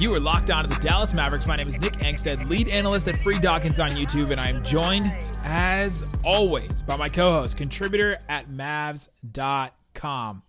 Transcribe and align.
You 0.00 0.14
are 0.14 0.18
locked 0.18 0.50
on 0.50 0.64
to 0.64 0.70
the 0.70 0.80
Dallas 0.80 1.12
Mavericks. 1.12 1.46
My 1.46 1.56
name 1.56 1.68
is 1.68 1.78
Nick 1.78 1.92
Angstadt, 1.98 2.48
lead 2.48 2.70
analyst 2.70 3.06
at 3.06 3.18
Free 3.18 3.38
Dawkins 3.38 3.78
on 3.78 3.90
YouTube, 3.90 4.30
and 4.30 4.40
I 4.40 4.48
am 4.48 4.64
joined, 4.64 5.12
as 5.44 6.18
always, 6.24 6.82
by 6.84 6.96
my 6.96 7.06
co-host, 7.06 7.58
contributor 7.58 8.18
at 8.26 8.46
Mavs.com. 8.46 10.42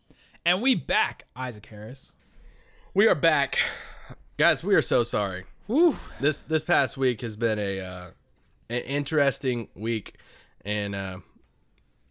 And 0.46 0.62
we 0.62 0.76
back, 0.76 1.26
Isaac 1.36 1.66
Harris. 1.66 2.14
We 2.94 3.10
are 3.10 3.16
back, 3.16 3.60
guys. 4.38 4.64
We 4.64 4.74
are 4.74 4.82
so 4.82 5.04
sorry. 5.04 5.44
Woo. 5.68 5.98
This 6.22 6.44
this 6.44 6.64
past 6.64 6.96
week 6.96 7.20
has 7.20 7.36
been 7.36 7.60
a 7.60 7.82
uh, 7.82 8.12
an 8.70 8.84
interesting 8.84 9.68
week, 9.76 10.16
and 10.64 10.96
uh, 10.96 11.18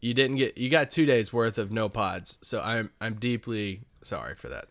you 0.02 0.12
didn't 0.12 0.36
get 0.36 0.58
you 0.58 0.68
got 0.68 0.90
two 0.90 1.06
days 1.06 1.32
worth 1.32 1.56
of 1.56 1.72
no 1.72 1.88
pods. 1.88 2.38
So 2.42 2.60
I'm 2.60 2.90
I'm 3.00 3.14
deeply 3.14 3.80
sorry 4.02 4.34
for 4.34 4.50
that. 4.50 4.66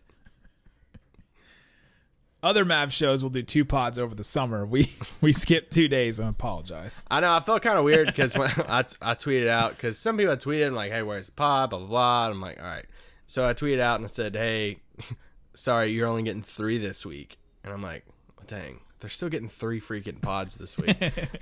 Other 2.42 2.64
Mavs 2.64 2.92
shows 2.92 3.22
will 3.22 3.30
do 3.30 3.44
two 3.44 3.66
pods 3.66 4.00
over 4.00 4.16
the 4.16 4.24
summer. 4.24 4.66
We 4.66 4.92
we 5.22 5.34
skipped 5.34 5.72
two 5.74 5.88
days. 5.88 6.20
I 6.20 6.30
apologize. 6.30 7.04
I 7.12 7.20
know 7.20 7.34
I 7.34 7.40
felt 7.42 7.62
kind 7.62 7.78
of 7.78 7.84
weird 7.84 8.08
because 8.08 8.36
when 8.36 8.50
I, 8.68 8.80
I 9.02 9.16
tweeted 9.16 9.48
out 9.48 9.72
because 9.72 9.98
some 9.98 10.18
people 10.18 10.36
tweeted 10.38 10.74
like, 10.74 10.92
"Hey, 10.92 11.02
where's 11.02 11.28
the 11.28 11.34
pod?" 11.34 11.70
Blah 11.70 11.80
blah 11.80 11.88
blah. 11.88 12.26
And 12.28 12.36
I'm 12.36 12.42
like, 12.42 12.60
all 12.60 12.68
right. 12.68 12.86
So 13.28 13.46
I 13.48 13.54
tweeted 13.54 13.80
out 13.80 13.98
and 13.98 14.06
I 14.06 14.08
said, 14.08 14.36
"Hey, 14.36 14.80
sorry, 15.54 15.88
you're 15.88 16.08
only 16.08 16.24
getting 16.24 16.42
three 16.42 16.78
this 16.78 17.06
week." 17.06 17.38
And 17.64 17.74
I'm 17.74 17.84
like, 17.84 18.06
oh, 18.40 18.44
dang, 18.48 18.80
they're 19.00 19.10
still 19.10 19.28
getting 19.28 19.50
three 19.50 19.82
freaking 19.82 20.22
pods 20.22 20.56
this 20.56 20.78
week. 20.78 20.98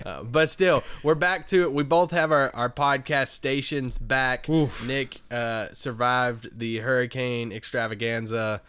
uh, 0.05 0.23
but 0.23 0.49
still, 0.49 0.83
we're 1.03 1.15
back 1.15 1.45
to 1.47 1.61
it. 1.61 1.71
We 1.71 1.83
both 1.83 2.09
have 2.09 2.31
our, 2.31 2.53
our 2.55 2.71
podcast 2.71 3.27
stations 3.27 3.99
back. 3.99 4.49
Oof. 4.49 4.85
Nick 4.87 5.21
uh, 5.29 5.67
survived 5.73 6.57
the 6.57 6.79
hurricane 6.79 7.51
extravaganza, 7.51 8.63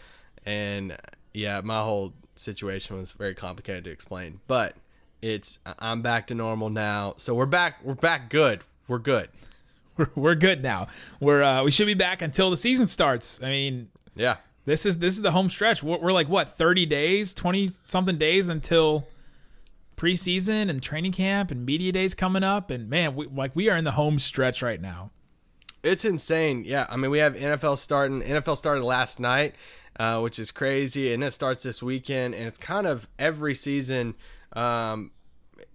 and 0.45 0.97
yeah, 1.33 1.61
my 1.62 1.83
whole 1.83 2.12
situation 2.34 2.97
was 2.97 3.12
very 3.12 3.34
complicated 3.34 3.84
to 3.84 3.91
explain. 3.91 4.41
But 4.47 4.77
it's 5.23 5.59
I'm 5.79 6.03
back 6.03 6.29
to 6.29 6.35
normal 6.35 6.70
now, 6.70 7.15
so 7.17 7.35
we're 7.35 7.47
back. 7.47 7.81
We're 7.83 7.95
back. 7.95 8.31
Good. 8.31 8.62
We're 8.87 8.98
good. 8.98 9.29
We're, 9.98 10.09
we're 10.15 10.35
good 10.37 10.62
now. 10.62 10.87
We're 11.19 11.43
uh, 11.43 11.65
we 11.65 11.73
should 11.73 11.87
be 11.87 11.95
back 11.95 12.23
until 12.23 12.51
the 12.51 12.57
season 12.57 12.87
starts. 12.87 13.43
I 13.43 13.48
mean, 13.48 13.89
Yeah. 14.15 14.37
This 14.65 14.87
is 14.87 14.98
this 14.98 15.17
is 15.17 15.23
the 15.23 15.33
home 15.33 15.51
stretch. 15.51 15.83
We're, 15.83 15.98
we're 15.98 16.12
like 16.12 16.29
what 16.29 16.48
thirty 16.51 16.87
days, 16.87 17.35
twenty 17.35 17.67
something 17.67 18.17
days 18.17 18.48
until 18.48 19.09
preseason 19.97 20.70
and 20.70 20.81
training 20.81 21.11
camp 21.11 21.51
and 21.51 21.67
media 21.67 21.91
days 21.91 22.15
coming 22.15 22.45
up. 22.45 22.70
And 22.70 22.89
man, 22.89 23.17
we 23.17 23.27
like 23.27 23.57
we 23.57 23.69
are 23.69 23.77
in 23.77 23.83
the 23.83 23.91
home 23.92 24.20
stretch 24.20 24.63
right 24.63 24.81
now. 24.81 25.11
It's 25.83 26.05
insane. 26.05 26.65
Yeah, 26.67 26.87
I 26.91 26.97
mean, 26.97 27.11
we 27.11 27.19
have 27.19 27.34
NFL 27.34 27.79
starting. 27.79 28.23
NFL 28.23 28.57
started 28.57 28.83
last 28.83 29.21
night, 29.21 29.55
uh, 29.98 30.20
which 30.20 30.39
is 30.39 30.51
crazy, 30.51 31.12
and 31.12 31.23
it 31.23 31.33
starts 31.33 31.62
this 31.62 31.83
weekend. 31.83 32.35
And 32.35 32.47
it's 32.47 32.59
kind 32.59 32.87
of 32.87 33.09
every 33.19 33.55
season. 33.55 34.15
Um, 34.55 35.12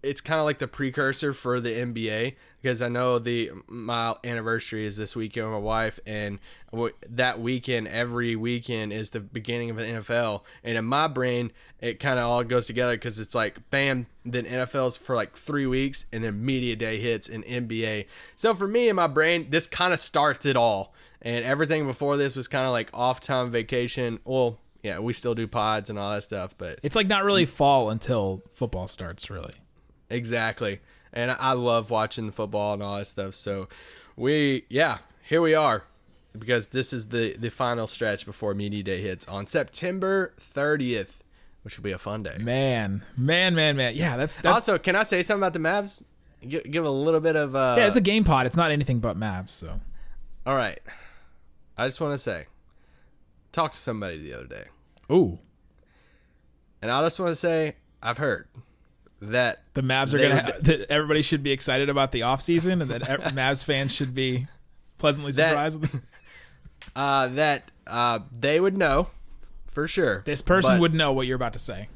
it's 0.02 0.22
kind 0.22 0.40
of 0.40 0.46
like 0.46 0.60
the 0.60 0.68
precursor 0.68 1.34
for 1.34 1.60
the 1.60 1.70
NBA 1.70 2.36
because 2.64 2.82
I 2.82 2.88
know 2.88 3.20
the 3.20 3.52
my 3.68 4.16
anniversary 4.24 4.86
is 4.86 4.96
this 4.96 5.18
weekend 5.18 5.48
with 5.48 5.54
my 5.54 5.60
wife, 5.60 6.00
and 6.08 6.40
w- 6.72 6.94
that 7.10 7.42
weekend, 7.42 7.90
every 7.90 8.38
weekend 8.38 8.94
is 8.94 9.10
the 9.10 9.20
beginning 9.20 9.70
of 9.70 9.76
the 9.76 9.84
NFL. 9.84 10.44
And 10.64 10.78
in 10.78 10.86
my 10.86 11.08
brain, 11.08 11.52
it 11.82 12.00
kind 12.00 12.18
of 12.20 12.26
all 12.26 12.42
goes 12.46 12.66
together 12.66 12.94
because 12.94 13.20
it's 13.20 13.36
like, 13.36 13.70
bam, 13.70 14.08
then 14.24 14.46
NFL's 14.46 14.96
for 14.96 15.14
like 15.14 15.36
three 15.36 15.66
weeks, 15.66 16.06
and 16.14 16.24
then 16.24 16.44
media 16.44 16.78
day 16.78 17.02
hits 17.02 17.28
and 17.28 17.44
NBA. 17.44 18.06
So 18.38 18.54
for 18.54 18.68
me 18.68 18.88
in 18.88 18.96
my 18.96 19.08
brain, 19.08 19.50
this 19.50 19.68
kind 19.68 19.92
of 19.92 20.00
starts 20.00 20.46
it 20.46 20.56
all, 20.56 20.94
and 21.22 21.44
everything 21.44 21.86
before 21.86 22.16
this 22.16 22.38
was 22.38 22.48
kind 22.48 22.66
of 22.66 22.72
like 22.72 22.90
off 22.94 23.20
time 23.20 23.52
vacation. 23.52 24.20
Well, 24.24 24.58
yeah, 24.84 25.00
we 25.00 25.12
still 25.12 25.36
do 25.36 25.48
pods 25.48 25.90
and 25.90 26.00
all 26.00 26.12
that 26.12 26.24
stuff, 26.24 26.58
but 26.58 26.80
It's 26.82 26.96
like 26.96 27.08
not 27.08 27.26
really 27.26 27.46
fall 27.46 27.90
until 27.90 28.42
football 28.54 28.88
starts. 28.88 29.30
Really, 29.30 29.54
Exactly. 30.10 30.80
And 31.14 31.32
I- 31.32 31.54
love 31.54 31.90
watching 31.92 32.32
football 32.32 32.74
and 32.74 32.82
all 32.84 32.98
that 32.98 33.06
stuff. 33.06 33.36
So 33.36 33.68
we 34.16 34.66
yeah, 34.70 34.98
here 35.24 35.42
we 35.42 35.54
are. 35.56 35.86
Because 36.38 36.68
this 36.68 36.94
is 36.94 37.10
the 37.10 37.36
the 37.38 37.50
final 37.52 37.86
stretch 37.86 38.26
before 38.26 38.56
media 38.56 38.82
day 38.82 39.02
hits 39.02 39.28
on 39.28 39.46
September 39.46 40.34
30th, 40.40 41.20
which 41.62 41.78
will 41.78 41.84
be 41.84 41.92
a 41.92 42.00
fun 42.00 42.24
day. 42.24 42.38
man, 42.40 43.06
man, 43.16 43.54
man, 43.54 43.78
man. 43.78 43.94
Yeah, 43.96 44.18
that's 44.18 44.38
that's 44.38 44.54
Also, 44.56 44.80
can 44.80 44.96
I 44.96 45.04
say 45.04 45.22
something 45.22 45.42
about 45.44 45.54
the 45.54 45.60
Mavs? 45.60 46.04
Give, 46.48 46.64
give 46.64 46.86
a 46.86 46.90
little 46.90 47.20
bit 47.20 47.36
of 47.36 47.56
uh 47.56 47.76
yeah. 47.78 47.86
It's 47.86 47.96
a 47.96 48.02
game 48.02 48.24
pod. 48.24 48.48
It's 48.48 48.56
not 48.58 48.72
anything 48.72 49.00
but 49.00 49.16
Mavs. 49.16 49.52
So 49.52 49.80
All 50.48 50.56
right. 50.56 50.80
I 51.78 51.86
just 51.86 52.02
want 52.02 52.14
to 52.14 52.18
say 52.18 52.48
talked 53.52 53.76
to 53.76 53.80
somebody 53.80 54.18
the 54.18 54.34
other 54.34 54.48
day. 54.48 54.64
ooh, 55.12 55.38
And 56.82 56.90
I 56.90 57.02
just 57.04 57.20
want 57.20 57.30
to 57.30 57.36
say 57.36 57.76
I've 58.02 58.18
heard 58.18 58.48
that 59.32 59.64
the 59.74 59.82
Mavs 59.82 60.14
are 60.14 60.18
gonna. 60.20 60.52
would- 60.56 60.66
that 60.66 60.92
everybody 60.92 61.22
should 61.22 61.44
be 61.44 61.52
excited 61.52 61.90
about 61.90 62.12
the 62.12 62.22
offseason 62.22 62.82
and 62.82 62.90
that 62.92 63.02
Mavs 63.34 63.64
fans 63.64 63.94
should 63.94 64.14
be 64.16 64.48
pleasantly 64.98 65.32
That- 65.34 65.72
surprised. 65.72 66.00
uh 66.96 67.28
that 67.30 67.72
uh 67.88 68.20
they 68.38 68.60
would 68.60 68.78
know 68.78 69.08
for 69.68 69.88
sure. 69.88 70.22
this 70.26 70.42
person 70.42 70.80
would 70.82 70.94
know 70.94 71.14
what 71.14 71.26
you're 71.28 71.36
about 71.36 71.54
to 71.54 71.60
say. 71.60 71.88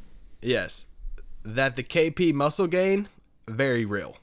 Yes. 0.42 0.88
That 1.44 1.76
the 1.76 1.84
KP 1.84 2.34
muscle 2.34 2.68
gain, 2.68 3.08
very 3.48 3.86
real. 3.86 4.18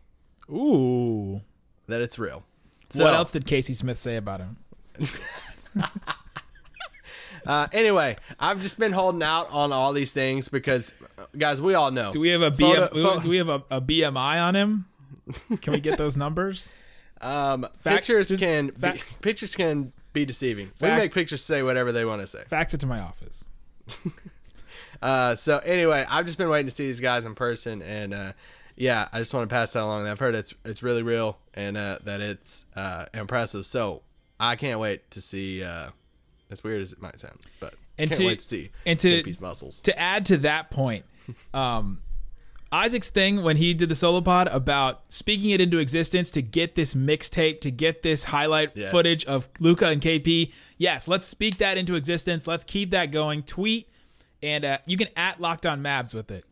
Ooh. 0.50 1.40
That 1.86 2.00
it's 2.00 2.18
real. 2.18 2.42
So, 2.90 3.04
what 3.04 3.14
else 3.14 3.32
did 3.32 3.46
Casey 3.46 3.74
Smith 3.74 3.98
say 3.98 4.16
about 4.16 4.40
him? 4.40 4.56
Uh, 7.46 7.66
anyway, 7.72 8.16
I've 8.40 8.60
just 8.60 8.78
been 8.78 8.92
holding 8.92 9.22
out 9.22 9.50
on 9.50 9.72
all 9.72 9.92
these 9.92 10.12
things 10.12 10.48
because, 10.48 10.94
uh, 11.18 11.24
guys, 11.36 11.60
we 11.60 11.74
all 11.74 11.90
know. 11.90 12.10
Do 12.10 12.20
we 12.20 12.30
have 12.30 12.42
a 12.42 12.52
Photo- 12.52 12.86
BM, 12.88 13.02
pho- 13.02 13.20
do 13.20 13.28
we 13.28 13.36
have 13.38 13.48
a, 13.48 13.62
a 13.70 13.80
BMI 13.80 14.40
on 14.40 14.56
him? 14.56 14.86
Can 15.60 15.72
we 15.74 15.80
get 15.80 15.98
those 15.98 16.16
numbers? 16.24 16.70
um, 17.20 17.62
Fact- 17.62 17.82
pictures 17.84 18.28
just- 18.28 18.40
can 18.42 18.70
fact- 18.72 18.98
be, 19.08 19.16
pictures 19.20 19.54
can 19.56 19.92
be 20.12 20.24
deceiving. 20.24 20.70
we 20.80 20.88
make 20.88 21.12
pictures 21.12 21.42
say 21.42 21.62
whatever 21.62 21.92
they 21.92 22.04
want 22.04 22.20
to 22.22 22.26
say. 22.26 22.44
Fax 22.46 22.72
it 22.74 22.80
to 22.80 22.86
my 22.86 23.00
office. 23.00 23.48
Uh, 25.02 25.36
so 25.36 25.58
anyway, 25.58 26.04
I've 26.08 26.24
just 26.24 26.38
been 26.38 26.48
waiting 26.48 26.66
to 26.68 26.74
see 26.74 26.86
these 26.86 27.00
guys 27.00 27.26
in 27.26 27.34
person, 27.34 27.82
and 27.82 28.14
uh, 28.14 28.32
yeah, 28.76 29.06
I 29.12 29.18
just 29.18 29.34
want 29.34 29.48
to 29.50 29.54
pass 29.54 29.72
that 29.74 29.82
along. 29.82 30.06
I've 30.06 30.18
heard 30.20 30.34
it's 30.34 30.54
it's 30.64 30.82
really 30.82 31.02
real 31.02 31.36
and 31.52 31.76
uh, 31.76 31.98
that 32.04 32.20
it's 32.22 32.64
uh, 32.74 33.04
impressive. 33.12 33.66
So 33.66 34.00
I 34.40 34.56
can't 34.56 34.80
wait 34.80 35.10
to 35.10 35.20
see. 35.20 35.62
As 36.50 36.62
weird 36.62 36.82
as 36.82 36.92
it 36.92 37.00
might 37.00 37.18
sound, 37.18 37.38
but 37.60 37.74
And 37.98 38.10
can't 38.10 38.20
to- 38.20 38.26
wait 38.26 38.38
to 38.40 38.44
see 38.44 38.70
and 38.86 38.98
to- 39.00 39.22
KP's 39.22 39.40
muscles. 39.40 39.80
To 39.82 39.98
add 39.98 40.24
to 40.26 40.36
that 40.38 40.70
point, 40.70 41.04
um, 41.54 42.00
Isaac's 42.72 43.08
thing 43.08 43.42
when 43.44 43.56
he 43.56 43.72
did 43.72 43.88
the 43.88 43.94
solo 43.94 44.20
pod 44.20 44.48
about 44.48 45.02
speaking 45.12 45.50
it 45.50 45.60
into 45.60 45.78
existence 45.78 46.28
to 46.32 46.42
get 46.42 46.74
this 46.74 46.92
mixtape, 46.94 47.60
to 47.60 47.70
get 47.70 48.02
this 48.02 48.24
highlight 48.24 48.72
Yes. 48.74 48.90
footage 48.90 49.24
of 49.26 49.48
Luka 49.60 49.86
and 49.86 50.02
KP. 50.02 50.52
Yes, 50.76 51.06
let's 51.06 51.26
speak 51.26 51.58
that 51.58 51.78
into 51.78 51.94
existence. 51.94 52.46
Let's 52.48 52.64
keep 52.64 52.90
that 52.90 53.06
going. 53.12 53.44
Tweet 53.44 53.88
and 54.42 54.64
uh, 54.64 54.78
you 54.86 54.96
can 54.96 55.08
at 55.16 55.40
Locked 55.40 55.66
On 55.66 55.82
Mavs 55.82 56.14
with 56.14 56.30
it. 56.32 56.44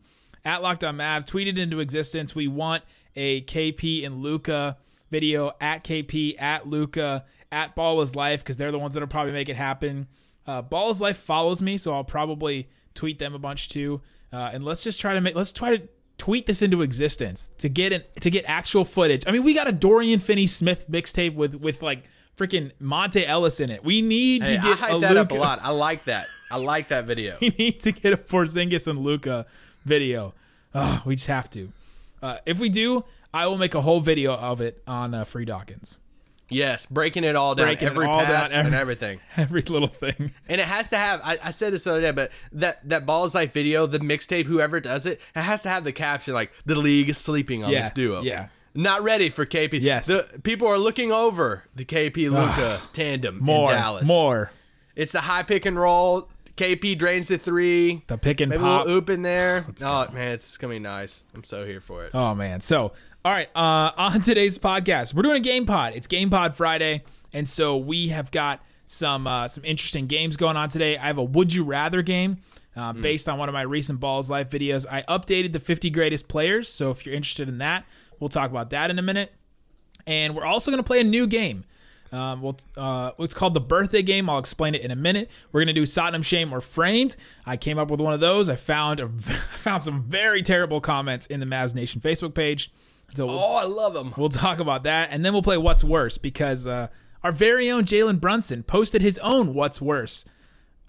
At 0.45 0.61
Locked 0.63 0.83
On 0.85 0.95
Mavs, 0.97 1.25
tweet 1.27 1.47
it 1.47 1.57
into 1.59 1.79
existence. 1.81 2.33
We 2.33 2.47
want 2.47 2.83
a 3.15 3.41
KP 3.41 4.05
and 4.05 4.21
Luka 4.23 4.77
video 5.11 5.51
at 5.61 5.83
KP, 5.83 6.41
at 6.41 6.65
Luka, 6.67 7.25
at 7.53 7.75
Ball 7.75 8.01
is 8.01 8.15
Life 8.15 8.43
because 8.43 8.57
they're 8.57 8.71
the 8.71 8.79
ones 8.79 8.95
that'll 8.95 9.07
probably 9.07 9.31
make 9.33 9.47
it 9.47 9.55
happen. 9.55 10.07
Uh, 10.45 10.61
Ball 10.61 10.89
is 10.89 10.99
Life 10.99 11.17
follows 11.17 11.61
me, 11.61 11.77
so 11.77 11.93
I'll 11.93 12.03
probably 12.03 12.67
tweet 12.95 13.19
them 13.19 13.33
a 13.33 13.39
bunch 13.39 13.69
too. 13.69 14.01
Uh, 14.33 14.49
and 14.51 14.65
let's 14.65 14.83
just 14.83 14.99
try 14.99 15.13
to 15.13 15.21
make 15.21 15.35
let's 15.35 15.51
try 15.51 15.77
to 15.77 15.87
tweet 16.17 16.45
this 16.47 16.61
into 16.61 16.81
existence 16.81 17.49
to 17.59 17.69
get 17.69 17.93
an, 17.93 18.03
to 18.21 18.29
get 18.29 18.43
actual 18.47 18.83
footage. 18.83 19.23
I 19.27 19.31
mean, 19.31 19.43
we 19.43 19.53
got 19.53 19.67
a 19.67 19.71
Dorian 19.71 20.19
Finney 20.19 20.47
Smith 20.47 20.89
mixtape 20.89 21.35
with 21.35 21.53
with 21.55 21.81
like 21.81 22.03
freaking 22.35 22.71
Monta 22.81 23.23
Ellis 23.25 23.59
in 23.59 23.69
it. 23.69 23.83
We 23.83 24.01
need 24.01 24.43
Hey, 24.43 24.55
to 24.57 24.59
I 24.59 24.63
get 24.63 24.79
hype 24.79 24.93
a 24.95 24.99
that 24.99 25.17
up 25.17 25.31
a 25.31 25.35
lot. 25.35 25.59
I 25.61 25.69
like 25.69 26.03
that. 26.05 26.25
I 26.51 26.57
like 26.57 26.87
that 26.89 27.05
video. 27.05 27.37
we 27.41 27.49
need 27.49 27.79
to 27.81 27.91
get 27.91 28.11
a 28.13 28.17
Porzingis 28.17 28.87
and 28.87 28.99
Luka 28.99 29.45
video. 29.85 30.33
We 31.05 31.15
just 31.15 31.27
have 31.27 31.49
to. 31.51 31.71
Uh, 32.21 32.37
if 32.45 32.59
we 32.59 32.69
do, 32.69 33.05
I 33.33 33.45
will 33.47 33.57
make 33.57 33.75
a 33.75 33.81
whole 33.81 33.99
video 33.99 34.33
of 34.33 34.61
it 34.61 34.81
on 34.87 35.13
uh, 35.13 35.23
Free 35.25 35.45
Dawkins. 35.45 35.99
Yes, 36.53 36.85
breaking 36.85 37.23
it 37.23 37.35
all 37.35 37.55
down, 37.55 37.67
Breaking 37.67 37.87
every 37.87 38.05
all 38.05 38.19
pass 38.23 38.49
down, 38.51 38.59
every- 38.59 38.67
and 38.71 38.75
everything. 38.79 39.19
Every 39.37 39.61
little 39.63 39.87
thing. 39.87 40.31
And 40.47 40.61
it 40.61 40.65
has 40.67 40.89
to 40.91 40.97
have. 40.97 41.21
I, 41.23 41.37
I 41.43 41.51
said 41.51 41.73
this 41.73 41.83
the 41.85 41.91
other 41.91 42.01
day, 42.01 42.11
but 42.11 42.31
that 42.53 42.87
that 42.89 43.05
balls 43.05 43.33
life 43.35 43.53
video, 43.53 43.85
the 43.87 43.99
mixtape, 43.99 44.45
whoever 44.45 44.79
does 44.79 45.05
it, 45.05 45.19
it 45.35 45.41
has 45.41 45.63
to 45.63 45.69
have 45.69 45.83
the 45.83 45.91
caption 45.91 46.33
like 46.33 46.51
"the 46.65 46.75
league 46.75 47.09
is 47.09 47.17
sleeping 47.17 47.63
on 47.63 47.71
Yeah, 47.71 47.81
this 47.81 47.91
duo." 47.91 48.21
yeah. 48.21 48.47
not 48.75 49.01
ready 49.03 49.29
for 49.29 49.45
KP. 49.45 49.79
Yes. 49.81 50.07
the 50.07 50.39
people 50.43 50.67
are 50.67 50.79
looking 50.79 51.11
over 51.11 51.65
the 51.75 51.85
KP 51.85 52.29
Luka 52.31 52.81
tandem 52.93 53.39
More, 53.39 53.69
in 53.71 53.77
Dallas. 53.77 54.07
more. 54.07 54.51
It's 54.95 55.11
the 55.11 55.21
high 55.21 55.43
pick 55.43 55.65
and 55.65 55.77
roll. 55.77 56.29
KP 56.57 56.95
drains 56.99 57.27
the 57.29 57.37
three. 57.39 58.03
The 58.05 58.17
pick 58.17 58.39
and 58.39 58.51
Maybe 58.51 58.61
pop. 58.61 58.83
a 58.83 58.87
little 58.87 58.97
oop 58.99 59.09
in 59.09 59.23
there. 59.23 59.65
Oh 59.83 60.07
man, 60.11 60.33
it's 60.33 60.55
gonna 60.57 60.73
be 60.73 60.79
nice. 60.79 61.23
I'm 61.33 61.43
so 61.43 61.65
here 61.65 61.81
for 61.81 62.05
it. 62.05 62.11
Oh 62.13 62.35
man. 62.35 62.61
So, 62.61 62.93
all 63.25 63.31
right, 63.31 63.49
uh 63.55 63.91
on 63.97 64.21
today's 64.21 64.57
podcast, 64.57 65.13
we're 65.13 65.23
doing 65.23 65.37
a 65.37 65.39
game 65.39 65.65
pod. 65.65 65.93
It's 65.95 66.07
Game 66.07 66.29
Pod 66.29 66.55
Friday, 66.55 67.03
and 67.33 67.47
so 67.47 67.77
we 67.77 68.09
have 68.09 68.31
got 68.31 68.61
some 68.85 69.27
uh 69.27 69.47
some 69.47 69.63
interesting 69.65 70.07
games 70.07 70.37
going 70.37 70.57
on 70.57 70.69
today. 70.69 70.97
I 70.97 71.07
have 71.07 71.17
a 71.17 71.23
would 71.23 71.53
you 71.53 71.63
rather 71.63 72.01
game. 72.01 72.37
Uh, 72.75 72.91
based 72.91 73.29
on 73.29 73.37
one 73.37 73.47
of 73.47 73.53
my 73.53 73.61
recent 73.61 73.99
Balls 73.99 74.31
Life 74.31 74.49
videos, 74.49 74.87
I 74.89 75.03
updated 75.03 75.53
the 75.53 75.59
50 75.59 75.91
greatest 75.91 76.27
players. 76.27 76.67
So 76.67 76.89
if 76.89 77.05
you're 77.05 77.13
interested 77.13 77.47
in 77.47 77.59
that, 77.59 77.85
we'll 78.19 78.29
talk 78.29 78.49
about 78.49 78.71
that 78.71 78.89
in 78.89 78.97
a 78.97 79.03
minute. 79.03 79.31
And 80.07 80.35
we're 80.35 80.43
also 80.43 80.71
going 80.71 80.81
to 80.81 80.87
play 80.87 80.99
a 80.99 81.03
new 81.03 81.27
game. 81.27 81.65
Um, 82.11 82.41
we'll, 82.41 82.57
uh, 82.75 83.11
it's 83.19 83.35
called 83.35 83.53
the 83.53 83.61
birthday 83.61 84.01
game. 84.01 84.27
I'll 84.27 84.39
explain 84.39 84.73
it 84.73 84.81
in 84.81 84.89
a 84.89 84.95
minute. 84.95 85.29
We're 85.51 85.61
gonna 85.61 85.73
do 85.73 85.85
Sodom, 85.85 86.21
Shame, 86.21 86.53
or 86.53 86.61
Framed. 86.61 87.15
I 87.45 87.57
came 87.57 87.79
up 87.79 87.89
with 87.89 87.99
one 87.99 88.13
of 88.13 88.19
those. 88.19 88.49
I 88.49 88.55
found 88.55 88.99
a, 88.99 89.07
found 89.09 89.83
some 89.83 90.03
very 90.03 90.43
terrible 90.43 90.79
comments 90.79 91.25
in 91.25 91.39
the 91.39 91.45
Mavs 91.47 91.73
Nation 91.73 92.01
Facebook 92.01 92.35
page. 92.35 92.71
So 93.15 93.25
we'll, 93.27 93.39
Oh, 93.39 93.55
I 93.55 93.65
love 93.65 93.95
him. 93.95 94.13
we'll 94.17 94.29
talk 94.29 94.59
about 94.59 94.83
that, 94.83 95.09
and 95.11 95.23
then 95.23 95.33
we'll 95.33 95.41
play 95.43 95.57
What's 95.57 95.83
Worse 95.83 96.17
because 96.17 96.67
uh, 96.67 96.87
our 97.23 97.31
very 97.31 97.69
own 97.69 97.85
Jalen 97.85 98.19
Brunson 98.19 98.63
posted 98.63 99.01
his 99.01 99.17
own 99.19 99.53
What's 99.53 99.79
Worse 99.81 100.25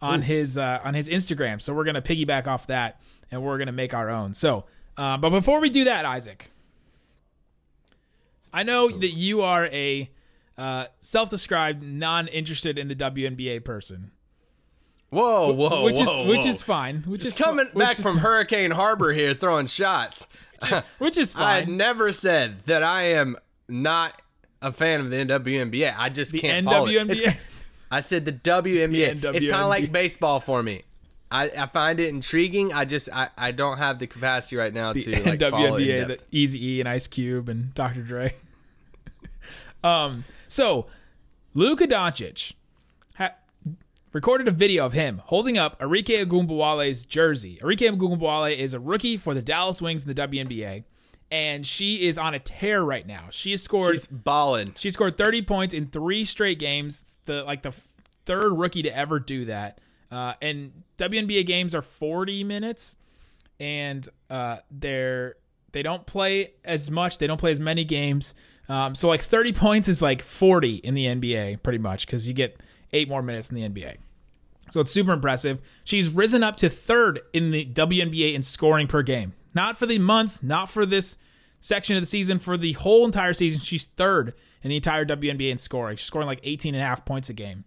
on 0.00 0.22
his 0.22 0.56
uh, 0.58 0.80
on 0.84 0.94
his 0.94 1.08
Instagram. 1.08 1.60
So 1.62 1.72
we're 1.74 1.84
gonna 1.84 2.02
piggyback 2.02 2.46
off 2.46 2.66
that, 2.68 3.00
and 3.30 3.42
we're 3.42 3.58
gonna 3.58 3.72
make 3.72 3.92
our 3.94 4.08
own. 4.10 4.34
So, 4.34 4.64
uh, 4.96 5.16
but 5.18 5.30
before 5.30 5.60
we 5.60 5.70
do 5.70 5.84
that, 5.84 6.04
Isaac, 6.04 6.50
I 8.52 8.62
know 8.62 8.88
that 8.90 9.10
you 9.10 9.42
are 9.42 9.66
a 9.66 10.10
uh, 10.56 10.86
self-described 10.98 11.82
non-interested 11.82 12.78
in 12.78 12.88
the 12.88 12.94
WNBA 12.94 13.64
person, 13.64 14.12
Whoa, 15.10 15.52
whoa, 15.52 15.84
which 15.84 15.96
whoa, 15.98 16.22
is 16.22 16.28
which 16.28 16.46
is 16.46 16.62
fine. 16.62 16.98
Which 17.06 17.22
It's 17.24 17.32
is 17.32 17.36
coming 17.38 17.66
which 17.72 17.74
back 17.74 17.98
is- 17.98 18.04
from 18.04 18.18
Hurricane 18.18 18.70
Harbor 18.70 19.12
here, 19.12 19.34
throwing 19.34 19.66
shots. 19.66 20.28
Which 20.98 21.16
is 21.16 21.32
funny. 21.32 21.44
I 21.62 21.64
fine. 21.64 21.76
never 21.76 22.12
said 22.12 22.60
that 22.66 22.82
I 22.82 23.02
am 23.02 23.36
not 23.68 24.20
a 24.62 24.72
fan 24.72 25.00
of 25.00 25.10
the 25.10 25.16
WNBA. 25.16 25.94
I 25.96 26.08
just 26.08 26.32
the 26.32 26.40
can't 26.40 26.64
follow 26.64 26.86
it. 26.86 27.10
It's- 27.10 27.36
I 27.90 28.00
said 28.00 28.24
the 28.24 28.32
WNBA. 28.32 29.20
The 29.20 29.32
it's 29.32 29.46
kind 29.46 29.62
of 29.62 29.68
like 29.68 29.92
baseball 29.92 30.40
for 30.40 30.62
me. 30.62 30.82
I, 31.30 31.50
I 31.58 31.66
find 31.66 32.00
it 32.00 32.08
intriguing. 32.08 32.72
I 32.72 32.84
just 32.84 33.08
I, 33.12 33.28
I 33.36 33.50
don't 33.52 33.78
have 33.78 33.98
the 33.98 34.06
capacity 34.06 34.56
right 34.56 34.72
now 34.72 34.92
the 34.92 35.00
to 35.00 35.22
like 35.28 35.40
follow 35.40 35.76
it. 35.76 35.88
In 35.88 36.08
the. 36.08 36.16
Eazy 36.32 36.56
E 36.56 36.80
and 36.80 36.88
Ice 36.88 37.06
Cube 37.06 37.48
and 37.48 37.74
Dr. 37.74 38.02
Dre. 38.02 38.34
um, 39.84 40.24
so 40.48 40.86
Luka 41.52 41.86
Doncic 41.86 42.54
recorded 44.14 44.46
a 44.46 44.52
video 44.52 44.86
of 44.86 44.92
him 44.94 45.20
holding 45.26 45.58
up 45.58 45.78
Arike 45.80 46.24
Ogunbowale's 46.24 47.04
jersey. 47.04 47.58
Arike 47.60 47.90
Ogunbowale 47.90 48.56
is 48.56 48.72
a 48.72 48.80
rookie 48.80 49.18
for 49.18 49.34
the 49.34 49.42
Dallas 49.42 49.82
Wings 49.82 50.06
in 50.06 50.14
the 50.14 50.22
WNBA, 50.22 50.84
and 51.30 51.66
she 51.66 52.06
is 52.06 52.16
on 52.16 52.32
a 52.32 52.38
tear 52.38 52.82
right 52.82 53.06
now. 53.06 53.26
She 53.30 53.50
has 53.50 53.62
scored. 53.62 53.96
She's 53.96 54.06
balling. 54.06 54.68
She 54.76 54.88
scored 54.88 55.18
30 55.18 55.42
points 55.42 55.74
in 55.74 55.88
three 55.88 56.24
straight 56.24 56.60
games. 56.60 57.16
The 57.26 57.42
like 57.42 57.62
the 57.62 57.74
third 58.24 58.52
rookie 58.52 58.82
to 58.82 58.96
ever 58.96 59.18
do 59.18 59.46
that. 59.46 59.80
Uh, 60.10 60.34
and 60.40 60.84
WNBA 60.96 61.44
games 61.44 61.74
are 61.74 61.82
40 61.82 62.44
minutes, 62.44 62.94
and 63.58 64.08
uh, 64.30 64.58
they're 64.70 65.34
they 65.72 65.82
don't 65.82 66.06
play 66.06 66.54
as 66.64 66.88
much. 66.88 67.18
They 67.18 67.26
don't 67.26 67.40
play 67.40 67.50
as 67.50 67.58
many 67.58 67.84
games. 67.84 68.32
Um, 68.68 68.94
so 68.94 69.08
like 69.08 69.20
30 69.20 69.52
points 69.52 69.88
is 69.88 70.00
like 70.00 70.22
40 70.22 70.76
in 70.76 70.94
the 70.94 71.06
NBA, 71.06 71.64
pretty 71.64 71.78
much, 71.78 72.06
because 72.06 72.28
you 72.28 72.32
get 72.32 72.60
eight 72.92 73.08
more 73.08 73.20
minutes 73.20 73.50
in 73.50 73.56
the 73.56 73.68
NBA. 73.68 73.96
So 74.70 74.80
it's 74.80 74.90
super 74.90 75.12
impressive. 75.12 75.60
She's 75.84 76.08
risen 76.08 76.42
up 76.42 76.56
to 76.56 76.68
third 76.68 77.20
in 77.32 77.50
the 77.50 77.64
WNBA 77.66 78.34
in 78.34 78.42
scoring 78.42 78.86
per 78.86 79.02
game. 79.02 79.34
Not 79.54 79.76
for 79.76 79.86
the 79.86 79.98
month, 79.98 80.42
not 80.42 80.68
for 80.68 80.84
this 80.84 81.16
section 81.60 81.96
of 81.96 82.02
the 82.02 82.06
season, 82.06 82.38
for 82.38 82.56
the 82.56 82.72
whole 82.72 83.04
entire 83.04 83.32
season. 83.32 83.60
She's 83.60 83.84
third 83.84 84.34
in 84.62 84.70
the 84.70 84.76
entire 84.76 85.04
WNBA 85.04 85.50
in 85.50 85.58
scoring. 85.58 85.96
She's 85.96 86.06
scoring 86.06 86.26
like 86.26 86.40
18 86.42 86.74
and 86.74 86.82
a 86.82 86.86
half 86.86 87.04
points 87.04 87.28
a 87.28 87.32
game. 87.32 87.64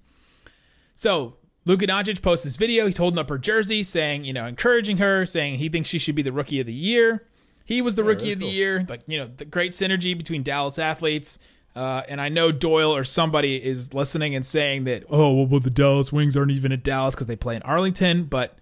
So 0.94 1.38
Luka 1.66 1.86
Doncic 1.86 2.22
posts 2.22 2.44
this 2.44 2.56
video. 2.56 2.86
He's 2.86 2.98
holding 2.98 3.20
up 3.20 3.30
her 3.30 3.38
jersey, 3.38 3.84
saying, 3.84 4.26
you 4.26 4.34
know, 4.34 4.46
encouraging 4.46 4.98
her, 4.98 5.26
saying 5.26 5.60
he 5.60 5.70
thinks 5.70 5.90
she 5.90 6.00
should 6.00 6.16
be 6.16 6.22
the 6.22 6.32
rookie 6.32 6.60
of 6.60 6.66
the 6.66 6.74
year. 6.74 7.28
He 7.66 7.82
was 7.82 7.96
the 7.96 8.04
rookie 8.04 8.32
of 8.32 8.40
the 8.40 8.48
year. 8.48 8.86
Like, 8.88 9.02
you 9.08 9.18
know, 9.18 9.28
the 9.28 9.44
great 9.44 9.74
synergy 9.74 10.18
between 10.18 10.44
Dallas 10.44 10.80
athletes. 10.80 11.38
Uh, 11.78 12.02
and 12.10 12.20
I 12.20 12.30
know 12.30 12.52
Doyle 12.52 12.96
or 12.96 13.04
somebody 13.04 13.64
is 13.64 13.94
listening 13.94 14.34
and 14.34 14.44
saying 14.44 14.86
that, 14.86 15.04
oh, 15.12 15.32
well, 15.32 15.46
well 15.46 15.60
the 15.60 15.70
Dallas 15.70 16.12
Wings 16.12 16.36
aren't 16.36 16.50
even 16.50 16.72
at 16.72 16.84
Dallas 16.84 17.14
because 17.14 17.28
they 17.28 17.36
play 17.36 17.56
in 17.56 17.62
Arlington, 17.62 18.24
but 18.24 18.58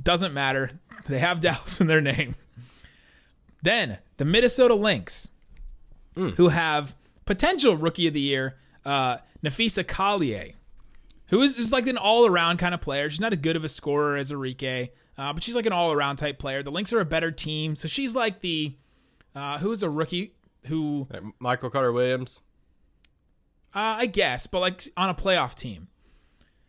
doesn't 0.00 0.32
matter. 0.32 0.70
They 1.08 1.18
have 1.18 1.40
Dallas 1.40 1.80
in 1.80 1.86
their 1.86 2.02
name. 2.02 2.36
Then 3.62 3.98
the 4.18 4.24
Minnesota 4.26 4.74
Lynx, 4.74 5.28
who 6.14 6.48
have 6.48 6.94
potential 7.24 7.74
rookie 7.76 8.06
of 8.06 8.12
the 8.14 8.20
year, 8.20 8.58
uh, 8.84 9.16
Napheesa 9.42 9.84
Collier, 9.88 10.52
who 11.28 11.40
is 11.40 11.56
just 11.56 11.72
like 11.72 11.86
an 11.86 11.96
all 11.96 12.26
around 12.26 12.58
kind 12.58 12.74
of 12.74 12.82
player. 12.82 13.08
She's 13.08 13.18
not 13.18 13.32
as 13.32 13.38
good 13.40 13.56
of 13.56 13.64
a 13.64 13.68
scorer 13.68 14.18
as 14.18 14.30
Arike, 14.30 14.90
uh, 15.16 15.32
but 15.32 15.42
she's 15.42 15.56
like 15.56 15.66
an 15.66 15.72
all 15.72 15.90
around 15.90 16.16
type 16.16 16.38
player. 16.38 16.62
The 16.62 16.70
Lynx 16.70 16.92
are 16.92 17.00
a 17.00 17.06
better 17.06 17.32
team, 17.32 17.74
so 17.74 17.88
she's 17.88 18.14
like 18.14 18.40
the 18.40 18.76
uh, 19.34 19.58
who's 19.58 19.82
a 19.82 19.90
rookie 19.90 20.34
who 20.66 21.08
Michael 21.40 21.70
Carter 21.70 21.92
Williams. 21.92 22.42
Uh, 23.74 23.98
I 23.98 24.06
guess, 24.06 24.46
but 24.46 24.60
like 24.60 24.82
on 24.96 25.10
a 25.10 25.14
playoff 25.14 25.54
team. 25.54 25.88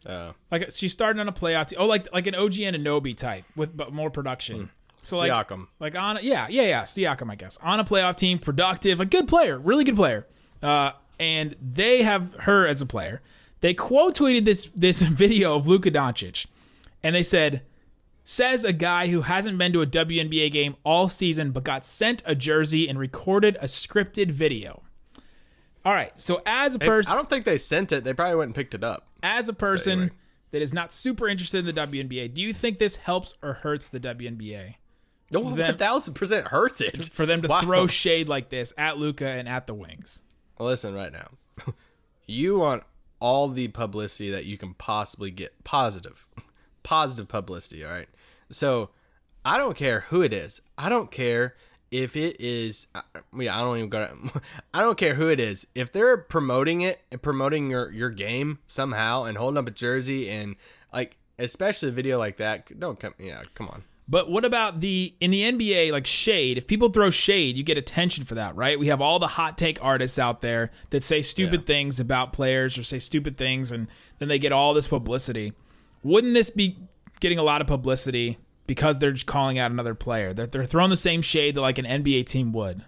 Uh, 0.06 0.34
Like 0.50 0.72
she's 0.72 0.94
starting 0.94 1.20
on 1.20 1.28
a 1.28 1.32
playoff 1.34 1.68
team. 1.68 1.78
Oh, 1.80 1.86
like 1.86 2.08
like 2.14 2.28
an 2.28 2.36
OG 2.36 2.54
Anunoby 2.54 3.16
type 3.16 3.46
with 3.56 3.76
but 3.76 3.94
more 3.94 4.10
production. 4.10 4.70
So 5.04 5.18
like 5.18 5.32
Siakam. 5.32 5.68
like 5.80 5.96
on 5.96 6.20
yeah 6.22 6.48
yeah 6.50 6.62
yeah 6.64 6.82
Siakam 6.84 7.32
I 7.32 7.36
guess 7.36 7.58
on 7.64 7.80
a 7.80 7.84
playoff 7.84 8.16
team, 8.18 8.38
productive, 8.40 9.00
a 9.00 9.06
good 9.06 9.28
player, 9.28 9.58
really 9.58 9.84
good 9.84 9.96
player. 9.96 10.28
Uh, 10.62 10.92
and 11.20 11.56
they 11.62 12.04
have 12.04 12.34
her 12.42 12.68
as 12.68 12.82
a 12.82 12.86
player. 12.86 13.22
They 13.62 13.74
quote 13.74 14.16
tweeted 14.16 14.46
this 14.46 14.66
this 14.76 15.02
video 15.24 15.56
of 15.56 15.68
Luka 15.68 15.90
Doncic, 15.92 16.46
and 17.04 17.16
they 17.16 17.24
said, 17.24 17.64
"Says 18.24 18.64
a 18.64 18.74
guy 18.74 19.08
who 19.08 19.22
hasn't 19.22 19.58
been 19.58 19.74
to 19.74 19.82
a 19.82 19.88
WNBA 19.88 20.52
game 20.52 20.76
all 20.84 21.10
season, 21.10 21.52
but 21.52 21.64
got 21.64 21.86
sent 21.86 22.22
a 22.26 22.34
jersey 22.36 22.88
and 22.90 22.98
recorded 23.00 23.56
a 23.60 23.66
scripted 23.66 24.32
video." 24.32 24.82
All 25.84 25.94
right, 25.94 26.12
so 26.20 26.42
as 26.46 26.76
a 26.76 26.80
person, 26.80 27.12
I 27.12 27.16
don't 27.16 27.28
think 27.30 27.44
they 27.46 27.58
sent 27.58 27.92
it. 27.92 28.04
They 28.04 28.14
probably 28.14 28.36
went 28.36 28.50
and 28.50 28.56
picked 28.56 28.74
it 28.76 28.84
up. 28.84 29.08
as 29.24 29.50
a 29.50 29.54
person 29.54 29.92
anyway. 29.94 30.16
that 30.52 30.62
is 30.62 30.74
not 30.74 30.94
super 30.94 31.28
interested 31.28 31.66
in 31.66 31.74
the 31.74 31.82
WNBA, 31.82 32.34
do 32.34 32.42
you 32.42 32.54
think 32.54 32.78
this 32.78 32.98
helps 32.98 33.34
or 33.42 33.54
hurts 33.54 33.88
the 33.88 34.00
WNBA 34.00 34.76
No, 35.32 35.56
Them- 35.56 35.70
a 35.76 35.78
thousand 35.78 36.14
percent 36.14 36.48
hurts 36.48 36.82
it 36.82 37.06
for 37.14 37.26
them 37.26 37.42
to 37.42 37.48
Wow. 37.48 37.62
throw 37.62 37.88
shade 37.88 38.30
like 38.30 38.50
this 38.50 38.74
at 38.78 38.98
Luka 38.98 39.28
and 39.28 39.48
at 39.50 39.66
the 39.68 39.74
Wings? 39.74 40.22
Well, 40.60 40.68
Listen 40.70 40.94
right 40.94 41.12
now. 41.12 41.28
You 42.28 42.60
want 42.60 42.84
all 43.20 43.48
the 43.50 43.68
publicity 43.70 44.30
that 44.32 44.46
you 44.46 44.58
can 44.58 44.74
possibly 44.76 45.32
get. 45.32 45.64
Positive. 45.64 46.28
Positive 46.84 47.28
publicity, 47.28 47.84
all 47.84 47.92
right? 47.92 48.08
So, 48.50 48.92
I 49.44 49.58
don't 49.58 49.76
care 49.76 50.02
who 50.02 50.22
it 50.22 50.32
is. 50.34 50.62
I 50.78 50.88
don't 50.90 51.12
care 51.12 51.56
if 51.92 52.16
it 52.16 52.38
is 52.40 52.88
I 52.96 53.02
mean, 53.34 53.50
I 53.50 53.60
don't 53.60 53.78
even 53.78 53.90
go 53.90 54.06
to, 54.08 54.42
I 54.74 54.80
don't 54.82 54.98
care 54.98 55.14
who 55.14 55.30
it 55.30 55.40
is. 55.40 55.68
If 55.76 55.92
they're 55.92 56.18
promoting 56.18 56.82
it 56.82 57.02
and 57.12 57.22
promoting 57.22 57.70
your 57.70 57.92
your 57.92 58.10
game 58.10 58.60
somehow 58.66 59.24
and 59.24 59.38
holding 59.38 59.58
up 59.58 59.68
a 59.68 59.72
jersey 59.72 60.30
and 60.30 60.56
like 60.94 61.18
especially 61.38 61.90
a 61.90 61.92
video 61.92 62.18
like 62.18 62.38
that, 62.38 62.80
don't 62.80 63.00
come 63.00 63.14
yeah, 63.20 63.42
come 63.54 63.68
on. 63.68 63.84
But 64.08 64.30
what 64.30 64.44
about 64.44 64.82
the 64.82 65.14
in 65.22 65.32
the 65.32 65.44
NBA 65.44 65.92
like 65.92 66.06
shade? 66.06 66.58
If 66.58 66.68
people 66.68 66.90
throw 66.90 67.10
shade, 67.10 67.56
you 67.56 67.64
get 67.64 67.78
attention 67.78 68.26
for 68.26 68.36
that, 68.36 68.56
right? 68.56 68.78
We 68.78 68.88
have 68.88 69.00
all 69.02 69.20
the 69.20 69.28
hot 69.28 69.58
take 69.58 69.78
artists 69.82 70.20
out 70.20 70.42
there 70.42 70.72
that 70.90 71.04
say 71.04 71.22
stupid 71.22 71.62
Yeah. 71.62 71.66
things 71.66 72.00
about 72.00 72.34
players 72.34 72.78
or 72.78 72.84
say 72.84 73.00
stupid 73.00 73.38
things 73.38 73.72
and 73.72 73.88
then 74.20 74.28
they 74.28 74.40
get 74.40 74.52
all 74.52 74.74
this 74.74 74.88
publicity. 74.88 75.54
Wouldn't 76.04 76.34
this 76.34 76.50
be 76.50 76.78
getting 77.22 77.38
a 77.38 77.44
lot 77.44 77.62
of 77.62 77.68
publicity 77.68 78.38
because 78.72 79.00
they're 79.00 79.12
just 79.12 79.26
calling 79.26 79.60
out 79.60 79.70
another 79.70 79.94
player? 79.94 80.32
They're, 80.34 80.48
they're 80.48 80.66
throwing 80.66 80.92
the 80.92 80.96
same 80.96 81.22
shade 81.22 81.56
that 81.56 81.62
like 81.62 81.78
an 81.78 81.84
NBA 81.84 82.26
team 82.26 82.54
would. 82.54 82.86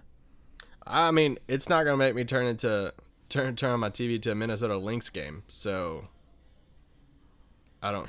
I 0.86 1.10
mean, 1.10 1.38
it's 1.46 1.68
not 1.68 1.84
gonna 1.84 1.98
make 1.98 2.14
me 2.14 2.24
turn 2.24 2.46
into 2.46 2.94
turn 3.28 3.54
turn 3.54 3.72
on 3.72 3.80
my 3.80 3.90
TV 3.90 4.20
to 4.22 4.30
a 4.30 4.34
Minnesota 4.34 4.78
Lynx 4.78 5.10
game. 5.10 5.42
So 5.46 6.08
I 7.82 7.92
don't. 7.92 8.08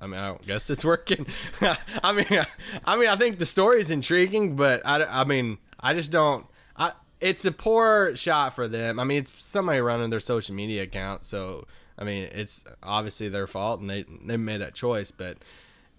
I 0.00 0.08
mean, 0.08 0.18
I 0.18 0.36
guess 0.44 0.70
it's 0.70 0.84
working. 0.84 1.24
I 2.02 2.12
mean, 2.12 2.44
I 2.84 2.96
mean, 2.96 3.08
I 3.08 3.14
think 3.14 3.38
the 3.38 3.46
story 3.46 3.78
is 3.78 3.92
intriguing, 3.92 4.56
but 4.56 4.84
I, 4.84 5.04
I 5.04 5.22
mean, 5.22 5.58
I 5.78 5.94
just 5.94 6.10
don't. 6.10 6.46
I 6.76 6.90
it's 7.20 7.44
a 7.44 7.52
poor 7.52 8.16
shot 8.16 8.56
for 8.56 8.66
them. 8.66 8.98
I 8.98 9.04
mean, 9.04 9.18
it's 9.18 9.44
somebody 9.44 9.78
running 9.78 10.10
their 10.10 10.18
social 10.18 10.56
media 10.56 10.82
account, 10.82 11.24
so 11.24 11.64
I 11.96 12.02
mean, 12.02 12.28
it's 12.32 12.64
obviously 12.82 13.28
their 13.28 13.46
fault, 13.46 13.78
and 13.78 13.88
they 13.88 14.04
they 14.24 14.36
made 14.36 14.62
that 14.62 14.74
choice. 14.74 15.12
But 15.12 15.36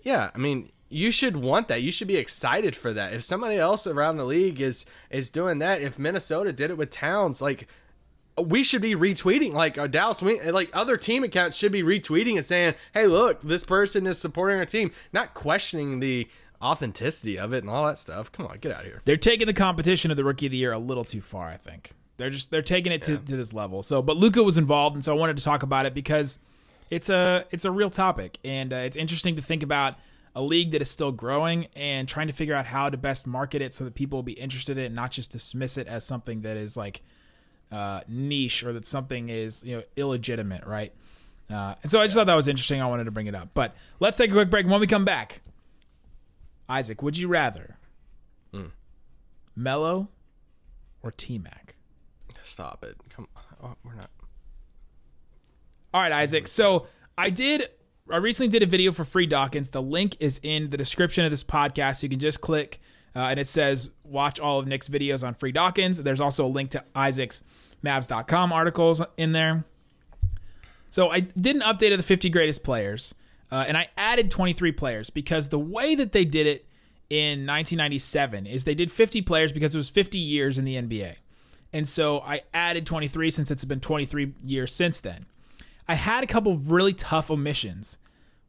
yeah, 0.03 0.31
I 0.33 0.37
mean, 0.37 0.71
you 0.89 1.11
should 1.11 1.37
want 1.37 1.67
that. 1.67 1.83
You 1.83 1.91
should 1.91 2.07
be 2.07 2.17
excited 2.17 2.75
for 2.75 2.91
that. 2.93 3.13
If 3.13 3.21
somebody 3.21 3.57
else 3.57 3.85
around 3.87 4.17
the 4.17 4.25
league 4.25 4.59
is 4.59 4.85
is 5.09 5.29
doing 5.29 5.59
that, 5.59 5.81
if 5.81 5.99
Minnesota 5.99 6.51
did 6.51 6.71
it 6.71 6.77
with 6.77 6.89
Towns, 6.89 7.41
like 7.41 7.67
we 8.37 8.63
should 8.63 8.81
be 8.81 8.95
retweeting 8.95 9.53
like 9.53 9.77
our 9.77 9.87
Dallas 9.87 10.21
like 10.21 10.69
other 10.73 10.97
team 10.97 11.23
accounts 11.23 11.57
should 11.57 11.71
be 11.71 11.83
retweeting 11.83 12.35
and 12.35 12.45
saying, 12.45 12.73
"Hey, 12.93 13.07
look, 13.07 13.41
this 13.41 13.63
person 13.63 14.07
is 14.07 14.19
supporting 14.19 14.57
our 14.57 14.65
team," 14.65 14.91
not 15.13 15.33
questioning 15.33 15.99
the 15.99 16.27
authenticity 16.61 17.37
of 17.37 17.53
it 17.53 17.63
and 17.63 17.69
all 17.69 17.85
that 17.85 17.99
stuff. 17.99 18.31
Come 18.31 18.47
on, 18.47 18.57
get 18.59 18.71
out 18.71 18.81
of 18.81 18.85
here. 18.85 19.01
They're 19.05 19.17
taking 19.17 19.47
the 19.47 19.53
competition 19.53 20.11
of 20.11 20.17
the 20.17 20.23
rookie 20.23 20.47
of 20.47 20.51
the 20.51 20.57
year 20.57 20.71
a 20.71 20.79
little 20.79 21.05
too 21.05 21.21
far, 21.21 21.47
I 21.47 21.57
think. 21.57 21.93
They're 22.17 22.29
just 22.29 22.51
they're 22.51 22.61
taking 22.61 22.91
it 22.91 23.01
to, 23.03 23.17
to 23.17 23.37
this 23.37 23.53
level. 23.53 23.83
So, 23.83 24.01
but 24.01 24.17
Luka 24.17 24.43
was 24.43 24.57
involved, 24.57 24.95
and 24.95 25.05
so 25.05 25.15
I 25.15 25.17
wanted 25.17 25.37
to 25.37 25.43
talk 25.43 25.63
about 25.63 25.85
it 25.85 25.93
because 25.93 26.39
it's 26.89 27.09
a 27.09 27.45
it's 27.51 27.65
a 27.65 27.71
real 27.71 27.89
topic, 27.89 28.39
and 28.43 28.73
uh, 28.73 28.77
it's 28.77 28.97
interesting 28.97 29.35
to 29.35 29.41
think 29.41 29.63
about 29.63 29.95
a 30.39 30.41
league 30.41 30.71
that 30.71 30.81
is 30.81 30.89
still 30.89 31.11
growing 31.11 31.67
and 31.75 32.07
trying 32.07 32.27
to 32.27 32.33
figure 32.33 32.55
out 32.55 32.65
how 32.65 32.89
to 32.89 32.95
best 32.95 33.27
market 33.27 33.61
it 33.61 33.73
so 33.73 33.83
that 33.83 33.93
people 33.93 34.17
will 34.17 34.23
be 34.23 34.31
interested 34.31 34.77
in 34.77 34.83
it, 34.85 34.87
and 34.87 34.95
not 34.95 35.11
just 35.11 35.31
dismiss 35.31 35.77
it 35.77 35.85
as 35.85 36.05
something 36.05 36.43
that 36.43 36.55
is 36.55 36.77
like 36.77 37.01
uh, 37.73 37.99
niche 38.07 38.63
or 38.63 38.71
that 38.71 38.85
something 38.85 39.27
is 39.27 39.65
you 39.65 39.75
know 39.75 39.83
illegitimate, 39.97 40.65
right? 40.65 40.93
Uh, 41.53 41.75
and 41.81 41.91
so 41.91 41.99
I 41.99 42.05
just 42.05 42.15
thought 42.15 42.27
that 42.27 42.35
was 42.35 42.47
interesting. 42.47 42.81
I 42.81 42.85
wanted 42.85 43.03
to 43.03 43.11
bring 43.11 43.27
it 43.27 43.35
up. 43.35 43.49
But 43.53 43.75
let's 43.99 44.17
take 44.17 44.29
a 44.29 44.33
quick 44.33 44.49
break. 44.49 44.65
When 44.65 44.79
we 44.79 44.87
come 44.87 45.03
back, 45.03 45.41
Isaac, 46.69 47.01
would 47.03 47.17
you 47.17 47.27
rather 47.27 47.77
Mello 49.55 50.07
or 51.03 51.11
T 51.11 51.37
Mac? 51.37 51.75
Stop 52.43 52.85
it. 52.85 52.95
Come 53.09 53.27
on. 53.35 53.43
Oh, 53.61 53.75
we're 53.83 53.95
not. 53.95 54.09
All 55.93 56.01
right, 56.01 56.13
Isaac. 56.13 56.47
So 56.47 56.87
I 57.17 57.29
did. 57.29 57.67
I 58.11 58.17
recently 58.17 58.49
did 58.49 58.63
a 58.63 58.65
video 58.65 58.91
for 58.91 59.05
Free 59.05 59.27
Dawkins. 59.27 59.69
The 59.69 59.81
link 59.81 60.17
is 60.19 60.39
in 60.41 60.71
the 60.71 60.77
description 60.77 61.25
of 61.25 61.31
this 61.31 61.43
podcast. 61.43 62.01
You 62.01 62.09
can 62.09 62.19
just 62.19 62.41
click, 62.41 62.81
uh, 63.15 63.19
and 63.19 63.39
it 63.39 63.47
says 63.47 63.91
watch 64.03 64.39
all 64.39 64.59
of 64.59 64.67
Nick's 64.67 64.89
videos 64.89 65.25
on 65.25 65.35
Free 65.35 65.51
Dawkins. 65.51 66.01
There's 66.01 66.21
also 66.21 66.45
a 66.45 66.47
link 66.47 66.71
to 66.71 66.83
Isaac's 66.95 67.43
Mavs.com 67.83 68.51
articles 68.51 69.01
in 69.17 69.31
there. 69.31 69.63
So 70.89 71.09
I 71.09 71.19
did 71.19 71.55
an 71.55 71.61
update 71.61 71.91
of 71.91 71.97
the 71.97 72.03
50 72.03 72.29
greatest 72.29 72.63
players, 72.63 73.13
uh, 73.51 73.65
and 73.67 73.77
I 73.77 73.89
added 73.95 74.31
23 74.31 74.71
players 74.71 75.09
because 75.09 75.49
the 75.49 75.59
way 75.59 75.93
that 75.95 76.11
they 76.11 76.25
did 76.25 76.47
it 76.47 76.65
in 77.09 77.45
1997 77.45 78.47
is 78.47 78.63
they 78.63 78.75
did 78.75 78.91
50 78.91 79.21
players 79.21 79.51
because 79.51 79.75
it 79.75 79.77
was 79.77 79.89
50 79.89 80.17
years 80.17 80.57
in 80.57 80.65
the 80.65 80.75
NBA. 80.75 81.15
And 81.71 81.87
so 81.87 82.19
I 82.21 82.41
added 82.53 82.87
23 82.87 83.29
since 83.29 83.51
it's 83.51 83.65
been 83.65 83.79
23 83.79 84.33
years 84.43 84.73
since 84.73 84.99
then. 84.99 85.27
I 85.89 85.95
had 85.95 86.23
a 86.23 86.27
couple 86.27 86.51
of 86.51 86.69
really 86.69 86.93
tough 86.93 87.31
omissions 87.31 87.97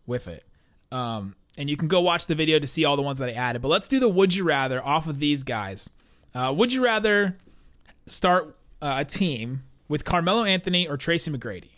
with 0.06 0.28
it. 0.28 0.44
Um, 0.92 1.36
and 1.56 1.70
you 1.70 1.76
can 1.76 1.88
go 1.88 1.98
watch 2.02 2.26
the 2.26 2.34
video 2.34 2.58
to 2.58 2.66
see 2.66 2.84
all 2.84 2.96
the 2.96 3.02
ones 3.02 3.18
that 3.18 3.30
I 3.30 3.32
added. 3.32 3.62
But 3.62 3.68
let's 3.68 3.88
do 3.88 3.98
the 3.98 4.10
would 4.10 4.34
you 4.34 4.44
rather 4.44 4.84
off 4.84 5.08
of 5.08 5.20
these 5.20 5.42
guys. 5.42 5.88
Uh, 6.34 6.52
would 6.54 6.70
you 6.70 6.84
rather 6.84 7.34
start 8.04 8.54
uh, 8.82 8.96
a 8.98 9.06
team 9.06 9.62
with 9.88 10.04
Carmelo 10.04 10.44
Anthony 10.44 10.86
or 10.86 10.98
Tracy 10.98 11.30
McGrady? 11.30 11.70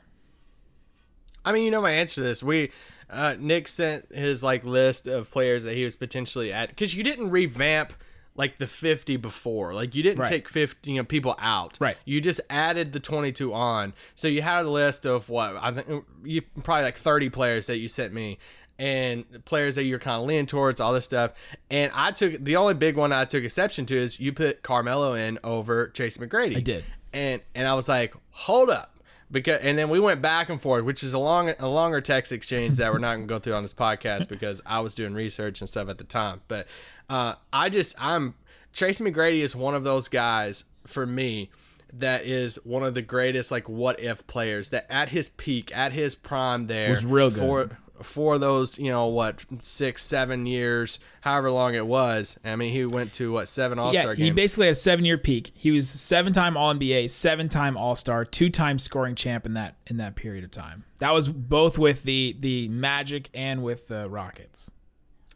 I 1.45 1.53
mean, 1.53 1.63
you 1.63 1.71
know 1.71 1.81
my 1.81 1.93
answer 1.93 2.17
to 2.17 2.23
this. 2.23 2.43
We 2.43 2.73
uh, 3.09 3.37
Nick 3.39 3.69
sent 3.69 4.13
his 4.13 4.43
like 4.43 4.65
list 4.65 5.07
of 5.07 5.31
players 5.31 5.63
that 5.63 5.77
he 5.77 5.85
was 5.85 5.95
potentially 5.95 6.53
at 6.53 6.71
because 6.71 6.93
you 6.93 7.05
didn't 7.05 7.31
revamp 7.31 7.93
like 8.35 8.59
the 8.59 8.67
50 8.67 9.17
before. 9.17 9.75
Like 9.75 9.95
you 9.95 10.03
didn't 10.03 10.21
Right. 10.21 10.29
take 10.29 10.49
50 10.49 10.91
you 10.91 10.97
know, 10.99 11.05
people 11.05 11.35
out. 11.39 11.77
Right. 11.81 11.97
You 12.05 12.21
just 12.21 12.41
added 12.49 12.93
the 12.93 13.01
22 13.01 13.53
on. 13.53 13.93
So 14.15 14.29
you 14.29 14.43
had 14.43 14.65
a 14.65 14.71
list 14.71 15.05
of 15.07 15.29
what 15.29 15.57
I 15.61 15.71
think 15.73 16.05
you 16.25 16.43
probably 16.65 16.85
like 16.85 16.97
30 16.97 17.29
players 17.31 17.67
that 17.67 17.79
you 17.79 17.89
sent 17.89 18.13
me 18.13 18.39
and 18.79 19.25
players 19.45 19.75
that 19.77 19.85
you're 19.85 19.99
kind 19.99 20.21
of 20.21 20.27
leaning 20.27 20.47
towards 20.47 20.81
all 20.81 20.93
this 20.93 21.05
stuff. 21.05 21.33
And 21.71 21.93
I 21.95 22.11
took 22.11 22.43
the 22.43 22.57
only 22.57 22.75
big 22.75 22.97
one 22.97 23.13
I 23.13 23.25
took 23.27 23.45
exception 23.45 23.87
to 23.87 23.97
is 23.97 24.19
you 24.19 24.33
put 24.33 24.63
Carmelo 24.63 25.15
in 25.15 25.39
over 25.45 25.89
Tracy 25.89 26.19
McGrady. 26.21 26.57
I 26.57 26.61
did. 26.61 26.85
And 27.13 27.43
and 27.55 27.69
I 27.69 27.75
was 27.75 27.89
like, 27.89 28.15
"Hold 28.31 28.71
up." 28.71 28.92
Because 29.33 29.61
and 29.63 29.79
then 29.79 29.89
we 29.89 29.99
went 29.99 30.21
back 30.21 30.51
and 30.51 30.61
forth, 30.61 30.85
which 30.85 31.03
is 31.03 31.15
a 31.15 31.19
long 31.19 31.53
a 31.59 31.67
longer 31.67 32.01
text 32.03 32.31
exchange 32.33 32.77
that 32.77 32.93
we're 32.93 32.99
not 32.99 33.15
gonna 33.15 33.27
go 33.27 33.39
through 33.39 33.55
on 33.55 33.63
this 33.63 33.75
podcast 33.75 34.29
because 34.29 34.61
I 34.67 34.81
was 34.81 34.95
doing 34.95 35.15
research 35.15 35.61
and 35.63 35.69
stuff 35.71 35.89
at 35.89 35.97
the 35.99 36.05
time. 36.05 36.43
But 36.49 36.69
uh, 37.09 37.35
I 37.53 37.71
just 37.71 37.97
I'm 37.99 38.35
Tracy 38.73 39.03
McGrady 39.05 39.41
is 39.41 39.57
one 39.57 39.75
of 39.75 39.85
those 39.85 40.09
guys 40.09 40.65
for 40.87 41.07
me 41.07 41.51
that 41.95 42.25
is 42.25 42.57
one 42.65 42.83
of 42.83 42.95
the 42.95 43.03
greatest 43.03 43.51
like 43.51 43.69
what 43.69 44.01
if 44.01 44.27
players 44.27 44.71
that 44.71 44.87
at 44.91 45.11
his 45.11 45.29
peak 45.31 45.75
at 45.77 45.93
his 45.93 46.15
prime 46.15 46.67
there 46.67 46.91
Was 46.91 47.05
real 47.05 47.31
good. 47.31 47.39
for 47.39 47.79
for 48.03 48.39
those 48.39 48.79
you 48.79 48.91
know 48.91 49.07
what 49.07 49.45
six 49.61 50.05
seven 50.05 50.47
years 50.47 51.01
however 51.21 51.51
long 51.51 51.75
it 51.75 51.87
was 51.87 52.39
I 52.45 52.57
mean 52.57 52.73
he 52.73 52.85
went 52.85 53.13
to 53.15 53.33
what 53.33 53.49
seven 53.49 53.79
All 53.79 53.93
Star 53.93 54.15
Yeah, 54.15 54.25
he 54.25 54.31
basically 54.31 54.67
had 54.67 54.73
a 54.73 54.77
seven 54.77 55.05
year 55.05 55.19
peak. 55.19 55.53
He 55.55 55.71
was 55.71 55.89
seven 55.89 56.33
time 56.33 56.57
All 56.57 56.75
NBA, 56.75 57.11
seven 57.11 57.49
time 57.49 57.77
All 57.77 57.97
Star, 57.97 58.25
two 58.25 58.51
time 58.51 58.79
scoring 58.79 59.15
champ 59.15 59.47
in 59.47 59.55
that 59.55 59.77
in 59.87 59.97
that 59.99 60.17
period 60.17 60.45
of 60.45 60.51
time. 60.51 60.85
That 60.99 61.13
was 61.13 61.29
both 61.29 61.79
with 61.79 62.03
the 62.03 62.37
the 62.39 62.69
Magic 62.69 63.29
and 63.35 63.63
with 63.63 63.89
the 63.89 64.09
Rockets. 64.09 64.71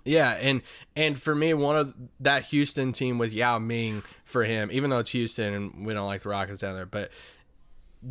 Yeah, 0.07 0.33
and 0.41 0.63
and 0.95 1.21
for 1.21 1.35
me, 1.35 1.53
one 1.53 1.77
of 1.77 1.95
that 2.21 2.45
Houston 2.45 2.93
team 2.93 3.19
with 3.19 3.33
Yao 3.33 3.59
Ming 3.59 4.03
for 4.25 4.45
him, 4.45 4.71
even 4.73 4.89
though 4.89 5.01
it's 5.01 5.11
Houston 5.11 5.53
and 5.53 5.87
we 5.87 5.95
don't 5.95 6.07
like 6.07 6.23
the 6.23 6.29
Rockets 6.29 6.61
down 6.61 6.75
there, 6.77 6.87
but 6.87 7.11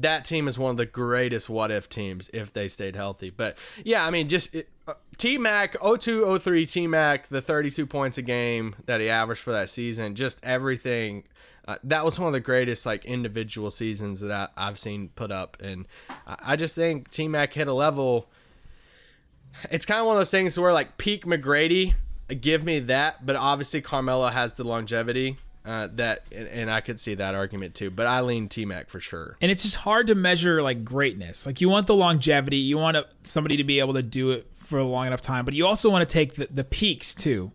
that 0.01 0.25
team 0.25 0.47
is 0.47 0.59
one 0.59 0.71
of 0.71 0.77
the 0.77 0.85
greatest 0.85 1.49
what 1.49 1.71
if 1.71 1.87
teams 1.89 2.29
if 2.33 2.53
they 2.53 2.67
stayed 2.67 2.95
healthy. 2.95 3.29
But 3.29 3.57
yeah, 3.83 4.05
I 4.05 4.09
mean, 4.09 4.29
just 4.29 4.55
T 5.17 5.37
Mac 5.37 5.75
02 5.81 6.37
03 6.37 6.65
T 6.65 6.87
Mac, 6.87 7.27
the 7.27 7.41
32 7.41 7.85
points 7.85 8.17
a 8.17 8.21
game 8.21 8.75
that 8.85 9.01
he 9.01 9.09
averaged 9.09 9.41
for 9.41 9.51
that 9.53 9.69
season, 9.69 10.15
just 10.15 10.43
everything. 10.43 11.23
Uh, 11.67 11.77
that 11.83 12.05
was 12.05 12.19
one 12.19 12.27
of 12.27 12.33
the 12.33 12.39
greatest 12.39 12.85
like 12.85 13.05
individual 13.05 13.71
seasons 13.71 14.19
that 14.19 14.51
I, 14.55 14.67
I've 14.67 14.77
seen 14.77 15.09
put 15.15 15.31
up, 15.31 15.57
and 15.61 15.87
I, 16.27 16.35
I 16.47 16.55
just 16.55 16.75
think 16.75 17.09
T 17.09 17.27
Mac 17.27 17.53
hit 17.53 17.67
a 17.67 17.73
level 17.73 18.29
it's 19.71 19.85
kind 19.85 20.01
of 20.01 20.05
one 20.05 20.17
of 20.17 20.19
those 20.19 20.31
things 20.31 20.59
where 20.59 20.73
like 20.73 20.97
peak 20.97 21.25
McGrady, 21.25 21.93
give 22.41 22.63
me 22.63 22.79
that, 22.79 23.25
but 23.25 23.35
obviously 23.35 23.81
Carmelo 23.81 24.27
has 24.27 24.55
the 24.55 24.63
longevity 24.63 25.37
uh, 25.65 25.87
that, 25.93 26.23
and, 26.31 26.47
and 26.47 26.71
I 26.71 26.81
could 26.81 26.99
see 26.99 27.15
that 27.15 27.35
argument 27.35 27.75
too. 27.75 27.89
But 27.89 28.07
I 28.07 28.21
lean 28.21 28.49
T 28.49 28.65
Mac 28.65 28.89
for 28.89 28.99
sure. 28.99 29.35
And 29.41 29.51
it's 29.51 29.63
just 29.63 29.77
hard 29.77 30.07
to 30.07 30.15
measure 30.15 30.61
like 30.61 30.85
greatness. 30.85 31.45
Like 31.45 31.61
you 31.61 31.69
want 31.69 31.87
the 31.87 31.95
longevity, 31.95 32.57
you 32.57 32.77
want 32.77 32.97
a, 32.97 33.07
somebody 33.23 33.57
to 33.57 33.63
be 33.63 33.79
able 33.79 33.95
to 33.95 34.03
do 34.03 34.31
it 34.31 34.47
for 34.53 34.79
a 34.79 34.83
long 34.83 35.07
enough 35.07 35.21
time, 35.21 35.45
but 35.45 35.53
you 35.53 35.65
also 35.65 35.89
want 35.89 36.07
to 36.07 36.11
take 36.11 36.35
the, 36.35 36.47
the 36.47 36.63
peaks 36.63 37.15
too. 37.15 37.51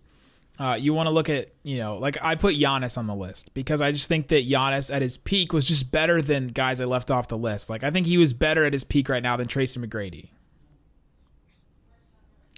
Uh, 0.59 0.75
you 0.75 0.93
want 0.93 1.07
to 1.07 1.11
look 1.11 1.31
at, 1.31 1.49
you 1.63 1.79
know, 1.79 1.97
like 1.97 2.19
I 2.21 2.35
put 2.35 2.55
Giannis 2.55 2.99
on 2.99 3.07
the 3.07 3.15
list 3.15 3.55
because 3.55 3.81
I 3.81 3.93
just 3.93 4.09
think 4.09 4.29
that 4.29 4.47
Giannis 4.47 4.95
at 4.95 5.01
his 5.01 5.17
peak 5.17 5.55
was 5.55 5.65
just 5.65 5.91
better 5.91 6.21
than 6.21 6.49
guys 6.49 6.83
I 6.83 6.85
left 6.85 7.11
off 7.11 7.29
the 7.29 7.39
list. 7.39 7.71
Like 7.71 7.83
I 7.83 7.91
think 7.91 8.07
he 8.07 8.19
was 8.19 8.35
better 8.35 8.67
at 8.67 8.75
his 8.75 8.85
peak 8.85 9.09
right 9.09 9.23
now 9.23 9.37
than 9.39 9.47
Tracy 9.47 9.81
McGrady. 9.81 10.29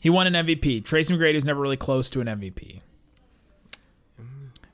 He 0.01 0.11
won 0.11 0.27
an 0.27 0.47
MVP. 0.47 0.85
Tracy 0.85 1.15
McGrady 1.15 1.37
was 1.37 1.45
never 1.45 1.61
really 1.61 1.77
close 1.77 2.11
to 2.11 2.21
an 2.21 2.27
MVP. 2.27 2.81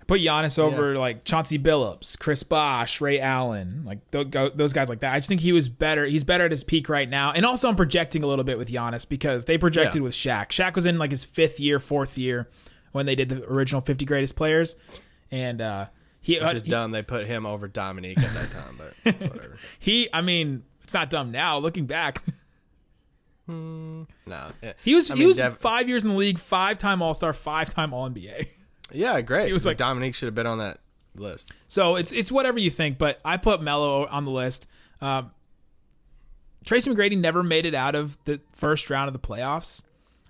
Put 0.08 0.20
Giannis 0.22 0.58
over 0.58 0.96
like 0.96 1.22
Chauncey 1.24 1.58
Billups, 1.58 2.18
Chris 2.18 2.42
Bosh, 2.42 3.00
Ray 3.00 3.20
Allen, 3.20 3.84
like 3.84 3.98
those 4.10 4.72
guys 4.72 4.88
like 4.88 5.00
that. 5.00 5.12
I 5.12 5.18
just 5.18 5.28
think 5.28 5.42
he 5.42 5.52
was 5.52 5.68
better. 5.68 6.06
He's 6.06 6.24
better 6.24 6.46
at 6.46 6.50
his 6.50 6.64
peak 6.64 6.88
right 6.88 7.08
now. 7.08 7.30
And 7.30 7.44
also, 7.44 7.68
I'm 7.68 7.76
projecting 7.76 8.24
a 8.24 8.26
little 8.26 8.44
bit 8.44 8.56
with 8.58 8.68
Giannis 8.70 9.06
because 9.06 9.44
they 9.44 9.58
projected 9.58 10.00
Yeah. 10.00 10.04
with 10.04 10.14
Shaq. 10.14 10.48
Shaq 10.48 10.74
was 10.74 10.86
in 10.86 10.96
like 10.98 11.10
his 11.10 11.24
fifth 11.26 11.60
year, 11.60 11.78
fourth 11.78 12.16
year 12.16 12.48
when 12.92 13.04
they 13.04 13.14
did 13.14 13.28
the 13.28 13.44
original 13.44 13.82
50 13.82 14.06
greatest 14.06 14.34
players, 14.34 14.76
and 15.30 15.60
uh, 15.60 15.86
he 16.22 16.34
Which 16.38 16.42
uh, 16.42 16.54
he, 16.54 16.70
dumb. 16.70 16.90
They 16.90 17.02
put 17.02 17.26
him 17.26 17.44
over 17.44 17.68
Dominique 17.68 18.18
at 18.18 18.32
that 18.32 18.50
time, 18.50 18.78
but 18.78 19.14
whatever. 19.30 19.58
he. 19.78 20.08
I 20.10 20.22
mean, 20.22 20.62
it's 20.84 20.94
not 20.94 21.10
dumb 21.10 21.30
now 21.32 21.58
looking 21.58 21.84
back. 21.84 22.22
No. 23.46 24.06
He 24.84 24.94
was 24.94 25.10
I 25.10 25.16
he 25.16 25.26
was 25.26 25.40
five 25.40 25.88
years 25.88 26.04
in 26.04 26.10
the 26.10 26.16
league, 26.16 26.38
five 26.38 26.78
time 26.78 27.02
All 27.02 27.12
Star, 27.14 27.32
five 27.32 27.72
time 27.72 27.92
All 27.94 28.08
NBA. 28.08 28.46
Yeah, 28.92 29.20
great. 29.20 29.46
He 29.46 29.52
was 29.52 29.66
like- 29.66 29.76
Dominique 29.76 30.14
should 30.14 30.26
have 30.26 30.34
been 30.34 30.46
on 30.46 30.58
that 30.58 30.78
list. 31.14 31.52
So 31.68 31.96
it's 31.96 32.12
it's 32.12 32.30
whatever 32.32 32.58
you 32.58 32.70
think, 32.70 32.98
but 32.98 33.20
I 33.24 33.36
put 33.36 33.60
Mello 33.62 34.06
on 34.06 34.24
the 34.24 34.30
list. 34.30 34.66
Um, 35.00 35.30
Tracy 36.64 36.90
McGrady 36.90 37.18
never 37.18 37.42
made 37.42 37.66
it 37.66 37.74
out 37.74 37.94
of 37.94 38.18
the 38.24 38.40
first 38.52 38.90
round 38.90 39.08
of 39.08 39.14
the 39.14 39.18
playoffs. 39.26 39.82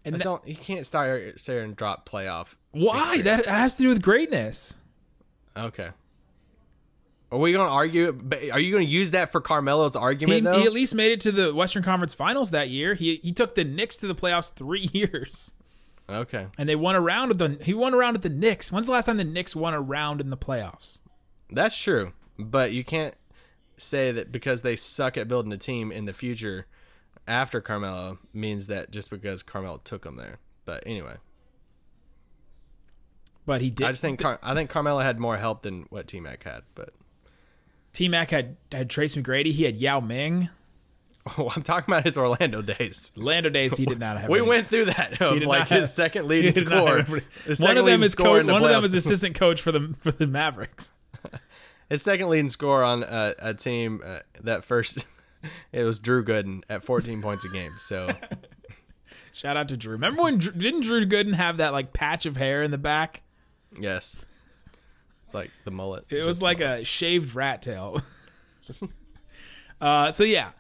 And 0.04 0.14
I 0.14 0.18
don't. 0.18 0.46
You 0.46 0.54
can't 0.56 0.86
start 0.86 1.36
there 1.46 1.62
and 1.62 1.74
drop 1.76 2.08
playoff. 2.08 2.54
why? 2.70 3.20
That 3.22 3.46
has 3.46 3.74
to 3.76 3.82
do 3.82 3.88
with 3.88 4.00
greatness. 4.02 4.76
Okay. 5.56 5.88
Are 7.30 7.38
we 7.38 7.52
going 7.52 7.66
to 7.66 7.72
argue? 7.72 8.18
Are 8.52 8.58
you 8.60 8.72
going 8.72 8.86
to 8.86 8.90
use 8.90 9.10
that 9.10 9.30
for 9.30 9.40
Carmelo's 9.42 9.92
He, 9.92 9.98
argument 9.98 10.44
though? 10.44 10.60
he 10.60 10.64
at 10.64 10.72
least 10.72 10.94
made 10.94 11.12
it 11.12 11.20
to 11.22 11.32
the 11.32 11.52
Western 11.54 11.82
Conference 11.82 12.14
Finals 12.14 12.52
that 12.52 12.70
year. 12.70 12.94
He 12.94 13.16
he 13.22 13.32
took 13.32 13.54
the 13.54 13.64
Knicks 13.64 13.98
to 13.98 14.06
the 14.06 14.14
playoffs 14.14 14.50
three 14.54 14.88
years, 14.94 15.52
okay. 16.08 16.46
and 16.56 16.68
they 16.68 16.76
won 16.76 16.94
a 16.94 17.00
round 17.00 17.28
with 17.28 17.38
the 17.38 17.64
he 17.64 17.74
won 17.74 17.94
a 17.94 17.96
round 17.96 18.14
with 18.14 18.22
the 18.22 18.28
Knicks. 18.28 18.72
When's 18.72 18.86
the 18.86 18.92
last 18.92 19.06
time 19.06 19.16
the 19.16 19.24
Knicks 19.24 19.54
won 19.54 19.74
a 19.74 19.80
round 19.80 20.20
in 20.20 20.30
the 20.30 20.36
playoffs? 20.36 21.00
That's 21.50 21.76
true, 21.76 22.12
but 22.38 22.72
you 22.72 22.84
can't 22.84 23.14
say 23.76 24.10
that 24.12 24.32
because 24.32 24.62
they 24.62 24.76
suck 24.76 25.16
at 25.16 25.28
building 25.28 25.52
a 25.52 25.58
team 25.58 25.92
in 25.92 26.04
the 26.04 26.12
future 26.12 26.66
after 27.26 27.60
Carmelo 27.60 28.18
means 28.32 28.66
that 28.66 28.90
just 28.90 29.10
because 29.10 29.42
Carmelo 29.42 29.78
took 29.78 30.02
them 30.02 30.16
there. 30.16 30.38
But 30.64 30.82
anyway, 30.86 31.16
but 33.46 33.62
he 33.62 33.70
did. 33.70 33.86
I 33.86 33.90
just 33.90 34.02
think 34.02 34.20
Car- 34.20 34.40
I 34.42 34.54
think 34.54 34.70
Carmelo 34.70 35.00
had 35.00 35.18
more 35.18 35.36
help 35.36 35.62
than 35.62 35.86
what 35.90 36.06
T 36.06 36.20
Mac 36.20 36.44
had, 36.44 36.62
but 36.74 36.90
T 37.92 38.08
Mac 38.08 38.30
had 38.30 38.56
had 38.70 38.90
Trace 38.90 39.16
McGrady. 39.16 39.52
He 39.52 39.64
had 39.64 39.76
Yao 39.76 40.00
Ming. 40.00 40.50
oh, 41.38 41.50
I'm 41.54 41.62
talking 41.62 41.92
about 41.92 42.04
his 42.04 42.16
Orlando 42.16 42.62
days. 42.62 43.12
Orlando 43.16 43.50
days 43.50 43.76
he 43.76 43.84
did 43.86 43.98
not 43.98 44.18
have. 44.20 44.30
We 44.30 44.38
any- 44.40 44.48
went 44.48 44.68
through 44.68 44.86
that 44.86 45.20
of 45.20 45.38
did 45.38 45.46
like 45.48 45.60
not 45.60 45.68
have- 45.68 45.80
his 45.80 45.92
second 45.94 46.26
leading 46.28 46.52
did 46.54 46.68
not 46.68 46.78
scorer. 46.84 47.02
have- 47.02 47.08
His 47.44 47.60
One 47.60 47.66
second 47.68 47.78
of 47.78 47.86
them 47.86 48.02
is 48.02 48.12
scorer 48.12 48.38
coach. 48.40 48.46
the 48.46 48.52
One 48.52 48.62
of 48.64 48.68
them 48.70 48.80
playoffs. 48.82 48.84
is 48.86 48.94
assistant 48.94 49.34
coach 49.34 49.60
for 49.60 49.72
the 49.72 49.94
for 50.00 50.12
the 50.12 50.26
Mavericks. 50.26 50.92
His 51.90 52.02
second 52.02 52.28
leading 52.28 52.48
scorer 52.48 52.84
on 52.84 53.02
a, 53.02 53.34
a 53.40 53.54
team 53.54 54.00
uh, 54.04 54.18
that 54.42 54.62
first 54.64 55.04
it 55.72 55.84
was 55.84 55.98
Drew 55.98 56.22
Gooden 56.24 56.62
at 56.68 56.84
14 56.84 57.22
points 57.22 57.44
a 57.44 57.48
game. 57.48 57.72
So 57.78 58.08
Shout 59.32 59.56
out 59.56 59.68
to 59.68 59.76
Drew. 59.76 59.92
Remember 59.92 60.22
when 60.22 60.38
Drew, 60.38 60.52
didn't 60.52 60.80
Drew 60.80 61.06
Gooden 61.06 61.34
have 61.34 61.58
that 61.58 61.72
like 61.72 61.92
patch 61.92 62.26
of 62.26 62.36
hair 62.36 62.62
in 62.62 62.70
the 62.70 62.78
back? 62.78 63.22
yes, 63.80 64.22
it's 65.22 65.32
like 65.34 65.50
the 65.64 65.70
mullet. 65.70 66.04
It 66.10 66.24
was 66.24 66.42
like 66.42 66.60
a 66.60 66.84
shaved 66.84 67.34
rat 67.34 67.62
tail. 67.62 68.00
uh, 69.80 70.10
so 70.10 70.24
yeah, 70.24 70.50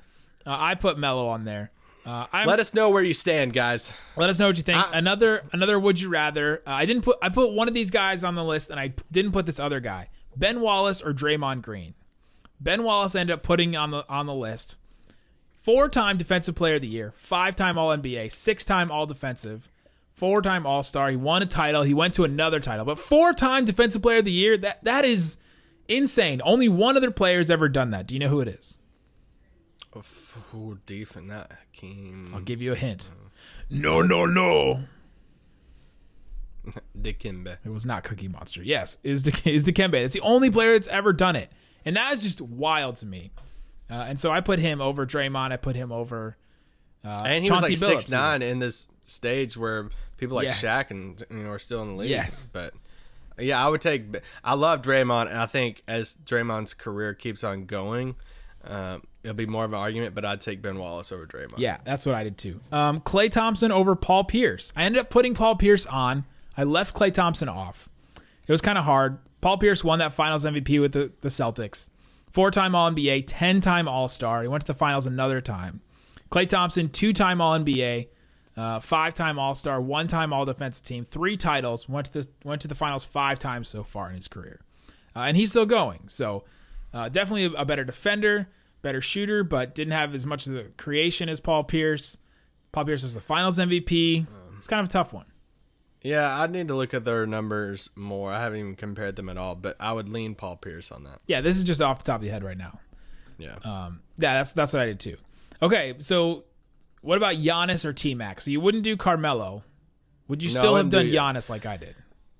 uh, 0.48 0.56
I 0.58 0.74
put 0.74 0.98
Mello 0.98 1.28
on 1.28 1.44
there. 1.44 1.70
Uh, 2.06 2.26
Let 2.46 2.58
us 2.58 2.72
know 2.72 2.88
where 2.88 3.02
you 3.02 3.12
stand, 3.12 3.52
guys. 3.52 3.94
Let 4.16 4.30
us 4.30 4.38
know 4.38 4.46
what 4.46 4.56
you 4.56 4.62
think. 4.62 4.82
I- 4.82 4.96
another 4.98 5.42
another 5.52 5.78
would 5.78 6.00
you 6.00 6.08
rather? 6.08 6.62
Uh, 6.66 6.70
I 6.70 6.86
didn't 6.86 7.02
put 7.02 7.18
I 7.20 7.28
put 7.28 7.52
one 7.52 7.68
of 7.68 7.74
these 7.74 7.90
guys 7.90 8.24
on 8.24 8.34
the 8.34 8.44
list, 8.44 8.70
and 8.70 8.80
I 8.80 8.94
didn't 9.12 9.32
put 9.32 9.44
this 9.44 9.60
other 9.60 9.78
guy. 9.78 10.08
Ben 10.34 10.60
Wallace 10.62 11.02
or 11.02 11.12
Draymond 11.12 11.60
Green. 11.62 11.92
Ben 12.60 12.82
Wallace 12.82 13.14
ended 13.14 13.34
up 13.34 13.42
putting 13.42 13.76
on 13.76 13.90
the 13.90 14.04
on 14.08 14.24
the 14.26 14.34
list. 14.34 14.76
Four 15.56 15.90
time 15.90 16.16
Defensive 16.16 16.54
Player 16.54 16.76
of 16.76 16.82
the 16.82 16.88
Year, 16.88 17.12
five 17.14 17.54
time 17.54 17.76
All 17.76 17.90
NBA, 17.94 18.32
six 18.32 18.64
time 18.64 18.90
All 18.90 19.04
Defensive, 19.04 19.70
four 20.14 20.40
time 20.40 20.64
All 20.66 20.82
Star. 20.82 21.10
He 21.10 21.16
won 21.16 21.42
a 21.42 21.46
title. 21.46 21.82
He 21.82 21.92
went 21.92 22.14
to 22.14 22.24
another 22.24 22.58
title, 22.58 22.86
but 22.86 22.98
four 22.98 23.34
time 23.34 23.66
Defensive 23.66 24.00
Player 24.00 24.18
of 24.18 24.24
the 24.24 24.32
Year. 24.32 24.56
That 24.56 24.82
that 24.84 25.04
is 25.04 25.36
insane. 25.88 26.40
Only 26.42 26.70
one 26.70 26.96
other 26.96 27.10
player 27.10 27.36
has 27.38 27.50
ever 27.50 27.68
done 27.68 27.90
that. 27.90 28.06
Do 28.06 28.14
you 28.14 28.18
know 28.20 28.28
who 28.28 28.40
it 28.40 28.48
is? 28.48 28.78
Ooh, 30.54 30.78
deep 30.86 31.16
in 31.16 31.28
that 31.28 31.50
Hakeem 31.72 32.32
I'll 32.34 32.40
give 32.40 32.60
you 32.62 32.72
a 32.72 32.76
hint. 32.76 33.10
No, 33.70 34.02
no, 34.02 34.26
no. 34.26 34.84
Dikembe. 37.00 37.56
It 37.64 37.68
was 37.70 37.86
not 37.86 38.04
Cookie 38.04 38.28
Monster. 38.28 38.62
Yes, 38.62 38.98
is 39.02 39.22
De- 39.22 39.32
is 39.50 39.64
Dikembe. 39.64 39.94
It's 39.94 40.14
the 40.14 40.20
only 40.20 40.50
player 40.50 40.72
that's 40.74 40.88
ever 40.88 41.12
done 41.12 41.36
it, 41.36 41.50
and 41.84 41.96
that 41.96 42.12
is 42.12 42.22
just 42.22 42.40
wild 42.40 42.96
to 42.96 43.06
me. 43.06 43.30
Uh, 43.90 43.94
and 44.08 44.20
so 44.20 44.30
I 44.30 44.40
put 44.40 44.58
him 44.58 44.80
over 44.80 45.06
Draymond. 45.06 45.52
I 45.52 45.56
put 45.56 45.76
him 45.76 45.90
over. 45.92 46.36
Uh, 47.04 47.22
And 47.24 47.44
he 47.44 47.48
Chauncey 47.48 47.70
was 47.70 47.82
like 47.82 47.90
Billups, 47.96 48.00
six 48.00 48.10
nine 48.10 48.42
in 48.42 48.58
this 48.58 48.86
stage 49.04 49.56
where 49.56 49.88
people 50.18 50.36
like 50.36 50.44
Yes. 50.46 50.60
Shaq 50.62 50.90
and 50.90 51.22
you 51.30 51.44
know 51.44 51.50
are 51.50 51.58
still 51.58 51.80
in 51.82 51.88
the 51.88 51.94
league. 51.94 52.10
Yes. 52.10 52.48
but 52.52 52.74
yeah, 53.38 53.64
I 53.64 53.68
would 53.68 53.80
take. 53.80 54.16
I 54.44 54.54
love 54.54 54.82
Draymond, 54.82 55.28
and 55.28 55.38
I 55.38 55.46
think 55.46 55.82
as 55.88 56.16
Draymond's 56.24 56.74
career 56.74 57.14
keeps 57.14 57.44
on 57.44 57.64
going, 57.66 58.16
um, 58.64 59.04
it'll 59.22 59.34
be 59.36 59.46
more 59.46 59.64
of 59.64 59.72
an 59.72 59.78
argument. 59.78 60.14
But 60.14 60.24
I'd 60.24 60.40
take 60.40 60.62
Ben 60.62 60.78
Wallace 60.78 61.12
over 61.12 61.26
Draymond. 61.26 61.58
Yeah, 61.58 61.78
that's 61.84 62.06
what 62.06 62.14
I 62.14 62.24
did 62.24 62.38
too. 62.38 62.60
Um, 62.72 63.00
Klay 63.00 63.30
Thompson 63.30 63.70
over 63.70 63.94
Paul 63.96 64.24
Pierce. 64.24 64.72
I 64.76 64.84
ended 64.84 65.00
up 65.00 65.10
putting 65.10 65.34
Paul 65.34 65.56
Pierce 65.56 65.86
on. 65.86 66.24
I 66.56 66.64
left 66.64 66.94
Klay 66.94 67.12
Thompson 67.12 67.48
off. 67.48 67.88
It 68.46 68.52
was 68.52 68.60
kind 68.60 68.78
of 68.78 68.84
hard. 68.84 69.18
Paul 69.40 69.58
Pierce 69.58 69.84
won 69.84 70.00
that 70.00 70.12
Finals 70.12 70.44
MVP 70.44 70.80
with 70.80 70.92
the, 70.92 71.12
the 71.20 71.28
Celtics. 71.28 71.90
Four-time 72.32 72.74
All 72.74 72.90
NBA, 72.90 73.24
ten-time 73.26 73.88
All 73.88 74.08
Star. 74.08 74.42
He 74.42 74.48
went 74.48 74.62
to 74.62 74.72
the 74.72 74.78
finals 74.78 75.06
another 75.06 75.40
time. 75.40 75.80
Klay 76.30 76.48
Thompson, 76.48 76.88
two-time 76.88 77.40
All 77.40 77.58
NBA, 77.58 78.08
uh, 78.56 78.80
five-time 78.80 79.38
All 79.38 79.54
Star, 79.54 79.80
one-time 79.80 80.32
All 80.32 80.44
Defensive 80.44 80.84
Team, 80.84 81.04
three 81.04 81.36
titles. 81.36 81.88
Went 81.88 82.06
to 82.06 82.12
the 82.12 82.28
went 82.44 82.60
to 82.62 82.68
the 82.68 82.74
finals 82.74 83.04
five 83.04 83.38
times 83.38 83.68
so 83.68 83.82
far 83.82 84.08
in 84.08 84.16
his 84.16 84.28
career, 84.28 84.60
uh, 85.16 85.20
and 85.20 85.36
he's 85.36 85.50
still 85.50 85.66
going. 85.66 86.08
So 86.08 86.44
uh, 86.92 87.08
definitely 87.08 87.54
a 87.56 87.64
better 87.64 87.84
defender, 87.84 88.48
better 88.82 89.00
shooter, 89.00 89.42
but 89.44 89.74
didn't 89.74 89.92
have 89.92 90.14
as 90.14 90.24
much 90.26 90.46
of 90.46 90.52
the 90.54 90.64
creation 90.76 91.28
as 91.28 91.40
Paul 91.40 91.64
Pierce. 91.64 92.18
Paul 92.72 92.84
Pierce 92.84 93.02
is 93.02 93.14
the 93.14 93.20
Finals 93.20 93.58
MVP. 93.58 94.26
It's 94.58 94.66
kind 94.66 94.80
of 94.80 94.86
a 94.86 94.90
tough 94.92 95.12
one. 95.12 95.26
yeah. 96.02 96.40
I'd 96.40 96.50
need 96.50 96.68
to 96.68 96.74
look 96.74 96.94
at 96.94 97.04
their 97.04 97.26
numbers 97.26 97.90
more. 97.96 98.32
I 98.32 98.40
haven't 98.40 98.58
even 98.60 98.74
compared 98.76 99.16
them 99.16 99.28
at 99.28 99.36
all, 99.36 99.54
but 99.54 99.76
I 99.80 99.92
would 99.92 100.08
lean 100.08 100.34
Paul 100.34 100.56
Pierce 100.56 100.90
on 100.92 101.04
that. 101.04 101.20
Yeah, 101.26 101.40
this 101.40 101.56
is 101.56 101.64
just 101.64 101.80
off 101.82 101.98
the 102.02 102.10
top 102.12 102.20
of 102.20 102.24
your 102.24 102.32
head 102.32 102.44
right 102.44 102.58
now. 102.58 102.78
Yeah. 103.38 103.54
Um, 103.64 104.00
yeah, 104.18 104.34
that's 104.34 104.52
that's 104.52 104.72
what 104.72 104.82
I 104.82 104.86
did 104.86 104.98
too. 105.00 105.16
Okay, 105.62 105.94
so 105.98 106.44
what 107.02 107.16
about 107.16 107.34
Giannis 107.36 107.84
or 107.84 107.92
T 107.92 108.14
Mac? 108.14 108.40
So 108.40 108.50
you 108.50 108.60
wouldn't 108.60 108.82
do 108.84 108.96
Carmelo. 108.96 109.62
Would 110.28 110.42
you 110.42 110.48
No, 110.50 110.54
still 110.54 110.74
have 110.76 110.90
done 110.90 111.06
do- 111.06 111.12
Giannis 111.14 111.48
like 111.48 111.64
I 111.66 111.76
did? 111.76 111.94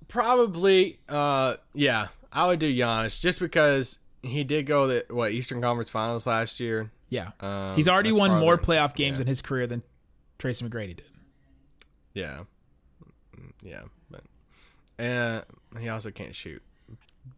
Probably, 0.08 0.98
uh, 1.08 1.54
yeah, 1.74 2.08
I 2.32 2.46
would 2.46 2.58
do 2.58 2.72
Giannis 2.74 3.20
just 3.20 3.38
because 3.40 3.98
he 4.22 4.44
did 4.44 4.66
go 4.66 4.86
the 4.86 5.04
what 5.10 5.32
Eastern 5.32 5.60
Conference 5.62 5.90
Finals 5.90 6.26
last 6.26 6.60
year. 6.60 6.90
Yeah, 7.10 7.30
Um, 7.40 7.74
he's 7.76 7.88
already 7.88 8.12
won 8.12 8.38
more 8.40 8.58
playoff 8.58 8.94
games 8.94 9.18
Yeah. 9.18 9.22
in 9.22 9.26
his 9.28 9.40
career 9.40 9.66
than 9.66 9.82
Tracy 10.38 10.64
McGrady 10.66 10.96
did. 10.96 11.04
Yeah, 12.14 12.44
yeah, 13.62 13.82
but 14.10 14.22
and 14.98 15.44
he 15.80 15.88
also 15.88 16.10
can't 16.10 16.34
shoot. 16.34 16.62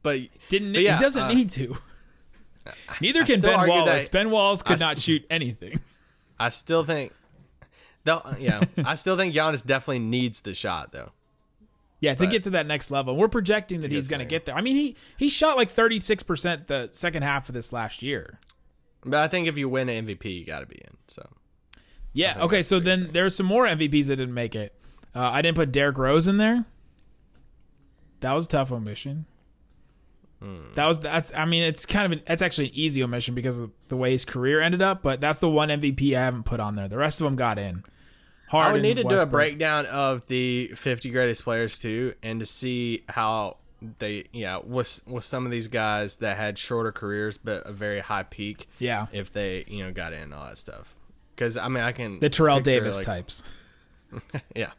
But 0.02 0.20
Didn't 0.48 0.72
but 0.72 0.82
yeah, 0.82 0.96
he 0.96 1.02
doesn't 1.02 1.22
uh, 1.22 1.28
need 1.32 1.50
to. 1.50 1.76
Neither 3.00 3.24
can 3.24 3.40
Ben 3.40 3.68
Wallace. 3.68 4.04
that- 4.08 4.12
ben 4.12 4.30
Wallace 4.30 4.62
could 4.62 4.80
I 4.82 4.86
not 4.86 4.98
shoot 4.98 5.24
anything. 5.30 5.80
I 6.38 6.48
still 6.48 6.82
think, 6.84 7.12
though, 8.04 8.22
yeah, 8.38 8.62
I 8.84 8.94
still 8.94 9.16
think 9.16 9.34
Giannis 9.34 9.64
definitely 9.64 9.98
needs 10.00 10.40
the 10.40 10.54
shot 10.54 10.92
though. 10.92 11.12
Yeah, 12.00 12.14
to 12.14 12.24
But- 12.24 12.30
get 12.30 12.42
to 12.44 12.50
that 12.50 12.66
next 12.66 12.90
level. 12.90 13.14
We're 13.14 13.28
projecting 13.28 13.80
that 13.80 13.92
he's 13.92 14.08
going 14.08 14.20
to 14.20 14.26
get 14.26 14.46
there. 14.46 14.54
I 14.54 14.62
mean, 14.62 14.74
he 14.76 14.96
he 15.18 15.28
shot 15.28 15.56
like 15.56 15.70
36% 15.70 16.66
the 16.66 16.88
second 16.92 17.22
half 17.22 17.48
of 17.48 17.54
this 17.54 17.72
last 17.72 18.02
year. 18.02 18.38
But 19.04 19.20
I 19.20 19.28
think 19.28 19.48
if 19.48 19.56
you 19.58 19.68
win 19.68 19.88
an 19.88 20.06
MVP, 20.06 20.38
you 20.40 20.44
got 20.46 20.60
to 20.60 20.66
be 20.66 20.76
in. 20.76 20.96
So 21.08 21.28
Yeah. 22.12 22.42
Okay. 22.42 22.62
So 22.62 22.80
then 22.80 23.10
there's 23.12 23.34
some 23.36 23.46
more 23.46 23.66
MVPs 23.66 24.06
that 24.06 24.16
didn't 24.16 24.34
make 24.34 24.54
it. 24.54 24.74
Uh, 25.14 25.20
I 25.28 25.42
didn't 25.42 25.56
put 25.56 25.72
Derrick 25.72 25.98
Rose 25.98 26.26
in 26.28 26.36
there. 26.38 26.64
That 28.20 28.32
was 28.32 28.46
a 28.46 28.48
tough 28.48 28.70
omission. 28.72 29.26
Hmm. 30.42 30.72
That 30.74 30.86
was 30.86 31.00
that's. 31.00 31.34
I 31.34 31.44
mean, 31.44 31.62
it's 31.62 31.84
kind 31.84 32.06
of 32.06 32.18
an, 32.18 32.24
that's 32.26 32.40
actually 32.42 32.68
an 32.68 32.74
easy 32.74 33.02
omission 33.02 33.34
because 33.34 33.58
of 33.58 33.72
the 33.88 33.96
way 33.96 34.12
his 34.12 34.24
career 34.24 34.60
ended 34.60 34.80
up. 34.80 35.02
But 35.02 35.20
that's 35.20 35.38
the 35.40 35.50
one 35.50 35.68
MVP 35.68 36.16
I 36.16 36.20
haven't 36.20 36.44
put 36.44 36.60
on 36.60 36.74
there. 36.76 36.88
The 36.88 36.96
rest 36.96 37.20
of 37.20 37.24
them 37.26 37.36
got 37.36 37.58
in. 37.58 37.84
I 38.52 38.72
would 38.72 38.82
need 38.82 38.96
to 38.96 39.04
do 39.04 39.18
a 39.18 39.26
breakdown 39.26 39.86
of 39.86 40.26
the 40.26 40.68
50 40.74 41.10
greatest 41.10 41.44
players 41.44 41.78
too, 41.78 42.14
and 42.22 42.40
to 42.40 42.46
see 42.46 43.04
how 43.08 43.58
they, 43.98 44.24
yeah, 44.32 44.58
with 44.62 45.00
with 45.06 45.24
some 45.24 45.44
of 45.46 45.50
these 45.50 45.68
guys 45.68 46.16
that 46.16 46.36
had 46.36 46.58
shorter 46.58 46.92
careers 46.92 47.38
but 47.38 47.66
a 47.66 47.72
very 47.72 48.00
high 48.00 48.24
peak. 48.24 48.68
Yeah. 48.78 49.06
If 49.12 49.32
they, 49.32 49.64
you 49.68 49.84
know, 49.84 49.92
got 49.92 50.12
in 50.12 50.32
all 50.32 50.44
that 50.46 50.58
stuff. 50.58 50.94
Because 51.34 51.56
I 51.56 51.68
mean, 51.68 51.82
I 51.82 51.92
can 51.92 52.20
The 52.20 52.28
Terrell 52.28 52.58
picture, 52.58 52.70
Davis 52.80 52.96
like- 52.98 53.06
types 53.06 53.54
Yeah. 54.54 54.70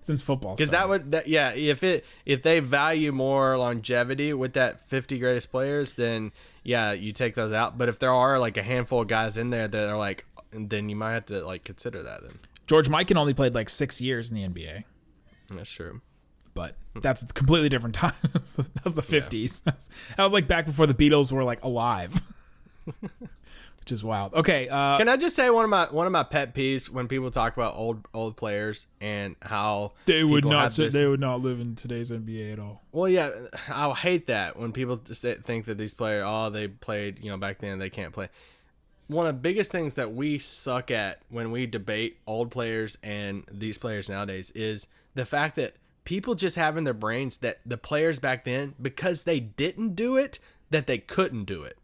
since 0.00 0.22
football. 0.22 0.56
Because 0.56 0.70
that 0.70 0.88
would, 0.88 1.12
that, 1.12 1.28
yeah, 1.28 1.52
if 1.54 1.82
it 1.84 2.04
if 2.26 2.42
they 2.42 2.60
value 2.60 3.12
more 3.12 3.56
longevity 3.58 4.32
with 4.32 4.54
that 4.54 4.80
50 4.80 5.18
greatest 5.18 5.50
players, 5.50 5.92
then 5.94 6.32
yeah, 6.64 6.92
you 6.92 7.12
take 7.12 7.34
those 7.34 7.52
out. 7.52 7.78
But 7.78 7.88
if 7.88 7.98
there 7.98 8.12
are 8.12 8.38
like 8.38 8.56
a 8.56 8.62
handful 8.62 9.02
of 9.02 9.08
guys 9.08 9.36
in 9.36 9.50
there 9.50 9.68
that 9.68 9.88
are 9.88 9.96
like, 9.98 10.24
then 10.52 10.88
you 10.88 10.96
might 10.96 11.12
have 11.12 11.26
to 11.26 11.44
like 11.46 11.62
consider 11.64 12.02
that. 12.02 12.22
Then 12.22 12.38
George 12.68 12.88
Mikan 12.88 13.16
only 13.16 13.34
played 13.34 13.54
like 13.54 13.68
six 13.68 14.00
years 14.00 14.30
in 14.30 14.36
the 14.36 14.46
NBA. 14.46 14.84
that's 15.50 15.70
true. 15.72 16.00
but 16.54 16.76
that's 17.00 17.24
completely 17.32 17.68
different 17.68 17.94
times. 17.96 18.56
that 18.56 18.84
was 18.84 18.94
the 18.94 19.02
fifties. 19.02 19.62
That 20.16 20.22
was 20.22 20.32
like 20.32 20.46
back 20.46 20.66
before 20.66 20.86
the 20.86 20.94
Beatles 20.94 21.32
were 21.32 21.44
like 21.44 21.64
alive, 21.64 22.20
which 23.00 23.92
is 23.92 24.02
wild. 24.04 24.34
Okay, 24.34 24.68
uh, 24.68 24.98
Can 24.98 25.08
I 25.08 25.16
just 25.16 25.34
say 25.36 25.48
one 25.50 25.64
of 25.64 25.70
my 25.70 25.86
one 25.90 26.06
of 26.06 26.12
my 26.12 26.24
pet 26.24 26.54
peeves 26.54 26.90
when 26.90 27.08
people 27.08 27.30
talk 27.30 27.56
about 27.56 27.74
old 27.76 28.06
old 28.12 28.36
players 28.36 28.86
and 29.00 29.36
how 29.40 29.92
they 30.06 30.24
would 30.24 30.44
not 30.44 30.72
say, 30.72 30.84
this- 30.84 30.94
they 30.94 31.06
would 31.06 31.20
not 31.20 31.40
live 31.40 31.60
in 31.60 31.74
today's 31.74 32.10
NBA 32.10 32.52
at 32.52 32.58
all. 32.58 32.82
Well, 32.92 33.08
yeah, 33.08 33.30
I 33.72 33.92
hate 33.94 34.26
that 34.26 34.58
when 34.58 34.72
people 34.72 34.96
just 34.96 35.22
think 35.22 35.64
that 35.66 35.78
these 35.78 35.94
players, 35.94 36.24
oh, 36.26 36.50
they 36.50 36.68
played, 36.68 37.20
you 37.22 37.30
know, 37.30 37.36
back 37.36 37.58
then 37.60 37.78
they 37.78 37.90
can't 37.90 38.12
play. 38.12 38.28
One 39.08 39.26
of 39.26 39.34
the 39.34 39.40
biggest 39.40 39.72
things 39.72 39.94
that 39.94 40.12
we 40.12 40.38
suck 40.38 40.90
at 40.90 41.20
when 41.30 41.50
we 41.50 41.66
debate 41.66 42.18
old 42.26 42.50
players 42.50 42.98
and 43.02 43.44
these 43.50 43.78
players 43.78 44.08
nowadays 44.08 44.50
is 44.54 44.86
the 45.14 45.24
fact 45.24 45.56
that 45.56 45.74
people 46.04 46.34
just 46.34 46.56
have 46.56 46.76
in 46.76 46.84
their 46.84 46.94
brains 46.94 47.38
that 47.38 47.58
the 47.66 47.76
players 47.76 48.18
back 48.18 48.44
then, 48.44 48.74
because 48.80 49.24
they 49.24 49.40
didn't 49.40 49.94
do 49.94 50.16
it, 50.16 50.38
that 50.70 50.86
they 50.86 50.98
couldn't 50.98 51.44
do 51.44 51.62
it. 51.62 51.78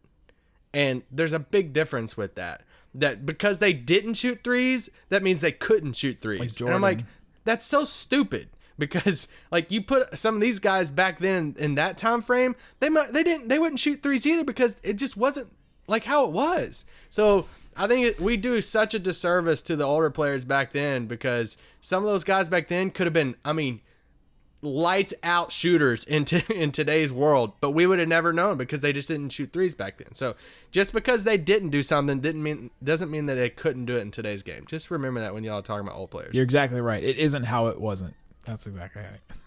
And 0.73 1.03
there's 1.11 1.33
a 1.33 1.39
big 1.39 1.73
difference 1.73 2.15
with 2.15 2.35
that. 2.35 2.63
That 2.93 3.25
because 3.25 3.59
they 3.59 3.73
didn't 3.73 4.15
shoot 4.15 4.43
threes, 4.43 4.89
that 5.09 5.23
means 5.23 5.41
they 5.41 5.51
couldn't 5.51 5.95
shoot 5.95 6.19
threes. 6.21 6.39
and 6.67 6.75
I'm 6.75 6.81
like, 6.81 6.99
that's 7.43 7.65
so 7.65 7.85
stupid 7.85 8.49
because 8.79 9.27
like 9.51 9.71
you 9.71 9.81
put 9.81 10.17
some 10.17 10.35
of 10.35 10.41
these 10.41 10.59
guys 10.59 10.91
back 10.91 11.19
then 11.19 11.55
in 11.57 11.75
that 11.75 11.97
time 11.97 12.21
frame, 12.21 12.55
they 12.79 12.89
might 12.89 13.13
they 13.13 13.23
didn't 13.23 13.47
they 13.47 13.59
wouldn't 13.59 13.79
shoot 13.79 14.01
threes 14.03 14.25
either 14.25 14.43
because 14.43 14.77
it 14.83 14.93
just 14.93 15.15
wasn't 15.15 15.47
like 15.87 16.03
how 16.03 16.25
it 16.25 16.31
was. 16.31 16.85
So 17.09 17.47
I 17.77 17.87
think 17.87 18.19
we 18.19 18.37
do 18.37 18.61
such 18.61 18.93
a 18.93 18.99
disservice 18.99 19.61
to 19.63 19.75
the 19.75 19.83
older 19.83 20.09
players 20.09 20.45
back 20.45 20.71
then 20.71 21.05
because 21.05 21.57
some 21.81 22.03
of 22.03 22.09
those 22.09 22.23
guys 22.23 22.49
back 22.49 22.67
then 22.67 22.91
could 22.91 23.05
have 23.05 23.13
been 23.13 23.35
I 23.43 23.53
mean 23.53 23.81
lights 24.61 25.13
out 25.23 25.51
shooters 25.51 26.03
in, 26.05 26.25
t- 26.25 26.43
in 26.53 26.71
today's 26.71 27.11
world, 27.11 27.53
but 27.61 27.71
we 27.71 27.85
would 27.85 27.99
have 27.99 28.07
never 28.07 28.33
known 28.33 28.57
because 28.57 28.81
they 28.81 28.91
just 28.91 29.07
didn't 29.07 29.29
shoot 29.29 29.53
threes 29.53 29.75
back 29.75 29.97
then. 29.97 30.13
So 30.13 30.35
just 30.71 30.91
because 30.91 31.23
they 31.23 31.37
didn't 31.37 31.69
do 31.69 31.83
something 31.83 32.19
didn't 32.19 32.41
mean 32.43 32.71
doesn't 32.83 33.11
mean 33.11 33.27
that 33.27 33.35
they 33.35 33.49
couldn't 33.49 33.85
do 33.85 33.97
it 33.97 34.01
in 34.01 34.11
today's 34.11 34.43
game. 34.43 34.65
Just 34.65 34.91
remember 34.91 35.19
that 35.19 35.33
when 35.33 35.43
y'all 35.43 35.59
are 35.59 35.61
talking 35.61 35.87
about 35.87 35.97
old 35.97 36.09
players. 36.09 36.33
You're 36.33 36.43
exactly 36.43 36.81
right. 36.81 37.03
It 37.03 37.17
isn't 37.17 37.43
how 37.43 37.67
it 37.67 37.79
wasn't. 37.79 38.15
That's 38.45 38.67
exactly 38.67 39.01
right. 39.01 39.37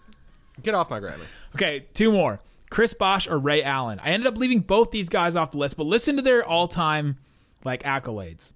Get 0.61 0.73
off 0.75 0.89
my 0.89 0.99
grammar. 0.99 1.23
Okay, 1.55 1.85
two 1.93 2.11
more. 2.11 2.39
Chris 2.69 2.93
Bosh 2.93 3.27
or 3.27 3.37
Ray 3.37 3.63
Allen. 3.63 3.99
I 4.03 4.09
ended 4.09 4.27
up 4.27 4.37
leaving 4.37 4.59
both 4.59 4.91
these 4.91 5.09
guys 5.09 5.35
off 5.35 5.51
the 5.51 5.57
list, 5.57 5.77
but 5.77 5.87
listen 5.87 6.15
to 6.17 6.21
their 6.21 6.43
all-time 6.43 7.17
like 7.65 7.83
accolades. 7.83 8.53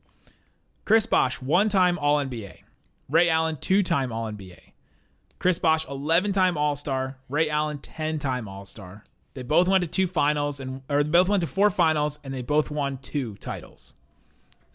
Chris 0.86 1.06
Bosh, 1.06 1.42
one-time 1.42 1.98
All-NBA. 1.98 2.60
Ray 3.10 3.30
Allen, 3.30 3.58
two-time 3.58 4.12
All-NBA. 4.12 4.60
Chris 5.40 5.60
Bosh, 5.60 5.86
11-time 5.88 6.58
All-Star. 6.58 7.18
Ray 7.30 7.50
Allen, 7.50 7.80
10-time 7.80 8.48
All-Star. 8.48 9.04
They 9.34 9.44
both 9.44 9.68
went 9.68 9.84
to 9.84 9.90
two 9.90 10.08
finals 10.08 10.60
and 10.60 10.82
or 10.90 11.04
they 11.04 11.10
both 11.10 11.28
went 11.28 11.42
to 11.42 11.48
four 11.48 11.70
finals 11.70 12.20
and 12.24 12.34
they 12.34 12.42
both 12.42 12.70
won 12.70 12.98
two 12.98 13.36
titles. 13.38 13.96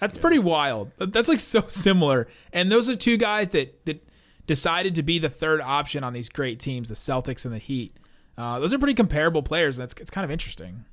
That's 0.01 0.18
pretty 0.18 0.38
wild. 0.38 0.90
That's 0.98 1.29
like 1.29 1.40
so 1.55 1.64
similar. 1.68 2.29
And 2.53 2.70
those 2.70 2.88
are 2.88 2.96
two 2.96 3.16
guys 3.16 3.51
that 3.51 3.85
that 3.87 4.05
decided 4.46 4.94
to 4.96 5.03
be 5.03 5.18
the 5.18 5.29
third 5.29 5.61
option 5.61 6.03
on 6.03 6.12
these 6.12 6.29
great 6.29 6.59
teams, 6.59 6.88
the 6.88 6.94
Celtics 6.94 7.44
and 7.44 7.55
the 7.55 7.59
Heat. 7.59 7.94
Uh, 8.38 8.59
those 8.61 8.72
are 8.72 8.79
pretty 8.79 8.94
comparable 8.94 9.42
players. 9.42 9.77
That's 9.77 9.94
it's 10.01 10.11
kind 10.11 10.24
of 10.24 10.31
interesting. 10.31 10.85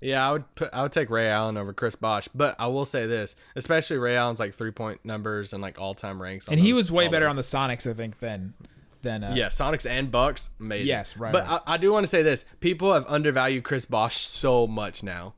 Yeah, 0.00 0.28
I 0.28 0.32
would 0.32 0.54
put, 0.54 0.70
I 0.74 0.82
would 0.82 0.92
take 0.92 1.08
Ray 1.10 1.28
Allen 1.28 1.56
over 1.56 1.72
Chris 1.72 1.94
Bosh, 1.94 2.28
but 2.28 2.56
I 2.58 2.66
will 2.66 2.84
say 2.84 3.06
this, 3.06 3.36
especially 3.56 3.96
Ray 3.98 4.16
Allen's 4.16 4.40
like 4.40 4.52
three 4.54 4.70
point 4.70 5.04
numbers 5.04 5.52
and 5.52 5.62
like 5.62 5.80
all 5.80 5.94
time 5.94 6.20
ranks. 6.20 6.48
on 6.48 6.54
And 6.54 6.60
he 6.60 6.72
was 6.72 6.90
way 6.90 7.08
better 7.08 7.26
those. 7.26 7.30
on 7.30 7.36
the 7.36 7.42
Sonics, 7.74 7.88
I 7.88 7.94
think, 7.94 8.18
than 8.18 8.54
than 9.02 9.22
uh, 9.24 9.32
Yeah, 9.36 9.48
Sonics 9.48 9.88
and 9.88 10.10
Bucks, 10.10 10.50
amazing. 10.58 10.86
Yes, 10.88 11.16
right 11.16 11.32
But 11.32 11.46
on. 11.46 11.60
I, 11.66 11.74
I 11.74 11.76
do 11.76 11.92
want 11.92 12.04
to 12.04 12.08
say 12.08 12.22
this: 12.22 12.44
people 12.60 12.92
have 12.92 13.04
undervalued 13.08 13.64
Chris 13.64 13.84
Bosh 13.84 14.16
so 14.16 14.66
much 14.66 15.02
now. 15.02 15.34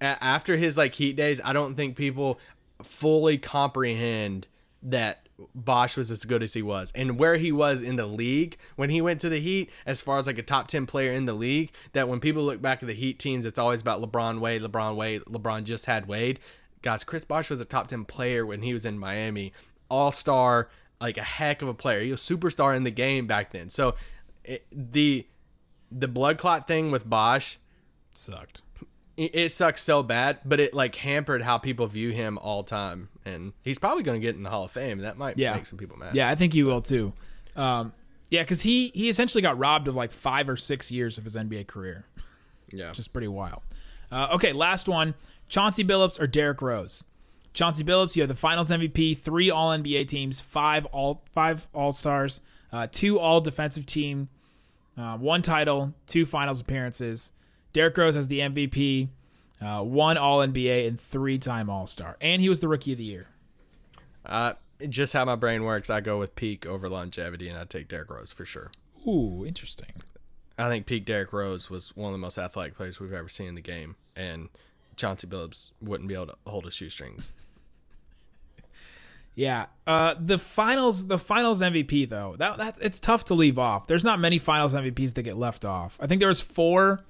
A- 0.00 0.22
after 0.24 0.56
his 0.56 0.76
like 0.78 0.94
Heat 0.94 1.16
days, 1.16 1.40
I 1.44 1.52
don't 1.52 1.74
think 1.74 1.96
people 1.96 2.40
fully 2.82 3.38
comprehend 3.38 4.48
that 4.82 5.23
Bosh 5.54 5.96
was 5.96 6.10
as 6.10 6.24
good 6.24 6.42
as 6.42 6.54
he 6.54 6.62
was 6.62 6.92
and 6.94 7.18
where 7.18 7.36
he 7.36 7.50
was 7.50 7.82
in 7.82 7.96
the 7.96 8.06
league 8.06 8.56
when 8.76 8.90
he 8.90 9.00
went 9.00 9.20
to 9.20 9.28
the 9.28 9.40
Heat, 9.40 9.70
as 9.84 10.00
far 10.00 10.18
as 10.18 10.26
like 10.26 10.38
a 10.38 10.42
top 10.42 10.68
ten 10.68 10.86
player 10.86 11.12
in 11.12 11.26
the 11.26 11.34
league. 11.34 11.72
That 11.92 12.08
when 12.08 12.20
people 12.20 12.44
look 12.44 12.62
back 12.62 12.82
at 12.82 12.86
the 12.86 12.94
Heat 12.94 13.18
teams, 13.18 13.44
it's 13.44 13.58
always 13.58 13.80
about 13.80 14.00
LeBron 14.00 14.38
Wade, 14.38 14.62
LeBron 14.62 14.96
Wade, 14.96 15.22
LeBron 15.22 15.64
just 15.64 15.86
had 15.86 16.06
Wade. 16.06 16.40
Guys, 16.82 17.02
Chris 17.02 17.24
Bosh 17.24 17.50
was 17.50 17.60
a 17.60 17.64
top 17.64 17.88
ten 17.88 18.04
player 18.04 18.46
when 18.46 18.62
he 18.62 18.72
was 18.72 18.86
in 18.86 18.98
Miami, 18.98 19.52
All 19.88 20.12
Star, 20.12 20.68
like 21.00 21.16
a 21.16 21.22
heck 21.22 21.62
of 21.62 21.68
a 21.68 21.74
player. 21.74 22.02
He 22.02 22.10
was 22.10 22.30
a 22.30 22.34
superstar 22.34 22.76
in 22.76 22.84
the 22.84 22.90
game 22.90 23.26
back 23.26 23.50
then. 23.52 23.70
So 23.70 23.96
it, 24.44 24.66
the 24.70 25.26
the 25.90 26.08
blood 26.08 26.38
clot 26.38 26.66
thing 26.66 26.90
with 26.90 27.08
Bosh, 27.08 27.58
sucked. 28.14 28.62
It, 29.16 29.52
sucks 29.52 29.82
so 29.82 30.02
bad, 30.02 30.38
but 30.44 30.60
it 30.60 30.74
like 30.74 30.94
hampered 30.96 31.42
how 31.42 31.58
people 31.58 31.86
view 31.86 32.10
him 32.10 32.38
all 32.38 32.62
time. 32.64 33.08
And 33.24 33.52
he's 33.62 33.78
probably 33.78 34.02
going 34.02 34.20
to 34.20 34.24
get 34.26 34.34
in 34.36 34.42
the 34.42 34.50
Hall 34.50 34.64
of 34.64 34.70
Fame. 34.70 34.98
That 34.98 35.16
might 35.16 35.38
Yeah. 35.38 35.54
make 35.54 35.66
some 35.66 35.78
people 35.78 35.96
mad. 35.96 36.14
Yeah, 36.14 36.28
I 36.28 36.34
think 36.34 36.52
he 36.52 36.62
will 36.62 36.82
too. 36.82 37.12
Um, 37.56 37.92
yeah, 38.30 38.42
because 38.42 38.62
he 38.62 38.88
he 38.94 39.08
essentially 39.08 39.42
got 39.42 39.58
robbed 39.58 39.86
of 39.88 39.94
like 39.94 40.10
five 40.12 40.48
or 40.48 40.56
six 40.56 40.90
years 40.90 41.18
of 41.18 41.24
his 41.24 41.36
NBA 41.36 41.66
career. 41.66 42.04
yeah. 42.72 42.88
which 42.88 42.98
is 42.98 43.08
pretty 43.08 43.28
wild. 43.28 43.62
Uh, 44.10 44.28
okay, 44.32 44.52
last 44.52 44.88
one: 44.88 45.14
Chauncey 45.48 45.84
Billups 45.84 46.20
or 46.20 46.26
Derrick 46.26 46.60
Rose. 46.60 47.04
Chauncey 47.52 47.84
Billups, 47.84 48.16
you 48.16 48.22
have 48.22 48.28
the 48.28 48.34
Finals 48.34 48.70
MVP, 48.72 49.16
three 49.16 49.48
All 49.50 49.70
NBA 49.70 50.08
teams, 50.08 50.40
five 50.40 50.86
All 50.86 51.22
five 51.32 51.68
All 51.72 51.92
Stars, 51.92 52.40
uh, 52.72 52.88
two 52.90 53.18
All 53.20 53.40
Defensive 53.40 53.86
Team, 53.86 54.28
uh, 54.98 55.16
one 55.16 55.40
title, 55.40 55.94
two 56.08 56.26
Finals 56.26 56.60
appearances. 56.60 57.32
Derrick 57.74 57.98
Rose 57.98 58.14
has 58.14 58.28
the 58.28 58.38
MVP, 58.38 59.08
uh, 59.60 59.82
one 59.82 60.16
All 60.16 60.38
NBA, 60.38 60.86
and 60.86 60.98
three 60.98 61.38
time 61.38 61.68
All 61.68 61.86
Star, 61.86 62.16
and 62.22 62.40
he 62.40 62.48
was 62.48 62.60
the 62.60 62.68
Rookie 62.68 62.92
of 62.92 62.98
the 62.98 63.04
Year. 63.04 63.26
Uh, 64.24 64.54
just 64.88 65.12
how 65.12 65.26
my 65.26 65.34
brain 65.34 65.64
works, 65.64 65.90
I 65.90 66.00
go 66.00 66.18
with 66.18 66.34
peak 66.36 66.64
over 66.64 66.88
longevity, 66.88 67.48
and 67.48 67.58
I 67.58 67.64
take 67.64 67.88
Derrick 67.88 68.08
Rose 68.08 68.32
for 68.32 68.46
sure. 68.46 68.70
Ooh, 69.06 69.44
interesting. 69.44 69.92
I 70.56 70.68
think 70.68 70.86
peak 70.86 71.04
Derrick 71.04 71.32
Rose 71.32 71.68
was 71.68 71.94
one 71.96 72.06
of 72.06 72.12
the 72.12 72.18
most 72.18 72.38
athletic 72.38 72.76
players 72.76 73.00
we've 73.00 73.12
ever 73.12 73.28
seen 73.28 73.48
in 73.48 73.54
the 73.56 73.60
game, 73.60 73.96
and 74.16 74.48
Chauncey 74.96 75.26
Billups 75.26 75.72
wouldn't 75.82 76.08
be 76.08 76.14
able 76.14 76.28
to 76.28 76.36
hold 76.46 76.64
his 76.64 76.74
shoestrings. 76.74 77.32
Yeah, 79.36 79.66
uh, 79.84 80.14
the 80.16 80.38
finals, 80.38 81.08
the 81.08 81.18
finals 81.18 81.60
MVP 81.60 82.08
though, 82.08 82.36
that 82.38 82.56
that 82.58 82.76
it's 82.80 83.00
tough 83.00 83.24
to 83.24 83.34
leave 83.34 83.58
off. 83.58 83.88
There's 83.88 84.04
not 84.04 84.20
many 84.20 84.38
finals 84.38 84.74
MVPs 84.74 85.14
that 85.14 85.24
get 85.24 85.36
left 85.36 85.64
off. 85.64 85.98
I 86.00 86.06
think 86.06 86.20
there 86.20 86.28
was 86.28 86.40
four 86.40 87.04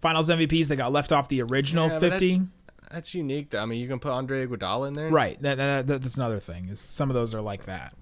finals 0.00 0.28
MVPs 0.30 0.68
that 0.68 0.76
got 0.76 0.92
left 0.92 1.12
off 1.12 1.28
the 1.28 1.42
original 1.42 1.88
Yeah, 1.88 1.94
but 1.98 2.00
that- 2.00 2.10
50. 2.20 2.42
That's 2.90 3.14
unique. 3.14 3.50
Though. 3.50 3.62
I 3.62 3.66
mean, 3.66 3.78
you 3.80 3.86
can 3.86 4.00
put 4.00 4.10
Andre 4.10 4.44
Iguodala 4.46 4.88
in 4.88 4.94
there, 4.94 5.10
right, 5.10 5.40
that, 5.42 5.58
that, 5.58 5.86
that's 5.86 6.16
another 6.16 6.40
thing. 6.40 6.68
Is 6.68 6.80
some 6.80 7.08
of 7.08 7.14
those 7.14 7.34
are 7.36 7.40
like 7.40 7.66
that. 7.66 7.94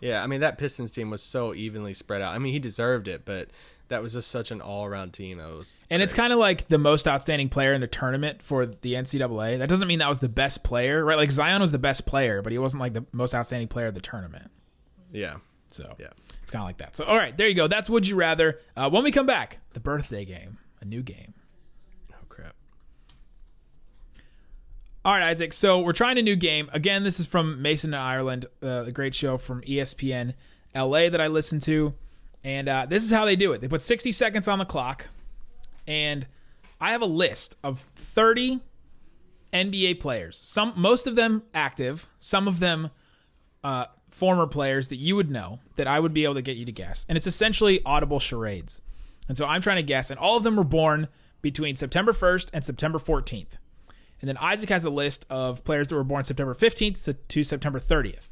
Yeah, 0.00 0.22
I 0.22 0.26
mean 0.26 0.40
that 0.40 0.58
Pistons 0.58 0.90
team 0.92 1.10
was 1.10 1.22
so 1.22 1.54
evenly 1.54 1.94
spread 1.94 2.20
out. 2.22 2.34
I 2.34 2.38
mean, 2.38 2.52
he 2.52 2.58
deserved 2.58 3.08
it, 3.08 3.24
but 3.24 3.48
that 3.88 4.02
was 4.02 4.12
just 4.12 4.30
such 4.30 4.50
an 4.50 4.60
all-around 4.60 5.12
team. 5.14 5.38
That 5.38 5.48
was 5.48 5.78
And 5.90 6.02
it's 6.02 6.12
kind 6.12 6.32
of 6.32 6.38
like 6.38 6.68
the 6.68 6.78
most 6.78 7.08
outstanding 7.08 7.48
player 7.48 7.72
in 7.72 7.80
the 7.80 7.86
tournament 7.86 8.42
for 8.42 8.66
the 8.66 8.92
NCAA. 8.94 9.58
That 9.58 9.68
doesn't 9.68 9.88
mean 9.88 9.98
that 10.00 10.08
was 10.08 10.20
the 10.20 10.28
best 10.28 10.62
player, 10.62 11.04
right? 11.04 11.16
Like 11.16 11.30
Zion 11.30 11.60
was 11.60 11.72
the 11.72 11.78
best 11.78 12.04
player, 12.06 12.42
but 12.42 12.52
he 12.52 12.58
wasn't 12.58 12.80
like 12.82 12.92
the 12.92 13.04
most 13.12 13.34
outstanding 13.34 13.68
player 13.68 13.86
of 13.86 13.94
the 13.94 14.00
tournament. 14.00 14.50
yeah, 15.12 15.36
So 15.68 15.94
yeah. 15.98 16.08
it's 16.42 16.50
kind 16.52 16.62
of 16.62 16.66
like 16.68 16.78
that. 16.78 16.94
So 16.94 17.04
all 17.04 17.16
right, 17.16 17.36
there 17.36 17.48
you 17.48 17.54
go. 17.54 17.66
That's 17.68 17.88
would 17.90 18.06
you 18.06 18.16
rather. 18.16 18.60
Uh, 18.76 18.90
when 18.90 19.02
we 19.02 19.10
come 19.10 19.26
back, 19.26 19.58
the 19.72 19.80
birthday 19.80 20.24
game, 20.26 20.58
a 20.86 20.88
new 20.88 21.02
game. 21.02 21.34
Oh 22.12 22.24
crap. 22.28 22.54
All 25.04 25.12
right, 25.12 25.24
Isaac. 25.24 25.52
So 25.52 25.80
we're 25.80 25.92
trying 25.92 26.18
a 26.18 26.22
new 26.22 26.36
game. 26.36 26.70
Again, 26.72 27.02
this 27.02 27.20
is 27.20 27.26
from 27.26 27.60
Mason 27.60 27.92
and 27.92 28.02
Ireland, 28.02 28.46
uh, 28.62 28.84
a 28.86 28.92
great 28.92 29.14
show 29.14 29.36
from 29.36 29.62
ESPN 29.62 30.34
LA 30.74 31.08
that 31.08 31.20
I 31.20 31.26
listen 31.26 31.60
to. 31.60 31.94
And 32.44 32.68
uh, 32.68 32.86
this 32.88 33.02
is 33.02 33.10
how 33.10 33.24
they 33.24 33.36
do 33.36 33.52
it. 33.52 33.60
They 33.60 33.68
put 33.68 33.82
60 33.82 34.12
seconds 34.12 34.46
on 34.46 34.58
the 34.58 34.64
clock, 34.64 35.08
and 35.86 36.26
I 36.80 36.92
have 36.92 37.02
a 37.02 37.06
list 37.06 37.56
of 37.64 37.80
30 37.96 38.60
NBA 39.52 39.98
players. 39.98 40.38
Some, 40.38 40.72
most 40.76 41.08
of 41.08 41.16
them 41.16 41.42
active, 41.52 42.06
some 42.20 42.46
of 42.46 42.60
them 42.60 42.90
uh, 43.64 43.86
former 44.10 44.46
players 44.46 44.88
that 44.88 44.96
you 44.96 45.16
would 45.16 45.30
know 45.30 45.58
that 45.74 45.88
I 45.88 45.98
would 45.98 46.14
be 46.14 46.22
able 46.22 46.34
to 46.34 46.42
get 46.42 46.56
you 46.56 46.64
to 46.66 46.72
guess. 46.72 47.04
And 47.08 47.18
it's 47.18 47.26
essentially 47.26 47.80
audible 47.84 48.20
charades. 48.20 48.80
And 49.28 49.36
so 49.36 49.46
I'm 49.46 49.60
trying 49.60 49.76
to 49.76 49.82
guess, 49.82 50.10
and 50.10 50.18
all 50.18 50.36
of 50.36 50.44
them 50.44 50.56
were 50.56 50.64
born 50.64 51.08
between 51.42 51.76
September 51.76 52.12
1st 52.12 52.50
and 52.52 52.64
September 52.64 52.98
14th. 52.98 53.58
And 54.20 54.28
then 54.28 54.36
Isaac 54.38 54.68
has 54.70 54.84
a 54.84 54.90
list 54.90 55.26
of 55.28 55.64
players 55.64 55.88
that 55.88 55.94
were 55.94 56.04
born 56.04 56.24
September 56.24 56.54
15th 56.54 57.14
to, 57.28 57.44
September 57.44 57.78
30th. 57.78 58.28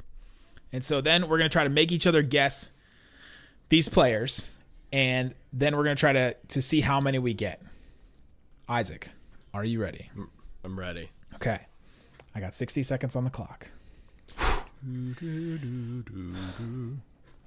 And 0.72 0.84
so 0.84 1.00
then 1.00 1.28
we're 1.28 1.38
going 1.38 1.50
to 1.50 1.52
try 1.52 1.64
to 1.64 1.70
make 1.70 1.92
each 1.92 2.06
other 2.06 2.22
guess 2.22 2.72
these 3.68 3.88
players. 3.88 4.56
And 4.92 5.34
then 5.52 5.76
we're 5.76 5.84
going 5.84 5.96
to 5.96 6.00
try 6.00 6.12
to, 6.12 6.34
to 6.48 6.62
see 6.62 6.80
how 6.80 7.00
many 7.00 7.18
we 7.18 7.34
get. 7.34 7.62
Isaac, 8.68 9.10
are 9.52 9.64
you 9.64 9.80
ready? 9.80 10.10
I'm 10.64 10.78
ready. 10.78 11.10
Okay. 11.34 11.60
I 12.34 12.40
got 12.40 12.54
60 12.54 12.82
seconds 12.82 13.14
on 13.14 13.24
the 13.24 13.30
clock. 13.30 13.70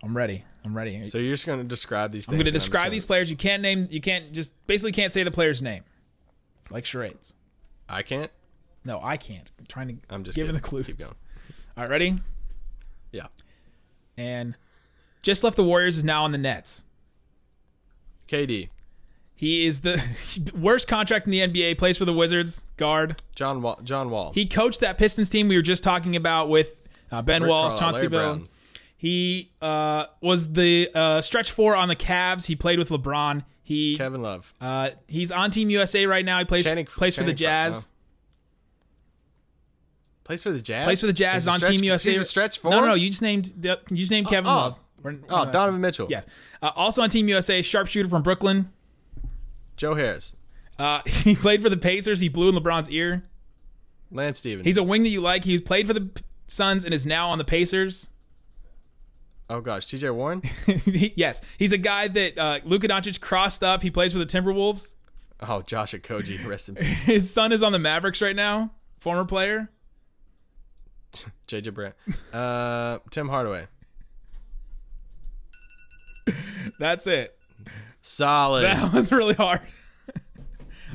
I'm 0.08 0.16
ready. 0.16 0.46
I'm 0.64 0.76
ready. 0.76 1.06
So 1.10 1.18
you're 1.18 1.34
just 1.34 1.46
gonna 1.46 1.66
describe 1.66 2.14
these. 2.14 2.26
Things. 2.26 2.34
I'm 2.34 2.38
going 2.38 2.46
to 2.46 2.52
describe 2.52 2.92
these 2.92 3.06
players. 3.06 3.30
You 3.30 3.36
can't 3.36 3.62
name, 3.62 3.90
you 3.92 4.00
can't 4.00 4.32
just 4.32 4.54
basically 4.66 4.94
can't 4.94 5.12
say 5.12 5.22
the 5.24 5.32
player's 5.32 5.62
name. 5.62 5.84
Like 6.70 6.86
charades. 6.86 7.36
I 7.90 8.04
can't. 8.04 8.32
No, 8.86 9.02
I 9.04 9.18
can't. 9.18 9.52
I'm 9.60 9.66
trying 9.66 9.88
to 9.90 9.96
I'm 10.10 10.24
just 10.24 10.38
giving 10.38 10.56
kidding. 10.56 10.62
the 10.62 10.68
clues. 10.68 10.86
Keep 10.86 11.00
going. 11.00 11.12
All 11.76 11.84
right, 11.84 11.90
ready? 11.90 12.20
Yeah. 13.12 13.28
And 14.16 14.56
just 15.22 15.44
left 15.44 15.58
the 15.58 15.64
Warriors 15.64 15.98
is 15.98 16.06
now 16.06 16.24
on 16.24 16.32
the 16.32 16.38
Nets. 16.38 16.86
KD, 18.30 18.70
He 19.36 19.66
is 19.66 19.82
the 19.82 20.02
worst 20.58 20.88
contract 20.88 21.28
in 21.28 21.32
the 21.32 21.40
NBA. 21.40 21.78
Plays 21.78 21.98
for 21.98 22.06
the 22.06 22.14
Wizards. 22.14 22.66
Guard. 22.78 23.22
John 23.36 23.62
Wall, 23.62 23.80
John 23.84 24.10
Wall, 24.10 24.32
He 24.34 24.46
coached 24.46 24.80
that 24.80 24.98
Pistons 24.98 25.30
team 25.30 25.50
we 25.50 25.58
were 25.58 25.62
just 25.62 25.84
talking 25.84 26.16
about 26.16 26.48
with 26.50 26.80
uh, 27.12 27.22
Ben 27.22 27.44
Rick 27.44 27.50
Wallace, 27.50 27.74
Carlisle, 27.74 27.92
Chauncey 27.94 28.08
Bill. 28.08 28.42
He 29.00 29.52
uh, 29.62 30.06
was 30.22 30.54
the 30.54 30.90
uh, 30.94 31.22
stretch 31.22 31.52
four 31.52 31.76
on 31.76 31.88
the 31.88 31.96
Cavs. 31.96 32.48
He 32.48 32.56
played 32.56 32.80
with 32.80 32.90
LeBron. 32.90 33.46
He 33.62 33.96
Kevin 33.98 34.22
Love, 34.22 34.54
uh, 34.62 34.92
he's 35.08 35.32
on 35.32 35.52
Team 35.52 35.70
USA 35.70 36.06
right 36.06 36.24
now. 36.26 36.40
He 36.40 36.46
plays 36.46 36.64
Channing- 36.64 36.86
plays 36.86 37.16
for 37.16 37.22
the 37.22 37.34
Channing 37.34 37.38
Jazz. 37.74 37.88
plays 40.24 40.42
for 40.42 40.52
the 40.52 40.62
Jazz. 40.62 40.86
Plays 40.86 41.02
for 41.02 41.08
the 41.08 41.14
Jazz 41.14 41.44
He's 41.44 41.48
on 41.54 41.58
stretch- 41.60 41.76
Team 41.76 41.84
USA. 41.84 42.12
He's 42.12 42.20
a 42.22 42.26
stretch 42.26 42.60
four. 42.60 42.72
No, 42.72 42.80
no, 42.82 42.88
no. 42.88 42.94
You 42.96 43.10
just 43.10 43.22
named 43.22 43.54
you 43.64 43.98
just 43.98 44.12
named 44.12 44.28
Kevin 44.28 44.48
oh. 44.48 44.56
Love. 44.56 44.80
We're- 45.04 45.20
Oh, 45.30 45.42
we're- 45.42 45.52
Donovan 45.52 45.82
Mitchell. 45.82 46.08
Yes. 46.10 46.26
Uh, 46.62 46.72
also 46.76 47.02
on 47.02 47.10
Team 47.10 47.28
USA, 47.28 47.62
sharpshooter 47.62 48.10
from 48.10 48.24
Brooklyn. 48.24 48.72
Joe 49.76 49.94
Harris, 49.94 50.36
Uh, 50.80 51.02
he 51.06 51.36
played 51.36 51.62
for 51.62 51.70
the 51.70 51.78
Pacers. 51.78 52.20
He 52.20 52.30
blew 52.30 52.50
in 52.50 52.56
LeBron's 52.56 52.90
ear. 52.90 53.24
Lance 54.12 54.40
Stevens. 54.40 54.66
He's 54.66 54.78
a 54.78 54.84
wing 54.84 55.04
that 55.04 55.10
you 55.10 55.22
like. 55.22 55.44
He 55.44 55.60
played 55.60 55.86
for 55.88 55.94
the 55.94 56.10
Suns 56.48 56.84
and 56.86 56.94
is 56.94 57.06
now 57.06 57.30
on 57.30 57.38
the 57.38 57.44
Pacers. 57.44 58.10
Oh 59.50 59.62
gosh, 59.62 59.86
TJ 59.86 60.14
Warren. 60.14 60.42
yes, 61.16 61.42
he's 61.58 61.72
a 61.72 61.78
guy 61.78 62.08
that 62.10 62.38
uh, 62.38 62.60
Luka 62.66 62.88
Doncic 62.88 63.22
crossed 63.22 63.64
up. 63.64 63.82
He 63.82 63.90
plays 63.90 64.12
for 64.12 64.20
the 64.20 64.26
Timberwolves. 64.26 64.96
Oh, 65.40 65.62
Josh 65.62 65.94
Okogie, 65.94 66.46
rest 66.48 66.70
in 66.70 66.76
peace. 66.76 67.06
His 67.06 67.34
son 67.34 67.52
is 67.52 67.64
on 67.64 67.72
the 67.72 67.80
Mavericks 67.80 68.22
right 68.22 68.36
now. 68.36 68.72
Former 69.00 69.24
player. 69.24 69.70
JJ 71.48 71.74
Brand. 71.74 71.94
Uh, 72.34 73.00
Tim 73.10 73.30
Hardaway. 73.30 73.68
That's 76.80 77.08
it. 77.08 77.38
Solid. 78.02 78.64
That 78.64 78.94
was 78.94 79.12
really 79.12 79.34
hard. 79.34 79.62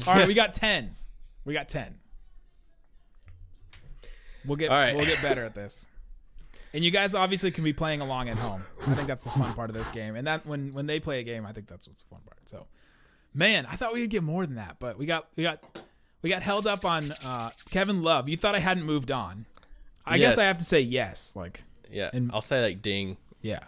All 0.06 0.14
right, 0.14 0.28
we 0.28 0.34
got 0.34 0.52
ten. 0.54 0.94
We 1.44 1.54
got 1.54 1.68
ten. 1.68 1.94
We'll 4.44 4.56
get 4.56 4.70
All 4.70 4.76
right. 4.76 4.94
we'll 4.96 5.06
get 5.06 5.22
better 5.22 5.44
at 5.44 5.54
this. 5.54 5.88
And 6.74 6.82
you 6.84 6.90
guys 6.90 7.14
obviously 7.14 7.50
can 7.50 7.64
be 7.64 7.72
playing 7.72 8.00
along 8.00 8.28
at 8.30 8.36
home. 8.38 8.64
I 8.80 8.94
think 8.94 9.06
that's 9.06 9.22
the 9.22 9.30
fun 9.30 9.52
part 9.54 9.68
of 9.70 9.76
this 9.76 9.90
game. 9.90 10.16
And 10.16 10.26
that 10.26 10.46
when 10.46 10.70
when 10.72 10.86
they 10.86 11.00
play 11.00 11.20
a 11.20 11.22
game, 11.22 11.44
I 11.44 11.52
think 11.52 11.66
that's 11.68 11.86
what's 11.86 12.02
the 12.02 12.08
fun 12.08 12.20
part. 12.26 12.38
So, 12.48 12.66
man, 13.34 13.66
I 13.66 13.76
thought 13.76 13.92
we 13.92 14.00
could 14.00 14.10
get 14.10 14.22
more 14.22 14.46
than 14.46 14.56
that, 14.56 14.76
but 14.78 14.98
we 14.98 15.04
got 15.06 15.28
we 15.36 15.42
got 15.42 15.62
we 16.22 16.30
got 16.30 16.42
held 16.42 16.66
up 16.66 16.84
on 16.84 17.04
uh, 17.26 17.50
Kevin 17.70 18.02
Love. 18.02 18.28
You 18.28 18.36
thought 18.38 18.54
I 18.54 18.60
hadn't 18.60 18.84
moved 18.84 19.10
on. 19.10 19.44
I 20.06 20.16
Yes. 20.16 20.32
guess 20.36 20.38
I 20.38 20.44
have 20.46 20.58
to 20.58 20.64
say 20.64 20.80
yes. 20.80 21.36
Like, 21.36 21.62
yeah, 21.90 22.10
And- 22.12 22.30
I'll 22.32 22.40
say 22.40 22.62
like 22.62 22.80
ding. 22.82 23.16
yeah. 23.42 23.60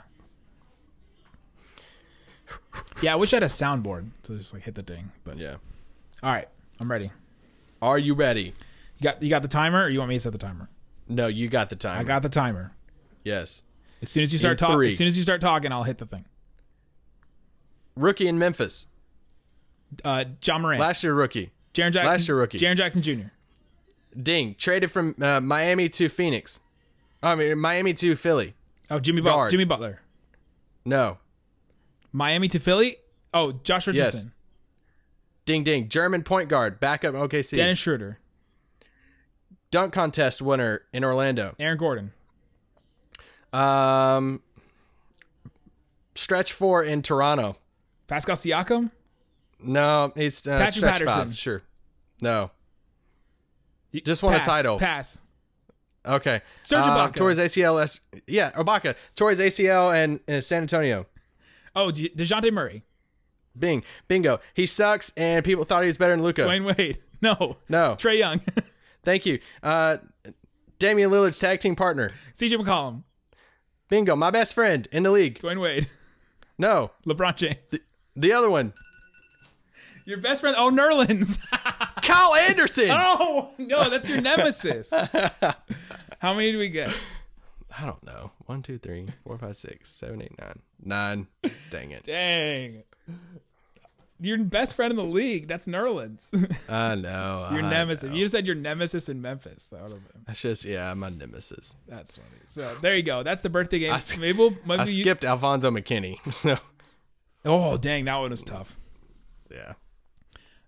Yeah, 3.02 3.12
I 3.12 3.16
wish 3.16 3.32
I 3.32 3.36
had 3.36 3.42
a 3.42 3.46
soundboard 3.46 4.10
to 4.24 4.36
just 4.38 4.52
like 4.54 4.62
hit 4.62 4.74
the 4.74 4.82
ding. 4.82 5.12
But 5.24 5.38
Yeah. 5.38 5.56
all 6.22 6.32
right, 6.32 6.48
I'm 6.80 6.90
ready. 6.90 7.10
Are 7.82 7.98
you 7.98 8.14
ready? 8.14 8.54
You 8.98 9.02
got 9.04 9.22
you 9.22 9.28
got 9.30 9.42
the 9.42 9.48
timer, 9.48 9.84
or 9.84 9.88
you 9.88 9.98
want 9.98 10.08
me 10.08 10.16
to 10.16 10.20
set 10.20 10.32
the 10.32 10.38
timer? 10.38 10.68
No, 11.08 11.26
you 11.26 11.48
got 11.48 11.68
the 11.68 11.76
timer. 11.76 12.00
I 12.00 12.04
got 12.04 12.22
the 12.22 12.28
timer. 12.28 12.72
Yes. 13.24 13.62
As 14.02 14.10
soon 14.10 14.22
as 14.22 14.32
you 14.32 14.38
start 14.38 14.58
talking, 14.58 14.86
as 14.88 14.98
soon 14.98 15.08
as 15.08 15.16
you 15.16 15.22
start 15.22 15.40
talking, 15.40 15.72
I'll 15.72 15.82
hit 15.82 15.98
the 15.98 16.06
thing. 16.06 16.26
Rookie 17.96 18.28
in 18.28 18.38
Memphis. 18.38 18.88
Uh, 20.04 20.24
Ja 20.42 20.58
Morant, 20.58 20.80
Last 20.80 21.02
year 21.04 21.14
rookie. 21.14 21.52
Jaren 21.72 21.92
Jackson, 21.92 22.10
last 22.10 22.28
year 22.28 22.36
rookie. 22.38 22.58
Jaren 22.58 22.76
Jackson 22.76 23.02
Jr. 23.02 23.28
Ding. 24.20 24.54
Traded 24.56 24.90
from 24.90 25.14
uh, 25.20 25.40
Miami 25.40 25.88
to 25.90 26.08
Phoenix. 26.08 26.60
I 27.22 27.34
mean 27.34 27.58
Miami 27.58 27.94
to 27.94 28.16
Philly. 28.16 28.54
Oh, 28.90 28.98
Jimmy 29.00 29.20
Butler. 29.22 29.50
Jimmy 29.50 29.64
Butler. 29.64 30.02
No. 30.84 31.18
Miami 32.12 32.48
to 32.48 32.60
Philly. 32.60 32.96
Oh, 33.32 33.52
Josh 33.52 33.88
Yes. 33.88 34.26
Ding 35.46 35.64
ding. 35.64 35.88
German 35.88 36.22
point 36.22 36.48
guard. 36.48 36.80
Backup 36.80 37.14
OKC. 37.14 37.56
Dennis 37.56 37.78
Schroeder. 37.78 38.18
Dunk 39.70 39.92
contest 39.92 40.40
winner 40.42 40.82
in 40.92 41.02
Orlando. 41.04 41.54
Aaron 41.58 41.78
Gordon. 41.78 42.12
Um 43.54 44.42
stretch 46.14 46.52
four 46.52 46.82
in 46.84 47.02
Toronto. 47.02 47.56
Pascal 48.06 48.36
Siakam. 48.36 48.90
No, 49.60 50.12
he's 50.16 50.46
uh, 50.46 50.58
Patrick 50.58 50.74
stretch 50.74 50.92
Patterson. 50.94 51.26
five. 51.28 51.36
Sure. 51.36 51.62
No. 52.20 52.50
Just 54.04 54.22
won 54.22 54.34
a 54.34 54.40
title. 54.44 54.78
Pass. 54.78 55.22
Okay. 56.04 56.42
Serge 56.58 56.84
uh, 56.84 57.08
Ibaka. 57.08 57.14
Tore 57.14 57.28
his 57.30 57.38
ACL. 57.38 57.76
last- 57.76 58.00
Yeah, 58.26 58.50
Ibaka. 58.52 58.94
Tore 59.14 59.30
his 59.30 59.40
ACL 59.40 59.94
and 59.94 60.20
uh, 60.28 60.40
San 60.40 60.62
Antonio. 60.62 61.06
Oh, 61.76 61.90
De- 61.90 62.10
Dejounte 62.10 62.52
Murray. 62.52 62.82
Bing. 63.58 63.84
Bingo. 64.08 64.40
He 64.52 64.66
sucks, 64.66 65.12
and 65.16 65.44
people 65.44 65.64
thought 65.64 65.82
he 65.82 65.86
was 65.86 65.96
better 65.96 66.14
than 66.14 66.22
Luka. 66.24 66.42
Dwyane 66.42 66.76
Wade. 66.76 66.98
No. 67.22 67.56
No. 67.70 67.96
Trae 67.98 68.18
Young. 68.18 68.40
Thank 69.02 69.24
you. 69.24 69.38
Uh, 69.62 69.96
Damian 70.78 71.10
Lillard's 71.10 71.38
tag 71.38 71.58
team 71.60 71.74
partner. 71.74 72.12
CJ 72.34 72.58
McCollum. 72.58 73.04
Bingo. 73.94 74.16
My 74.16 74.32
best 74.32 74.56
friend 74.56 74.88
in 74.90 75.04
the 75.04 75.12
league. 75.12 75.38
Dwyane 75.38 75.60
Wade. 75.60 75.88
No. 76.58 76.90
LeBron 77.04 77.34
James. 77.36 77.80
The 78.16 78.32
other 78.32 78.48
one. 78.50 78.72
Your 80.04 80.18
best 80.18 80.40
friend. 80.40 80.54
Oh, 80.58 80.70
Nerlens. 80.70 81.40
Kyle 82.02 82.34
Anderson. 82.34 82.90
oh 82.90 83.52
no, 83.58 83.90
that's 83.90 84.08
your 84.08 84.20
nemesis. 84.20 84.92
How 86.20 86.32
many 86.34 86.52
do 86.52 86.58
we 86.58 86.68
get? 86.68 86.94
I 87.76 87.86
don't 87.86 88.04
know. 88.04 88.30
One, 88.46 88.62
two, 88.62 88.78
three, 88.78 89.06
four, 89.24 89.36
five, 89.38 89.56
six, 89.56 89.90
seven, 89.92 90.22
eight, 90.22 90.32
nine. 90.40 90.62
Nine. 90.84 91.26
Dang 91.70 91.90
it. 91.90 92.04
Dang. 92.04 92.82
Your 94.20 94.38
best 94.38 94.74
friend 94.74 94.90
in 94.92 94.96
the 94.96 95.04
league. 95.04 95.48
That's 95.48 95.66
Nerlens. 95.66 96.30
I 96.68 96.94
know. 96.94 97.48
your 97.50 97.62
I 97.62 97.70
nemesis. 97.70 98.04
know. 98.08 98.14
You 98.14 98.24
just 98.24 98.32
said 98.32 98.46
your 98.46 98.54
nemesis 98.56 99.08
in 99.08 99.20
Memphis. 99.20 99.68
That 99.68 99.82
would 99.82 99.92
have 99.92 100.12
been. 100.12 100.22
That's 100.26 100.40
just, 100.40 100.64
yeah, 100.64 100.90
I'm 100.90 101.02
a 101.02 101.10
nemesis. 101.10 101.74
That's 101.88 102.16
funny. 102.16 102.28
So 102.44 102.76
there 102.80 102.96
you 102.96 103.02
go. 103.02 103.22
That's 103.24 103.42
the 103.42 103.50
birthday 103.50 103.80
game. 103.80 103.92
I 103.92 104.00
maybe 104.18 104.38
we'll, 104.38 104.50
maybe 104.64 104.80
I 104.82 104.84
you- 104.84 105.02
skipped 105.02 105.24
Alfonzo 105.24 105.70
McKinnie. 105.70 106.18
So, 106.32 106.58
Oh 107.44 107.76
dang, 107.76 108.04
that 108.06 108.16
one 108.16 108.30
was 108.30 108.42
tough. 108.42 108.78
yeah. 109.50 109.74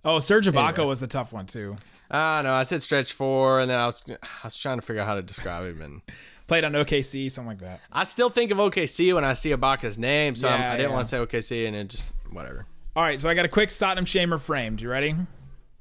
Oh, 0.04 0.18
Serge 0.18 0.46
Ibaka 0.46 0.68
Anyway. 0.74 0.84
was 0.88 1.00
the 1.00 1.06
tough 1.06 1.32
one 1.32 1.46
too. 1.46 1.76
I 2.10 2.42
know. 2.42 2.52
I 2.54 2.62
said 2.64 2.82
stretch 2.82 3.12
four, 3.12 3.60
and 3.60 3.68
then 3.70 3.78
I 3.80 3.86
was 3.86 4.04
I 4.10 4.16
was 4.44 4.56
trying 4.58 4.78
to 4.78 4.82
figure 4.86 5.02
out 5.02 5.08
how 5.08 5.14
to 5.14 5.22
describe 5.22 5.64
him, 5.64 5.80
and 5.80 6.02
Played 6.46 6.62
on 6.62 6.72
OKC, 6.74 7.28
something 7.30 7.48
like 7.48 7.58
that. 7.60 7.80
I 7.92 8.04
still 8.04 8.28
think 8.30 8.52
of 8.52 8.58
OKC 8.58 9.12
when 9.14 9.24
I 9.24 9.32
see 9.34 9.50
Ibaka's 9.50 9.98
name, 9.98 10.36
so 10.36 10.48
Yeah, 10.48 10.72
I 10.72 10.76
didn't 10.76 10.90
yeah. 10.90 10.94
want 10.94 11.06
to 11.06 11.08
say 11.08 11.18
OKC, 11.18 11.66
and 11.66 11.74
it 11.74 11.88
just 11.88 12.12
whatever. 12.30 12.66
All 12.96 13.02
right, 13.02 13.20
so 13.20 13.28
I 13.28 13.34
got 13.34 13.44
a 13.44 13.48
quick 13.48 13.70
Sodom 13.70 14.04
Shamer 14.06 14.40
framed. 14.40 14.80
You 14.80 14.88
ready? 14.88 15.14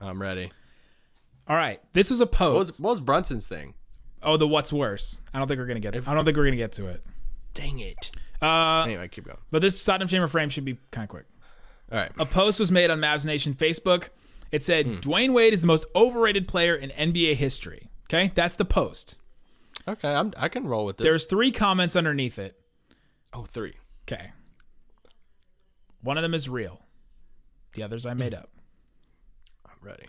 I'm 0.01 0.21
ready. 0.21 0.51
All 1.47 1.55
right, 1.55 1.79
this 1.93 2.09
was 2.09 2.19
a 2.21 2.25
What 2.25 2.31
post. 2.33 2.57
was, 2.71 2.81
what 2.81 2.89
was 2.91 2.99
Brunson's 2.99 3.47
thing? 3.47 3.73
oh, 4.21 4.37
the 4.37 4.47
what's 4.47 4.73
worse? 4.73 5.21
I 5.33 5.39
don't 5.39 5.47
think 5.47 5.59
we're 5.59 5.67
gonna 5.67 5.79
get. 5.79 5.95
I 5.95 6.13
don't 6.13 6.25
think 6.25 6.35
we're 6.35 6.45
gonna 6.45 6.55
get 6.57 6.73
to 6.73 6.87
it. 6.87 7.03
Dang 7.53 7.79
it. 7.79 8.11
Uh, 8.41 8.81
Anyway, 8.83 9.07
keep 9.07 9.23
going. 9.25 9.37
but 9.51 9.61
this 9.61 9.79
Sodom 9.79 10.07
Shamer 10.09 10.29
frame 10.29 10.49
should 10.49 10.65
be 10.65 10.77
kind 10.91 11.03
of 11.05 11.09
quick. 11.09 11.25
All 11.91 11.99
right. 11.99 12.11
A 12.19 12.25
post 12.25 12.59
was 12.59 12.71
made 12.71 12.89
on 12.89 12.99
Mavs 12.99 13.25
Nation 13.25 13.53
Facebook. 13.53 14.09
It 14.51 14.61
said 14.63 14.85
Hmm. 14.85 14.93
Dwyane 14.95 15.33
Wade 15.33 15.53
is 15.53 15.61
the 15.61 15.67
most 15.67 15.85
overrated 15.95 16.47
player 16.47 16.75
in 16.75 16.89
NBA 16.91 17.35
history. 17.35 17.89
Okay, 18.09 18.31
that's 18.35 18.55
the 18.57 18.65
post. 18.65 19.17
Okay, 19.87 20.09
I'm, 20.13 20.33
I 20.37 20.49
can 20.49 20.67
roll 20.67 20.85
with 20.85 20.97
this. 20.97 21.05
There's 21.05 21.25
three 21.25 21.51
comments 21.51 21.95
underneath 21.95 22.39
it. 22.39 22.59
oh 23.33 23.43
three. 23.45 23.75
Okay. 24.07 24.31
One 26.01 26.17
of 26.17 26.21
them 26.23 26.33
is 26.33 26.49
real. 26.49 26.81
The 27.75 27.83
others 27.83 28.05
I 28.05 28.13
made 28.13 28.33
hmm. 28.33 28.39
up. 28.39 28.49
I'm 29.65 29.77
ready. 29.81 30.07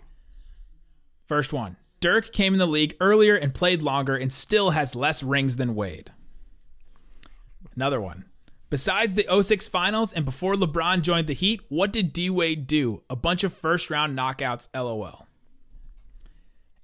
First 1.26 1.52
one. 1.52 1.76
Dirk 2.00 2.32
came 2.32 2.52
in 2.52 2.58
the 2.58 2.66
league 2.66 2.96
earlier 3.00 3.34
and 3.34 3.54
played 3.54 3.82
longer 3.82 4.16
and 4.16 4.32
still 4.32 4.70
has 4.70 4.94
less 4.94 5.22
rings 5.22 5.56
than 5.56 5.74
Wade. 5.74 6.12
Another 7.74 8.00
one. 8.00 8.26
Besides 8.70 9.14
the 9.14 9.26
06 9.42 9.68
finals 9.68 10.12
and 10.12 10.24
before 10.24 10.54
LeBron 10.54 11.02
joined 11.02 11.26
the 11.26 11.34
Heat, 11.34 11.62
what 11.68 11.92
did 11.92 12.12
D 12.12 12.30
Wade 12.30 12.66
do? 12.66 13.02
A 13.08 13.16
bunch 13.16 13.44
of 13.44 13.52
first 13.52 13.90
round 13.90 14.16
knockouts, 14.16 14.68
lol. 14.74 15.26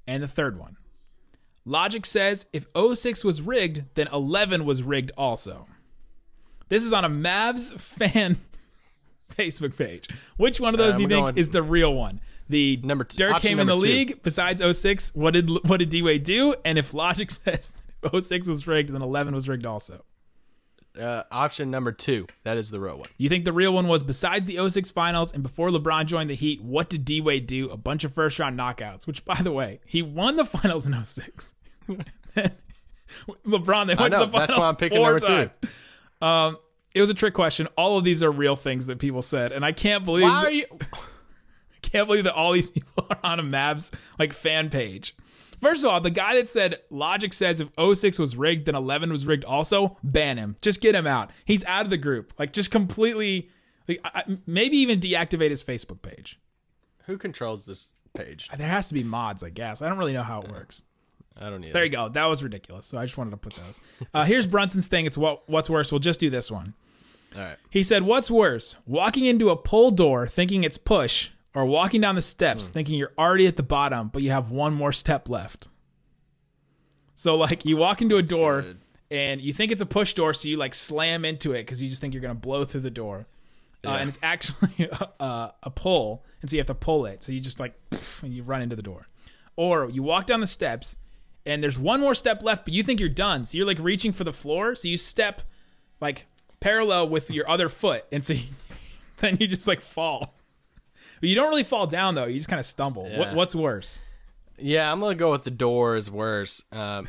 And 0.07 0.23
the 0.23 0.29
third 0.29 0.59
one. 0.59 0.77
Logic 1.65 2.05
says 2.05 2.47
if 2.53 2.67
06 2.77 3.25
was 3.25 3.43
rigged, 3.43 3.85
then 3.95 4.09
11 4.13 4.65
was 4.65 4.83
rigged 4.83 5.13
also. 5.17 5.67
This 6.69 6.85
is 6.85 6.93
on 6.93 7.05
a 7.05 7.11
Mavs 7.11 7.73
fan 7.81 8.39
Facebook 9.37 9.77
page. 9.77 10.09
Which 10.37 10.61
one 10.61 10.75
of 10.75 10.79
those 10.79 10.95
Uh, 10.95 10.97
do 10.99 11.03
you 11.05 11.09
think 11.09 11.27
going- 11.27 11.37
is 11.39 11.51
the 11.51 11.63
real 11.63 11.95
one? 11.95 12.21
The 12.49 12.79
Number 12.83 13.05
two- 13.05 13.17
Dirk 13.19 13.39
came 13.41 13.59
in 13.59 13.67
the 13.67 13.77
two. 13.77 13.83
league. 13.83 14.23
Besides 14.23 14.61
06, 14.63 15.13
what 15.15 15.33
did 15.33 15.49
what 15.69 15.79
did 15.79 15.89
D 15.89 16.03
Wade 16.03 16.23
do? 16.25 16.55
And 16.65 16.79
if 16.79 16.93
Logic 16.93 17.31
says 17.31 17.73
06 18.19 18.47
was 18.49 18.67
rigged, 18.67 18.91
then 18.93 19.01
11 19.03 19.35
was 19.35 19.49
rigged 19.49 19.65
also. 19.67 20.05
Uh, 21.01 21.23
option 21.33 21.71
number 21.71 21.91
two. 21.91 22.27
That 22.45 22.59
is 22.59 22.71
the 22.71 22.79
real 22.79 22.99
one. 22.99 23.09
You 23.17 23.31
think 23.31 23.47
the 23.47 23.53
real 23.53 23.73
one 23.73 23.89
was 23.89 24.03
besides 24.03 24.45
the 24.45 24.59
06 24.69 24.91
finals 24.91 25.33
and 25.33 25.43
before 25.43 25.71
LeBron 25.71 26.05
joined 26.05 26.29
the 26.29 26.35
Heat, 26.35 26.61
what 26.63 26.91
did 26.91 27.07
D 27.07 27.23
Wade 27.23 27.47
do? 27.47 27.71
A 27.71 27.79
bunch 27.79 28.05
of 28.05 28.13
first 28.13 28.39
round 28.39 28.59
knockouts, 28.59 29.07
which 29.07 29.25
by 29.25 29.41
the 29.41 29.53
way, 29.53 29.81
he 29.87 30.03
won 30.03 30.37
the 30.37 30.45
finals 30.45 30.87
in 30.87 30.93
06. 31.03 31.55
LeBron, 33.47 33.87
they 33.87 33.95
went 33.95 34.13
know, 34.13 34.21
to 34.21 34.27
the 34.27 34.33
finals 34.33 34.33
that's 34.33 34.57
why 34.57 34.69
I'm 34.69 34.77
picking 34.77 35.03
number 35.03 35.21
two. 35.21 35.51
Um, 36.27 36.57
it 36.95 37.01
was 37.01 37.11
a 37.11 37.15
trick 37.15 37.35
question. 37.35 37.67
All 37.77 37.99
of 37.99 38.05
these 38.05 38.23
are 38.23 38.31
real 38.31 38.57
things 38.57 38.87
that 38.87 38.99
people 38.99 39.23
said, 39.23 39.53
and 39.53 39.65
I 39.65 39.73
can't 39.73 40.05
believe 40.05 40.25
Why 40.25 40.45
are 40.45 40.51
you? 40.51 40.65
can't 41.83 42.07
believe 42.07 42.25
that 42.25 42.35
all 42.35 42.53
these 42.53 42.71
people 42.73 43.07
are 43.11 43.19
on 43.23 43.41
a 43.41 43.43
Mavs 43.43 43.93
like 44.19 44.33
fan 44.33 44.71
page. 44.71 45.17
First 45.61 45.85
of 45.85 45.91
all, 45.91 46.01
the 46.01 46.11
guy 46.11 46.35
that 46.35 46.49
said 46.49 46.81
Logic 46.91 47.33
says 47.33 47.61
if 47.61 47.69
06 47.79 48.19
was 48.19 48.37
rigged, 48.37 48.67
then 48.67 48.75
11 48.75 49.13
was 49.13 49.25
rigged 49.27 49.45
also, 49.45 49.97
ban 50.03 50.37
him. 50.37 50.57
Just 50.61 50.81
get 50.81 50.95
him 50.97 51.07
out. 51.07 51.31
He's 51.45 51.65
out 51.65 51.85
of 51.85 51.91
the 51.91 51.97
group. 51.99 52.33
Like 52.37 52.53
just 52.53 52.73
completely, 52.73 53.49
like 53.87 54.01
I, 54.05 54.25
I- 54.27 54.39
maybe 54.47 54.79
even 54.79 54.99
deactivate 54.99 55.51
his 55.51 55.63
Facebook 55.63 56.03
page. 56.03 56.41
Who 57.07 57.17
controls 57.17 57.65
this 57.65 57.95
page? 58.15 58.49
There 58.49 58.69
has 58.69 58.89
to 58.89 58.95
be 58.95 59.05
mods, 59.05 59.45
I 59.45 59.51
guess. 59.51 59.83
I 59.83 59.89
don't 59.89 59.99
really 59.99 60.13
know 60.13 60.23
how 60.25 60.41
it 60.41 60.51
works. 60.51 60.83
I 61.41 61.51
don't 61.51 61.63
either. 61.65 61.73
There 61.73 61.85
you 61.85 61.91
go. 61.91 62.09
That 62.09 62.27
was 62.27 62.43
ridiculous. 62.43 62.87
So 62.87 62.99
I 62.99 63.05
just 63.05 63.17
wanted 63.19 63.31
to 63.33 63.37
put 63.39 63.55
those. 63.55 63.81
Uh, 64.13 64.25
here's 64.25 64.47
Brunson's 64.47 64.87
thing. 64.87 65.07
It's 65.07 65.17
what 65.19 65.49
what's 65.49 65.69
worse. 65.71 65.91
We'll 65.93 65.99
just 65.99 66.21
do 66.21 66.31
this 66.31 66.51
one. 66.51 66.75
All 67.37 67.43
right. 67.43 67.57
He 67.71 67.83
said, 67.83 68.03
What's 68.03 68.31
worse, 68.31 68.77
walking 68.87 69.25
into 69.25 69.49
a 69.51 69.57
pull 69.57 69.91
door 69.91 70.27
thinking 70.27 70.65
it's 70.65 70.77
push, 70.77 71.31
or 71.55 71.65
walking 71.65 72.01
down 72.03 72.15
the 72.15 72.23
steps 72.23 72.69
Hmm. 72.69 72.73
thinking 72.75 72.99
you're 72.99 73.13
already 73.17 73.47
at 73.47 73.57
the 73.57 73.63
bottom, 73.63 74.09
but 74.13 74.23
you 74.23 74.31
have 74.31 74.51
one 74.51 74.75
more 74.75 74.93
step 74.93 75.29
left? 75.31 75.69
So, 77.15 77.37
like, 77.37 77.65
you 77.65 77.77
walk 77.77 78.03
into 78.03 78.17
a 78.17 78.23
door 78.23 78.63
good. 78.63 78.79
and 79.11 79.41
you 79.41 79.53
think 79.53 79.71
it's 79.73 79.83
a 79.83 79.87
push 79.87 80.15
door, 80.15 80.35
so 80.35 80.49
you 80.49 80.57
like 80.57 80.75
slam 80.75 81.25
into 81.25 81.53
it 81.53 81.63
because 81.63 81.83
you 81.83 81.89
just 81.89 82.01
think 82.01 82.15
you're 82.15 82.23
gonna 82.23 82.35
blow 82.35 82.65
through 82.65 82.81
the 82.81 82.91
door, 82.91 83.27
uh, 83.87 83.91
and 84.01 84.09
it's 84.09 84.19
actually 84.23 84.89
a, 85.21 85.53
a 85.63 85.71
pull, 85.71 86.25
and 86.41 86.51
so 86.51 86.55
you 86.57 86.61
have 86.61 86.67
to 86.67 86.75
pull 86.75 87.07
it. 87.07 87.23
So 87.23 87.33
you 87.33 87.41
just 87.41 87.61
like 87.61 87.75
and 88.23 88.35
you 88.35 88.43
run 88.43 88.63
into 88.63 88.77
the 88.77 88.83
door, 88.83 89.07
or 89.57 89.89
you 89.91 90.03
walk 90.03 90.27
down 90.27 90.41
the 90.41 90.47
steps, 90.47 90.97
and 91.47 91.63
there's 91.63 91.79
one 91.79 92.01
more 92.01 92.15
step 92.15 92.43
left, 92.43 92.65
but 92.65 92.75
you 92.75 92.83
think 92.83 93.01
you're 93.01 93.09
done, 93.09 93.45
so 93.45 93.57
you're 93.59 93.67
like 93.67 93.79
reaching 93.79 94.13
for 94.13 94.25
the 94.25 94.33
floor, 94.33 94.75
so 94.75 94.89
you 94.89 94.97
step 94.97 95.43
like 96.01 96.27
parallel 96.61 97.09
with 97.09 97.31
your 97.31 97.49
other 97.49 97.69
foot, 97.69 98.05
and 98.13 98.25
so 98.25 98.35
you, 98.35 98.45
then 99.19 99.37
you 99.41 99.47
just 99.47 99.67
like 99.69 99.81
fall. 99.81 100.35
But 101.21 101.29
you 101.29 101.35
don't 101.35 101.49
really 101.51 101.65
fall 101.65 101.87
down 101.87 102.15
though; 102.15 102.27
you 102.27 102.39
just 102.39 102.49
kind 102.49 102.61
of 102.61 102.67
stumble. 102.67 103.09
What, 103.09 103.35
what's 103.35 103.55
worse? 103.55 104.01
Yeah, 104.59 104.91
I'm 104.93 105.01
gonna 105.01 105.15
go 105.15 105.31
with 105.31 105.43
the 105.43 105.51
door 105.51 105.97
is 105.97 106.11
worse. 106.11 106.63
Um, 106.73 107.09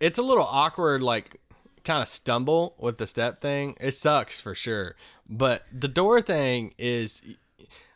it's 0.00 0.18
a 0.18 0.22
little 0.22 0.44
awkward, 0.44 1.02
like 1.02 1.40
kind 1.84 2.02
of 2.02 2.08
stumble 2.08 2.74
with 2.78 2.98
the 2.98 3.06
step 3.06 3.40
thing. 3.40 3.76
It 3.80 3.92
sucks 3.92 4.40
for 4.40 4.54
sure, 4.54 4.96
but 5.28 5.64
the 5.72 5.88
door 5.88 6.20
thing 6.20 6.74
is 6.78 7.22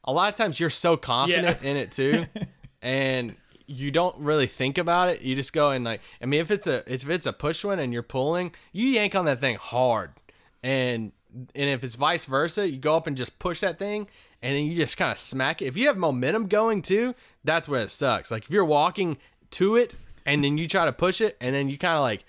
a 0.04 0.12
lot 0.12 0.28
of 0.32 0.36
times 0.36 0.58
you're 0.58 0.70
so 0.70 0.96
confident 0.96 1.58
Yeah. 1.62 1.70
in 1.70 1.76
it 1.76 1.92
too, 1.92 2.26
and 2.82 3.36
you 3.70 3.92
don't 3.92 4.16
really 4.18 4.48
think 4.48 4.78
about 4.78 5.08
it. 5.08 5.22
You 5.22 5.36
just 5.36 5.52
go 5.52 5.70
and 5.70 5.84
like, 5.84 6.00
I 6.20 6.26
mean, 6.26 6.40
if 6.40 6.50
it's 6.50 6.66
a 6.66 6.82
if 6.92 7.08
it's 7.08 7.26
a 7.26 7.32
push 7.32 7.64
one 7.64 7.78
and 7.78 7.92
you're 7.92 8.02
pulling, 8.02 8.52
you 8.72 8.86
yank 8.88 9.14
on 9.14 9.26
that 9.26 9.40
thing 9.40 9.56
hard, 9.56 10.10
and 10.62 11.12
and 11.32 11.70
if 11.70 11.84
it's 11.84 11.94
vice 11.94 12.26
versa, 12.26 12.68
you 12.68 12.78
go 12.78 12.96
up 12.96 13.06
and 13.06 13.16
just 13.16 13.38
push 13.38 13.60
that 13.60 13.78
thing, 13.78 14.08
and 14.42 14.56
then 14.56 14.66
you 14.66 14.74
just 14.74 14.96
kind 14.96 15.12
of 15.12 15.18
smack 15.18 15.62
it. 15.62 15.66
If 15.66 15.76
you 15.76 15.86
have 15.86 15.96
momentum 15.96 16.48
going 16.48 16.82
too, 16.82 17.14
that's 17.44 17.68
where 17.68 17.80
it 17.80 17.92
sucks. 17.92 18.30
Like 18.32 18.44
if 18.44 18.50
you're 18.50 18.64
walking 18.64 19.18
to 19.52 19.76
it 19.76 19.94
and 20.26 20.42
then 20.42 20.58
you 20.58 20.66
try 20.66 20.84
to 20.84 20.92
push 20.92 21.20
it, 21.20 21.36
and 21.40 21.54
then 21.54 21.68
you 21.68 21.78
kind 21.78 21.94
of 21.94 22.02
like 22.02 22.24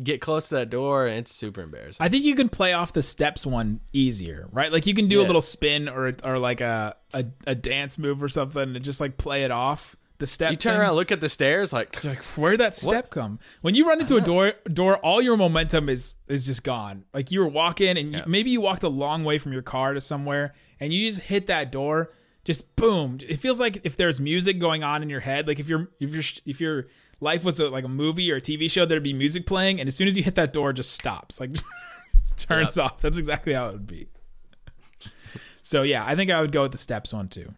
get 0.00 0.20
close 0.20 0.48
to 0.50 0.54
that 0.54 0.70
door, 0.70 1.08
and 1.08 1.18
it's 1.18 1.32
super 1.32 1.60
embarrassing. 1.60 2.04
I 2.04 2.08
think 2.08 2.24
you 2.24 2.36
can 2.36 2.48
play 2.48 2.72
off 2.72 2.92
the 2.92 3.02
steps 3.02 3.44
one 3.44 3.80
easier, 3.92 4.48
right? 4.52 4.72
Like 4.72 4.86
you 4.86 4.94
can 4.94 5.08
do 5.08 5.20
a 5.20 5.26
little 5.26 5.40
spin 5.40 5.88
or 5.88 6.14
or 6.22 6.38
like 6.38 6.60
a, 6.60 6.94
a 7.12 7.24
a 7.48 7.56
dance 7.56 7.98
move 7.98 8.22
or 8.22 8.28
something 8.28 8.76
and 8.76 8.84
just 8.84 9.00
like 9.00 9.16
play 9.16 9.42
it 9.42 9.50
off 9.50 9.96
the 10.18 10.26
step. 10.26 10.50
you 10.50 10.56
turn 10.56 10.74
thing. 10.74 10.80
around, 10.80 10.94
look 10.94 11.12
at 11.12 11.20
the 11.20 11.28
stairs, 11.28 11.72
like 11.72 12.04
like 12.04 12.22
where'd 12.24 12.60
that 12.60 12.74
step 12.74 13.10
come? 13.10 13.38
When 13.60 13.74
you 13.74 13.86
run 13.86 14.00
into 14.00 14.14
a 14.14 14.18
uh-huh. 14.18 14.26
door 14.26 14.52
door, 14.64 14.96
all 14.98 15.22
your 15.22 15.36
momentum 15.36 15.88
is 15.88 16.16
is 16.26 16.46
just 16.46 16.64
gone. 16.64 17.04
Like 17.14 17.30
you 17.30 17.40
were 17.40 17.48
walking 17.48 17.96
and 17.96 18.14
you, 18.14 18.22
maybe 18.26 18.50
you 18.50 18.60
walked 18.60 18.82
a 18.82 18.88
long 18.88 19.24
way 19.24 19.38
from 19.38 19.52
your 19.52 19.62
car 19.62 19.94
to 19.94 20.00
somewhere 20.00 20.54
and 20.80 20.92
you 20.92 21.08
just 21.08 21.22
hit 21.22 21.46
that 21.46 21.70
door, 21.70 22.12
just 22.44 22.74
boom. 22.76 23.18
It 23.28 23.36
feels 23.36 23.60
like 23.60 23.80
if 23.84 23.96
there's 23.96 24.20
music 24.20 24.58
going 24.58 24.82
on 24.82 25.02
in 25.02 25.08
your 25.08 25.20
head, 25.20 25.46
like 25.46 25.60
if 25.60 25.68
your 25.68 25.88
if 26.00 26.12
your 26.12 26.24
if 26.46 26.60
your 26.60 26.88
life 27.20 27.44
was 27.44 27.60
a, 27.60 27.68
like 27.68 27.84
a 27.84 27.88
movie 27.88 28.30
or 28.32 28.36
a 28.36 28.40
TV 28.40 28.70
show, 28.70 28.86
there'd 28.86 29.02
be 29.02 29.12
music 29.12 29.46
playing, 29.46 29.80
and 29.80 29.86
as 29.86 29.94
soon 29.94 30.08
as 30.08 30.16
you 30.16 30.22
hit 30.22 30.34
that 30.34 30.52
door, 30.52 30.70
it 30.70 30.74
just 30.74 30.92
stops, 30.92 31.40
like 31.40 31.52
just 32.20 32.38
turns 32.38 32.78
off. 32.78 33.00
That's 33.00 33.18
exactly 33.18 33.54
how 33.54 33.66
it 33.66 33.72
would 33.72 33.86
be. 33.86 34.08
So 35.62 35.82
yeah, 35.82 36.04
I 36.04 36.16
think 36.16 36.30
I 36.30 36.40
would 36.40 36.52
go 36.52 36.62
with 36.62 36.72
the 36.72 36.78
steps 36.78 37.12
one 37.12 37.28
too. 37.28 37.52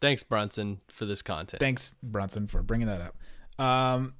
Thanks 0.00 0.22
Brunson 0.22 0.80
for 0.88 1.04
this 1.04 1.22
content. 1.22 1.60
Thanks, 1.60 1.94
Brunson, 2.02 2.46
for 2.46 2.62
bringing 2.62 2.86
that 2.88 3.00
up. 3.00 3.64
Um, 3.64 4.14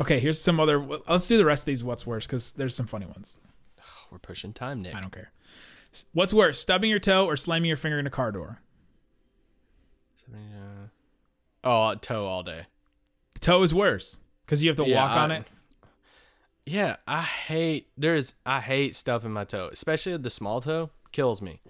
okay, 0.00 0.20
here's 0.20 0.40
some 0.40 0.58
other. 0.60 0.78
Let's 1.08 1.28
do 1.28 1.36
the 1.36 1.44
rest 1.44 1.62
of 1.62 1.66
these. 1.66 1.84
What's 1.84 2.06
worse? 2.06 2.26
Because 2.26 2.52
there's 2.52 2.74
some 2.74 2.86
funny 2.86 3.06
ones. 3.06 3.38
We're 4.10 4.18
pushing 4.18 4.52
time, 4.52 4.82
Nick. 4.82 4.94
I 4.94 5.00
don't 5.00 5.12
care. 5.12 5.30
What's 6.12 6.34
worse, 6.34 6.58
stubbing 6.58 6.90
your 6.90 6.98
toe 6.98 7.26
or 7.26 7.36
slamming 7.36 7.68
your 7.68 7.76
finger 7.76 7.98
in 7.98 8.06
a 8.06 8.10
car 8.10 8.32
door? 8.32 8.60
Oh, 11.62 11.94
toe 11.94 12.26
all 12.26 12.42
day. 12.42 12.66
The 13.34 13.40
toe 13.40 13.62
is 13.62 13.72
worse 13.72 14.20
because 14.44 14.62
you 14.62 14.70
have 14.70 14.76
to 14.76 14.84
Yeah, 14.84 15.02
walk 15.02 15.16
on 15.16 15.30
it. 15.30 15.44
Yeah, 16.66 16.96
I 17.06 17.22
hate 17.22 17.88
there's 17.96 18.34
I 18.44 18.60
hate 18.60 18.94
stubbing 18.94 19.32
my 19.32 19.44
toe, 19.44 19.68
especially 19.72 20.16
the 20.16 20.30
small 20.30 20.60
toe 20.60 20.90
kills 21.12 21.40
me. 21.40 21.60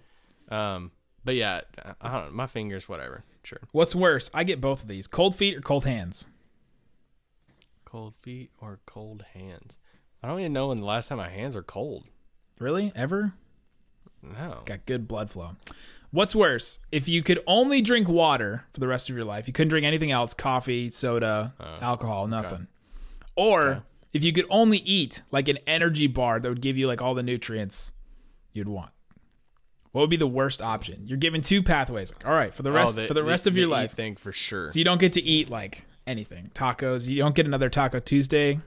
Um, 0.49 0.91
but 1.25 1.35
yeah, 1.35 1.63
I 2.01 2.13
don't 2.13 2.27
know, 2.27 2.33
my 2.33 2.47
fingers, 2.47 2.89
whatever. 2.89 3.25
Sure. 3.43 3.61
What's 3.73 3.95
worse? 3.95 4.31
I 4.33 4.45
get 4.45 4.61
both 4.61 4.83
of 4.83 4.89
these: 4.89 5.07
cold 5.07 5.35
feet 5.35 5.57
or 5.57 5.61
cold 5.61 5.85
hands. 5.85 6.27
Cold 7.85 8.17
feet 8.17 8.51
or 8.61 8.81
cold 8.87 9.25
hands. 9.35 9.79
I 10.23 10.29
don't 10.29 10.41
even 10.41 10.53
know 10.53 10.69
when 10.69 10.81
the 10.81 10.87
last 10.87 11.09
time 11.09 11.19
my 11.19 11.29
hands 11.29 11.55
are 11.55 11.63
cold. 11.63 12.05
Really? 12.59 12.93
Ever? 12.97 13.35
No. 14.23 14.63
Got 14.65 14.87
good 14.87 15.07
blood 15.07 15.31
flow. 15.31 15.57
What's 16.11 16.35
worse? 16.35 16.79
If 16.91 17.09
you 17.09 17.23
could 17.23 17.41
only 17.47 17.83
drink 17.83 18.09
water 18.09 18.65
for 18.73 18.81
the 18.81 18.89
rest 18.89 19.11
of 19.11 19.17
your 19.17 19.25
life, 19.25 19.47
you 19.47 19.53
couldn't 19.53 19.69
drink 19.69 19.85
anything 19.85 20.11
else 20.11 20.33
coffee, 20.33 20.89
soda, 20.89 21.53
oh, 21.61 21.75
alcohol, 21.83 22.27
nothing. 22.27 22.69
Or 23.37 23.83
if 24.13 24.25
you 24.25 24.33
could 24.33 24.47
only 24.49 24.79
eat 24.79 25.23
like 25.31 25.49
an 25.49 25.59
energy 25.67 26.07
bar 26.07 26.41
that 26.41 26.49
would 26.49 26.63
give 26.63 26.79
you 26.79 26.87
like 26.87 27.03
all 27.03 27.15
the 27.15 27.23
nutrients 27.23 27.93
you'd 28.53 28.69
want. 28.69 28.93
What 29.95 30.01
would 30.01 30.11
be 30.11 30.17
the 30.17 30.27
worst 30.27 30.61
option? 30.61 31.03
You're 31.07 31.19
given 31.19 31.41
two 31.41 31.63
pathways. 31.63 32.13
Like, 32.13 32.27
all 32.27 32.35
right, 32.35 32.53
for 32.53 32.65
the 32.65 32.71
oh, 32.71 32.75
rest 32.75 32.99
Oh, 32.99 33.07
for 33.07 33.15
the 33.15 33.23
rest 33.23 33.47
of 33.47 33.57
your 33.57 33.69
life. 33.69 33.93
thing 33.93 34.17
for 34.17 34.33
sure. 34.33 34.67
So 34.67 34.81
you 34.81 34.85
don't 34.85 34.99
get 34.99 35.13
to 35.13 35.23
eat 35.23 35.51
like 35.51 35.85
anything. 36.05 36.51
Tacos. 36.53 37.07
You 37.07 37.19
don't 37.19 37.33
get 37.33 37.47
another 37.47 37.71
Taco 37.71 38.01
Tuesday. 38.01 38.59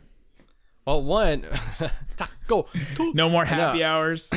well, 0.86 1.04
one 1.04 1.44
taco. 2.16 2.68
No 3.14 3.30
more 3.30 3.44
happy 3.44 3.84
hours. 3.84 4.32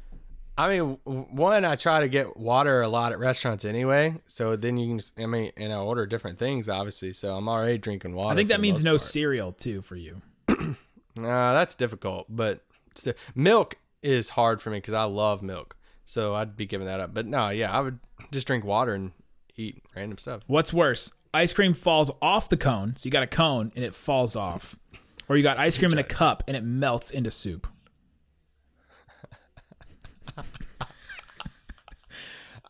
I 0.56 0.68
mean, 0.68 0.98
one, 1.02 1.64
I 1.64 1.74
try 1.74 2.02
to 2.02 2.08
get 2.08 2.36
water 2.36 2.82
a 2.82 2.88
lot 2.88 3.10
at 3.10 3.18
restaurants 3.18 3.64
anyway. 3.64 4.14
So 4.24 4.54
then 4.54 4.78
you 4.78 4.86
can, 4.86 4.98
just, 4.98 5.18
I 5.18 5.26
mean, 5.26 5.50
and 5.56 5.72
I 5.72 5.76
order 5.78 6.06
different 6.06 6.38
things, 6.38 6.68
obviously. 6.68 7.14
So 7.14 7.34
I'm 7.34 7.48
already 7.48 7.78
drinking 7.78 8.14
water. 8.14 8.32
I 8.32 8.36
think 8.36 8.50
that 8.50 8.60
means 8.60 8.84
no 8.84 8.92
part. 8.92 9.00
cereal 9.00 9.50
too 9.50 9.82
for 9.82 9.96
you. 9.96 10.22
Nah, 11.16 11.52
that's 11.52 11.74
difficult, 11.74 12.26
but 12.28 12.64
still, 12.94 13.14
milk 13.34 13.74
is 14.04 14.30
hard 14.30 14.62
for 14.62 14.70
me 14.70 14.76
because 14.78 14.94
I 14.94 15.02
love 15.02 15.42
milk. 15.42 15.74
So 16.08 16.34
I'd 16.34 16.56
be 16.56 16.64
giving 16.64 16.86
that 16.86 17.00
up. 17.00 17.12
But 17.12 17.26
no, 17.26 17.50
yeah, 17.50 17.70
I 17.70 17.80
would 17.80 17.98
just 18.32 18.46
drink 18.46 18.64
water 18.64 18.94
and 18.94 19.12
eat 19.58 19.82
random 19.94 20.16
stuff. 20.16 20.40
What's 20.46 20.72
worse? 20.72 21.12
Ice 21.34 21.52
cream 21.52 21.74
falls 21.74 22.10
off 22.22 22.48
the 22.48 22.56
cone, 22.56 22.96
so 22.96 23.06
you 23.06 23.10
got 23.10 23.22
a 23.22 23.26
cone 23.26 23.72
and 23.76 23.84
it 23.84 23.94
falls 23.94 24.34
off. 24.34 24.74
Or 25.28 25.36
you 25.36 25.42
got 25.42 25.58
ice 25.58 25.76
cream 25.76 25.92
in 25.92 25.98
a 25.98 26.02
cup 26.02 26.42
and 26.48 26.56
it 26.56 26.64
melts 26.64 27.10
into 27.10 27.30
soup. 27.30 27.66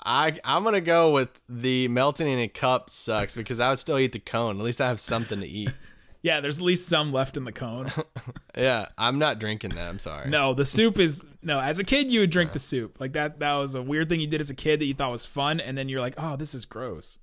I 0.03 0.37
I'm 0.45 0.65
gonna 0.65 0.81
go 0.81 1.13
with 1.13 1.29
the 1.49 1.87
melting 1.87 2.27
in 2.27 2.41
a 2.41 2.49
cup 2.49 2.91
sucks 2.91 3.37
because 3.37 3.61
I 3.61 3.69
would 3.71 3.79
still 3.79 4.01
eat 4.01 4.11
the 4.11 4.19
cone. 4.19 4.59
At 4.59 4.65
least 4.65 4.81
I 4.81 4.89
have 4.89 4.99
something 4.99 5.39
to 5.39 5.47
eat. 5.47 5.71
Yeah, 6.21 6.41
there's 6.41 6.59
at 6.59 6.65
least 6.65 6.89
some 6.89 7.13
left 7.13 7.37
in 7.37 7.45
the 7.45 7.53
cone. 7.53 7.93
yeah, 8.57 8.87
I'm 8.97 9.19
not 9.19 9.39
drinking 9.39 9.71
that. 9.71 9.89
I'm 9.89 9.99
sorry. 9.99 10.29
No, 10.29 10.55
the 10.55 10.65
soup 10.65 10.99
is 10.99 11.25
no. 11.43 11.61
As 11.61 11.79
a 11.79 11.85
kid, 11.85 12.11
you 12.11 12.21
would 12.21 12.31
drink 12.31 12.53
the 12.53 12.59
soup. 12.59 13.01
Like 13.01 13.13
that. 13.13 13.39
That 13.39 13.55
was 13.55 13.75
a 13.75 13.83
weird 13.83 14.09
thing 14.09 14.21
you 14.21 14.27
did 14.27 14.41
as 14.41 14.51
a 14.51 14.55
kid 14.55 14.81
that 14.81 14.87
you 14.87 14.95
thought 14.95 15.11
was 15.11 15.25
fun, 15.25 15.61
and 15.61 15.77
then 15.77 15.89
you're 15.89 16.01
like, 16.01 16.15
oh, 16.19 16.37
this 16.37 16.55
is 16.55 16.65
gross. 16.65 17.19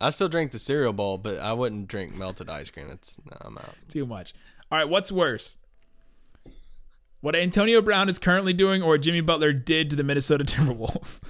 I 0.00 0.10
still 0.10 0.28
drink 0.28 0.52
the 0.52 0.58
cereal 0.58 0.92
bowl, 0.92 1.16
but 1.18 1.38
I 1.38 1.52
wouldn't 1.52 1.88
drink 1.88 2.16
melted 2.16 2.50
ice 2.50 2.70
cream. 2.70 2.88
It's 2.90 3.18
no, 3.24 3.36
I'm 3.40 3.56
out. 3.58 3.74
Too 3.88 4.06
much. 4.06 4.34
All 4.70 4.78
right, 4.78 4.88
what's 4.88 5.10
worse? 5.10 5.58
What 7.20 7.34
Antonio 7.34 7.80
Brown 7.80 8.08
is 8.08 8.18
currently 8.18 8.52
doing, 8.52 8.82
or 8.82 8.98
Jimmy 8.98 9.20
Butler 9.20 9.52
did 9.52 9.90
to 9.90 9.96
the 9.96 10.04
Minnesota 10.04 10.44
Timberwolves? 10.46 11.20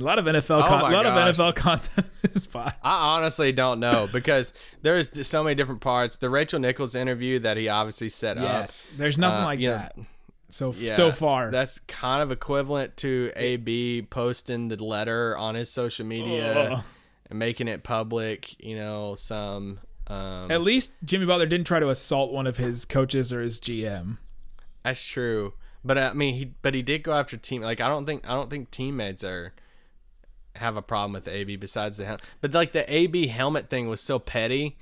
A 0.00 0.04
lot 0.04 0.18
of 0.18 0.24
NFL, 0.26 0.62
Oh 0.62 0.66
con- 0.68 0.80
a 0.92 0.94
lot 0.94 1.04
gosh. 1.04 1.28
of 1.30 1.36
NFL 1.36 1.54
content 1.54 2.06
this 2.22 2.42
spot. 2.44 2.76
I 2.82 3.16
honestly 3.16 3.52
don't 3.52 3.80
know 3.80 4.08
because 4.12 4.52
there's 4.82 5.26
so 5.26 5.42
many 5.44 5.54
different 5.54 5.80
parts. 5.80 6.16
The 6.16 6.28
Rachel 6.30 6.58
Nichols 6.60 6.94
interview 6.94 7.38
that 7.40 7.56
he 7.56 7.68
obviously 7.68 8.08
set 8.08 8.36
up. 8.38 8.44
Yes, 8.44 8.86
there's 8.96 9.18
nothing 9.18 9.42
Uh, 9.42 9.46
like 9.46 9.58
you 9.60 9.70
know, 9.70 9.76
that. 9.76 9.96
So 10.48 10.72
Yeah, 10.76 10.92
so 10.92 11.10
far, 11.10 11.50
That's 11.50 11.80
kind 11.88 12.22
of 12.22 12.30
equivalent 12.30 12.96
to 12.98 13.32
AB 13.34 14.02
posting 14.10 14.68
the 14.68 14.82
letter 14.82 15.36
on 15.36 15.54
his 15.56 15.70
social 15.70 16.06
media 16.06 16.70
Ugh. 16.72 16.84
and 17.30 17.38
making 17.38 17.66
it 17.68 17.82
public. 17.82 18.62
You 18.64 18.76
know, 18.76 19.14
some. 19.16 19.80
Um, 20.08 20.52
at 20.52 20.60
least 20.62 20.92
Jimmy 21.04 21.26
Butler 21.26 21.46
didn't 21.46 21.66
try 21.66 21.80
to 21.80 21.88
assault 21.88 22.32
one 22.32 22.46
of 22.46 22.58
his 22.58 22.84
coaches 22.84 23.32
or 23.32 23.42
his 23.42 23.58
GM. 23.58 24.18
that's 24.84 25.04
true, 25.04 25.54
but 25.84 25.98
I 25.98 26.12
mean, 26.12 26.34
he 26.36 26.52
but 26.62 26.74
he 26.74 26.82
did 26.82 27.02
go 27.02 27.12
after 27.12 27.36
team. 27.36 27.62
Like 27.62 27.80
I 27.80 27.88
don't 27.88 28.06
think 28.06 28.24
I 28.30 28.32
don't 28.34 28.48
think 28.48 28.70
teammates 28.70 29.24
are 29.24 29.52
have 30.56 30.76
a 30.76 30.82
problem 30.82 31.12
with 31.12 31.28
AB 31.28 31.56
besides 31.56 31.96
the 31.96 32.04
helmet. 32.04 32.24
but 32.40 32.52
like 32.54 32.72
the 32.72 32.92
AB 32.92 33.26
helmet 33.28 33.68
thing 33.70 33.88
was 33.88 34.00
so 34.00 34.18
petty. 34.18 34.76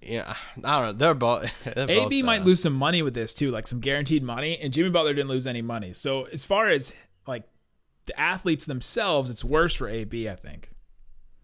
You 0.00 0.18
know, 0.18 0.34
I 0.64 0.78
don't 0.80 0.86
know. 0.86 0.92
They're 0.92 1.14
both. 1.14 1.64
they're 1.74 1.90
AB 1.90 2.20
both, 2.22 2.26
might 2.26 2.42
uh, 2.42 2.44
lose 2.44 2.60
some 2.62 2.74
money 2.74 3.00
with 3.02 3.14
this 3.14 3.32
too, 3.32 3.50
like 3.50 3.66
some 3.66 3.80
guaranteed 3.80 4.22
money, 4.22 4.58
and 4.60 4.72
Jimmy 4.72 4.90
Butler 4.90 5.14
didn't 5.14 5.30
lose 5.30 5.46
any 5.46 5.62
money. 5.62 5.92
So 5.92 6.24
as 6.24 6.44
far 6.44 6.68
as 6.68 6.94
like 7.26 7.44
the 8.06 8.18
athletes 8.20 8.66
themselves, 8.66 9.30
it's 9.30 9.42
worse 9.44 9.74
for 9.74 9.88
AB, 9.88 10.28
I 10.28 10.36
think. 10.36 10.70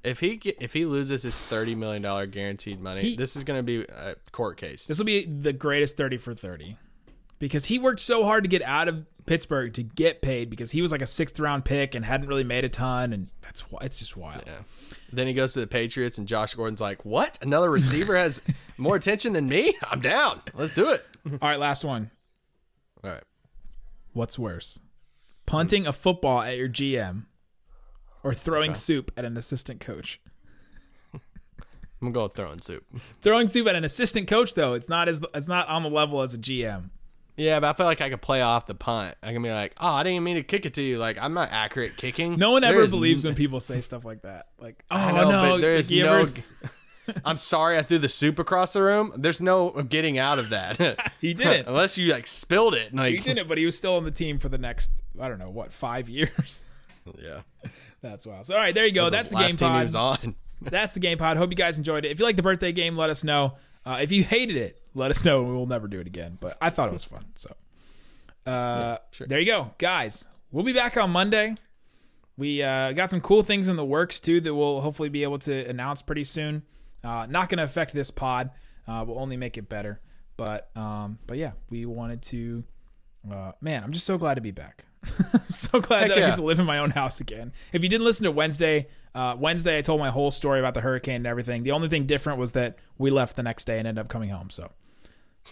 If 0.03 0.20
he 0.20 0.41
if 0.61 0.72
he 0.72 0.85
loses 0.87 1.22
his 1.22 1.39
thirty 1.39 1.74
million 1.74 2.03
dollar 2.03 2.26
guaranteed 2.26 2.81
money, 2.81 3.01
He- 3.03 3.16
this 3.16 3.37
is 3.37 3.45
going 3.45 3.59
to 3.59 3.62
be 3.62 3.83
a 3.83 4.14
court 4.33 4.57
case. 4.57 4.87
This 4.87 4.99
will 4.99 5.07
be 5.07 5.24
the 5.24 5.53
greatest 5.53 5.97
thirty 5.97 6.16
for 6.18 6.35
thirty. 6.35 6.76
Because 7.41 7.64
he 7.64 7.78
worked 7.78 7.99
so 7.99 8.22
hard 8.22 8.45
to 8.45 8.49
get 8.49 8.62
out 8.62 8.86
of 8.86 9.05
Pittsburgh 9.26 9.72
to 9.74 9.82
get 9.82 10.22
paid 10.22 10.49
because 10.51 10.70
he 10.70 10.80
was 10.80 10.93
like 10.93 11.03
a 11.03 11.07
sixth 11.07 11.41
round 11.41 11.64
pick 11.64 11.97
and 11.97 12.05
hadn't 12.05 12.28
really 12.28 12.45
made 12.45 12.64
a 12.64 12.68
ton, 12.68 13.12
and 13.12 13.28
that's 13.41 13.62
why 13.70 13.80
it's 13.82 13.99
just 13.99 14.16
wild. 14.16 14.45
Yeah. 14.47 14.61
Then 15.12 15.26
he 15.26 15.32
goes 15.32 15.55
to 15.55 15.61
the 15.61 15.66
Patriots, 15.66 16.18
and 16.18 16.28
Josh 16.28 16.55
Gordon's 16.55 16.80
like, 16.80 17.05
"What? 17.05 17.38
Another 17.43 17.70
receiver 17.70 18.16
has 18.16 18.41
more 18.78 18.95
attention 18.95 19.32
than 19.32 19.49
me? 19.49 19.76
I'm 19.91 20.01
down. 20.01 20.41
Let's 20.55 20.74
do 20.74 20.91
it." 20.91 21.05
All 21.30 21.49
right, 21.49 21.59
last 21.59 21.82
one. 21.82 22.11
All 23.03 23.11
right. 23.11 23.24
What's 24.12 24.38
worse, 24.38 24.80
punting 25.47 25.86
a 25.86 25.93
football 25.93 26.43
at 26.43 26.57
your 26.57 26.68
GM, 26.68 27.24
or 28.22 28.34
throwing 28.34 28.74
soup 28.74 29.11
at 29.16 29.24
an 29.24 29.36
assistant 29.36 29.80
coach? 29.80 30.20
I'm 31.12 31.20
gonna 32.01 32.12
go 32.12 32.22
with 32.24 32.34
throwing 32.34 32.61
soup. 32.61 32.84
Throwing 33.20 33.47
soup 33.47 33.66
at 33.68 33.76
an 33.76 33.84
assistant 33.84 34.26
coach, 34.26 34.55
though, 34.55 34.74
it's 34.74 34.88
not 34.88 35.09
as 35.09 35.20
it's 35.34 35.49
not 35.49 35.68
on 35.68 35.82
the 35.82 35.91
level 35.91 36.22
as 36.22 36.34
a 36.34 36.38
GM. 36.38 36.91
Yeah, 37.41 37.59
but 37.59 37.70
I 37.70 37.72
feel 37.72 37.86
like 37.86 38.03
I 38.03 38.11
could 38.11 38.20
play 38.20 38.43
off 38.43 38.66
the 38.66 38.74
punt. 38.74 39.14
I 39.22 39.32
can 39.32 39.43
be 39.43 39.51
like, 39.51 39.74
"Oh, 39.80 39.88
I 39.95 40.03
didn't 40.03 40.16
even 40.16 40.24
mean 40.24 40.36
to 40.36 40.43
kick 40.43 40.66
it 40.66 40.74
to 40.74 40.82
you. 40.82 40.99
Like, 40.99 41.16
I'm 41.18 41.32
not 41.32 41.51
accurate 41.51 41.97
kicking." 41.97 42.36
No 42.36 42.51
one 42.51 42.64
ever 42.64 42.86
believes 42.86 43.24
n- 43.24 43.30
when 43.30 43.34
people 43.36 43.61
say 43.61 43.80
stuff 43.80 44.05
like 44.05 44.22
that. 44.22 44.49
Like, 44.59 44.84
oh 44.91 44.97
I 44.97 45.12
know, 45.12 45.30
no, 45.30 45.59
there 45.59 45.74
is 45.74 45.91
no. 45.91 46.18
ever- 46.20 46.32
I'm 47.24 47.38
sorry, 47.38 47.78
I 47.78 47.82
threw 47.82 47.97
the 47.97 48.11
soup 48.11 48.38
across 48.38 48.74
the 48.74 48.82
room. 48.82 49.12
There's 49.16 49.41
no 49.41 49.70
getting 49.70 50.18
out 50.18 50.38
of 50.38 50.51
that. 50.51 50.78
He 51.20 51.32
didn't. 51.34 51.66
unless 51.66 51.97
you 51.97 52.12
like 52.12 52.26
spilled 52.26 52.74
it. 52.74 52.95
Like, 52.95 53.14
he 53.14 53.20
didn't, 53.20 53.49
but 53.49 53.57
he 53.57 53.64
was 53.64 53.76
still 53.76 53.97
on 53.97 54.05
the 54.05 54.11
team 54.11 54.38
for 54.38 54.51
the 54.51 54.59
next 54.59 54.91
I 55.18 55.28
don't 55.28 55.38
know 55.38 55.51
what 55.51 55.72
five 55.72 56.09
years. 56.11 56.64
Yeah, 57.18 57.41
That's 58.03 58.26
wild. 58.26 58.45
So 58.45 58.55
all 58.55 58.61
right, 58.61 58.74
there 58.74 58.84
you 58.86 58.93
go. 58.93 59.05
That 59.05 59.30
That's 59.30 59.32
was 59.34 59.55
the 59.55 59.66
game 59.66 59.88
pod. 59.88 60.34
That's 60.61 60.93
the 60.93 61.01
game 61.01 61.16
pod. 61.16 61.38
Hope 61.38 61.49
you 61.51 61.57
guys 61.57 61.78
enjoyed 61.78 62.05
it. 62.05 62.11
If 62.11 62.18
you 62.18 62.26
like 62.26 62.36
the 62.36 62.43
birthday 62.43 62.72
game, 62.72 62.97
let 62.99 63.09
us 63.09 63.24
know. 63.24 63.57
Uh, 63.85 63.99
if 64.01 64.12
you 64.12 64.24
hated 64.24 64.57
it, 64.57 64.81
let 64.95 65.11
us 65.11 65.24
know. 65.24 65.41
and 65.41 65.49
We 65.49 65.55
will 65.55 65.66
never 65.66 65.89
do 65.89 66.01
it 66.01 66.07
again. 66.07 66.39
But 66.41 66.57
I 66.61 66.70
thought 66.70 66.89
it 66.89 66.93
was 66.93 67.05
fun. 67.05 67.26
So 67.35 67.55
uh, 68.47 68.99
sure. 69.12 69.26
there 69.26 69.41
you 69.41 69.47
go, 69.47 69.74
guys. 69.78 70.28
We'll 70.51 70.64
be 70.64 70.72
back 70.72 70.97
on 70.97 71.11
Monday. 71.11 71.57
We 72.37 72.62
uh, 72.62 72.93
got 72.93 73.11
some 73.11 73.20
cool 73.20 73.43
things 73.43 73.68
in 73.68 73.76
the 73.76 73.85
works 73.85 74.18
too 74.18 74.41
that 74.41 74.55
we'll 74.55 74.81
hopefully 74.81 75.09
be 75.09 75.22
able 75.22 75.39
to 75.41 75.68
announce 75.68 76.03
pretty 76.03 76.24
soon. 76.24 76.62
Uh, 77.05 77.26
not 77.28 77.49
going 77.49 77.59
to 77.59 77.64
affect 77.64 77.93
this 77.93 78.11
pod. 78.11 78.51
Uh, 78.89 79.05
will 79.07 79.18
only 79.18 79.37
make 79.37 79.57
it 79.57 79.68
better. 79.68 80.01
But 80.37 80.70
um, 80.74 81.18
but 81.26 81.37
yeah, 81.37 81.53
we 81.68 81.85
wanted 81.85 82.22
to. 82.22 82.64
Uh, 83.31 83.53
man, 83.61 83.85
I'm 83.85 83.93
just 83.93 84.07
so 84.07 84.16
glad 84.16 84.35
to 84.35 84.41
be 84.41 84.51
back. 84.51 84.87
I'm 85.32 85.51
so 85.51 85.80
glad 85.80 86.03
Heck 86.03 86.09
that 86.11 86.18
I 86.18 86.26
get 86.28 86.36
to 86.36 86.42
live 86.42 86.59
in 86.59 86.66
my 86.66 86.78
own 86.78 86.90
house 86.90 87.20
again. 87.20 87.53
If 87.72 87.82
you 87.82 87.88
didn't 87.88 88.05
listen 88.05 88.24
to 88.24 88.30
Wednesday, 88.30 88.88
uh, 89.14 89.36
Wednesday 89.38 89.78
I 89.78 89.82
told 89.82 90.01
my 90.01 90.11
whole 90.11 90.30
story 90.30 90.59
about 90.59 90.74
the 90.74 90.80
hurricane 90.82 91.16
and 91.16 91.26
everything. 91.26 91.62
The 91.62 91.72
only 91.72 91.88
thing 91.88 92.07
different 92.07 92.38
was 92.38 92.53
that 92.53 92.76
we 92.98 93.11
left 93.11 93.36
the 93.36 93.42
next 93.42 93.64
day 93.64 93.78
and 93.78 93.88
ended 93.88 94.03
up 94.05 94.09
coming 94.09 94.30
home. 94.30 94.51
So 94.51 94.70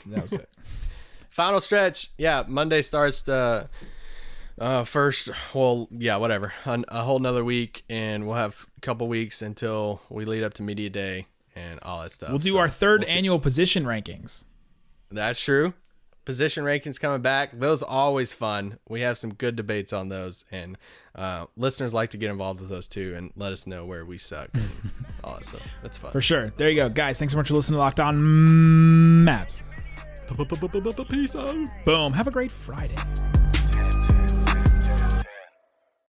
that 0.07 0.22
was 0.22 0.32
it. 0.32 0.49
Final 1.30 1.61
stretch. 1.61 2.09
Yeah, 2.18 2.44
Monday 2.46 2.82
starts 2.82 3.22
the 3.22 3.68
uh, 4.61 4.84
first. 4.84 5.30
Well, 5.55 5.88
yeah, 5.90 6.16
whatever. 6.16 6.53
A, 6.66 6.82
a 6.88 7.03
whole 7.03 7.16
another 7.16 7.44
week, 7.44 7.84
and 7.88 8.26
we'll 8.26 8.36
have 8.36 8.66
a 8.76 8.80
couple 8.80 9.09
weeks 9.09 9.40
until 9.42 10.01
we 10.09 10.24
lead 10.24 10.42
up 10.42 10.55
to 10.55 10.62
media 10.62 10.90
day 10.90 11.26
and 11.55 11.78
all 11.82 12.03
that 12.03 12.12
stuff. 12.12 12.30
We'll 12.30 12.38
do 12.38 12.53
So, 12.53 12.59
our 12.59 12.68
3rd 12.68 13.01
we'll 13.07 13.16
annual 13.16 13.38
position 13.38 13.84
rankings. 13.84 14.44
That's 15.11 15.42
true. 15.42 15.74
Position 16.29 16.62
rankings 16.62 17.01
coming 17.01 17.22
back. 17.22 17.59
Those 17.59 17.83
always 17.83 18.35
fun. 18.35 18.79
We 18.87 19.01
have 19.01 19.16
some 19.16 19.33
good 19.33 19.57
debates 19.57 19.95
on 19.95 20.11
those, 20.11 20.45
and 20.53 20.76
uh, 21.14 21.47
listeners 21.57 21.95
like 21.95 22.11
to 22.11 22.18
get 22.18 22.29
involved 22.31 22.61
with 22.61 22.68
those 22.68 22.87
too, 22.87 23.14
and 23.16 23.33
let 23.35 23.51
us 23.51 23.66
know 23.66 23.87
where 23.87 24.05
we 24.05 24.18
suck. 24.18 24.51
and 24.53 24.68
all 25.24 25.37
that 25.37 25.47
stuff. 25.47 25.66
That's 25.83 25.97
fun. 25.97 26.12
For 26.12 26.20
sure. 26.20 26.53
There 26.59 26.68
you 26.68 26.76
go. 26.76 26.91
Guys, 26.91 27.18
thanks 27.18 27.33
so 27.33 27.39
much 27.39 27.49
for 27.49 27.55
listening 27.55 27.76
to 27.76 27.79
Locked 27.79 28.01
On 28.01 28.18
Mavs. 29.24 29.62
Peace 31.09 31.35
out. 31.35 31.57
Boom. 31.87 32.12
Have 32.12 32.26
a 32.26 32.31
great 32.31 32.51
Friday. 32.51 32.95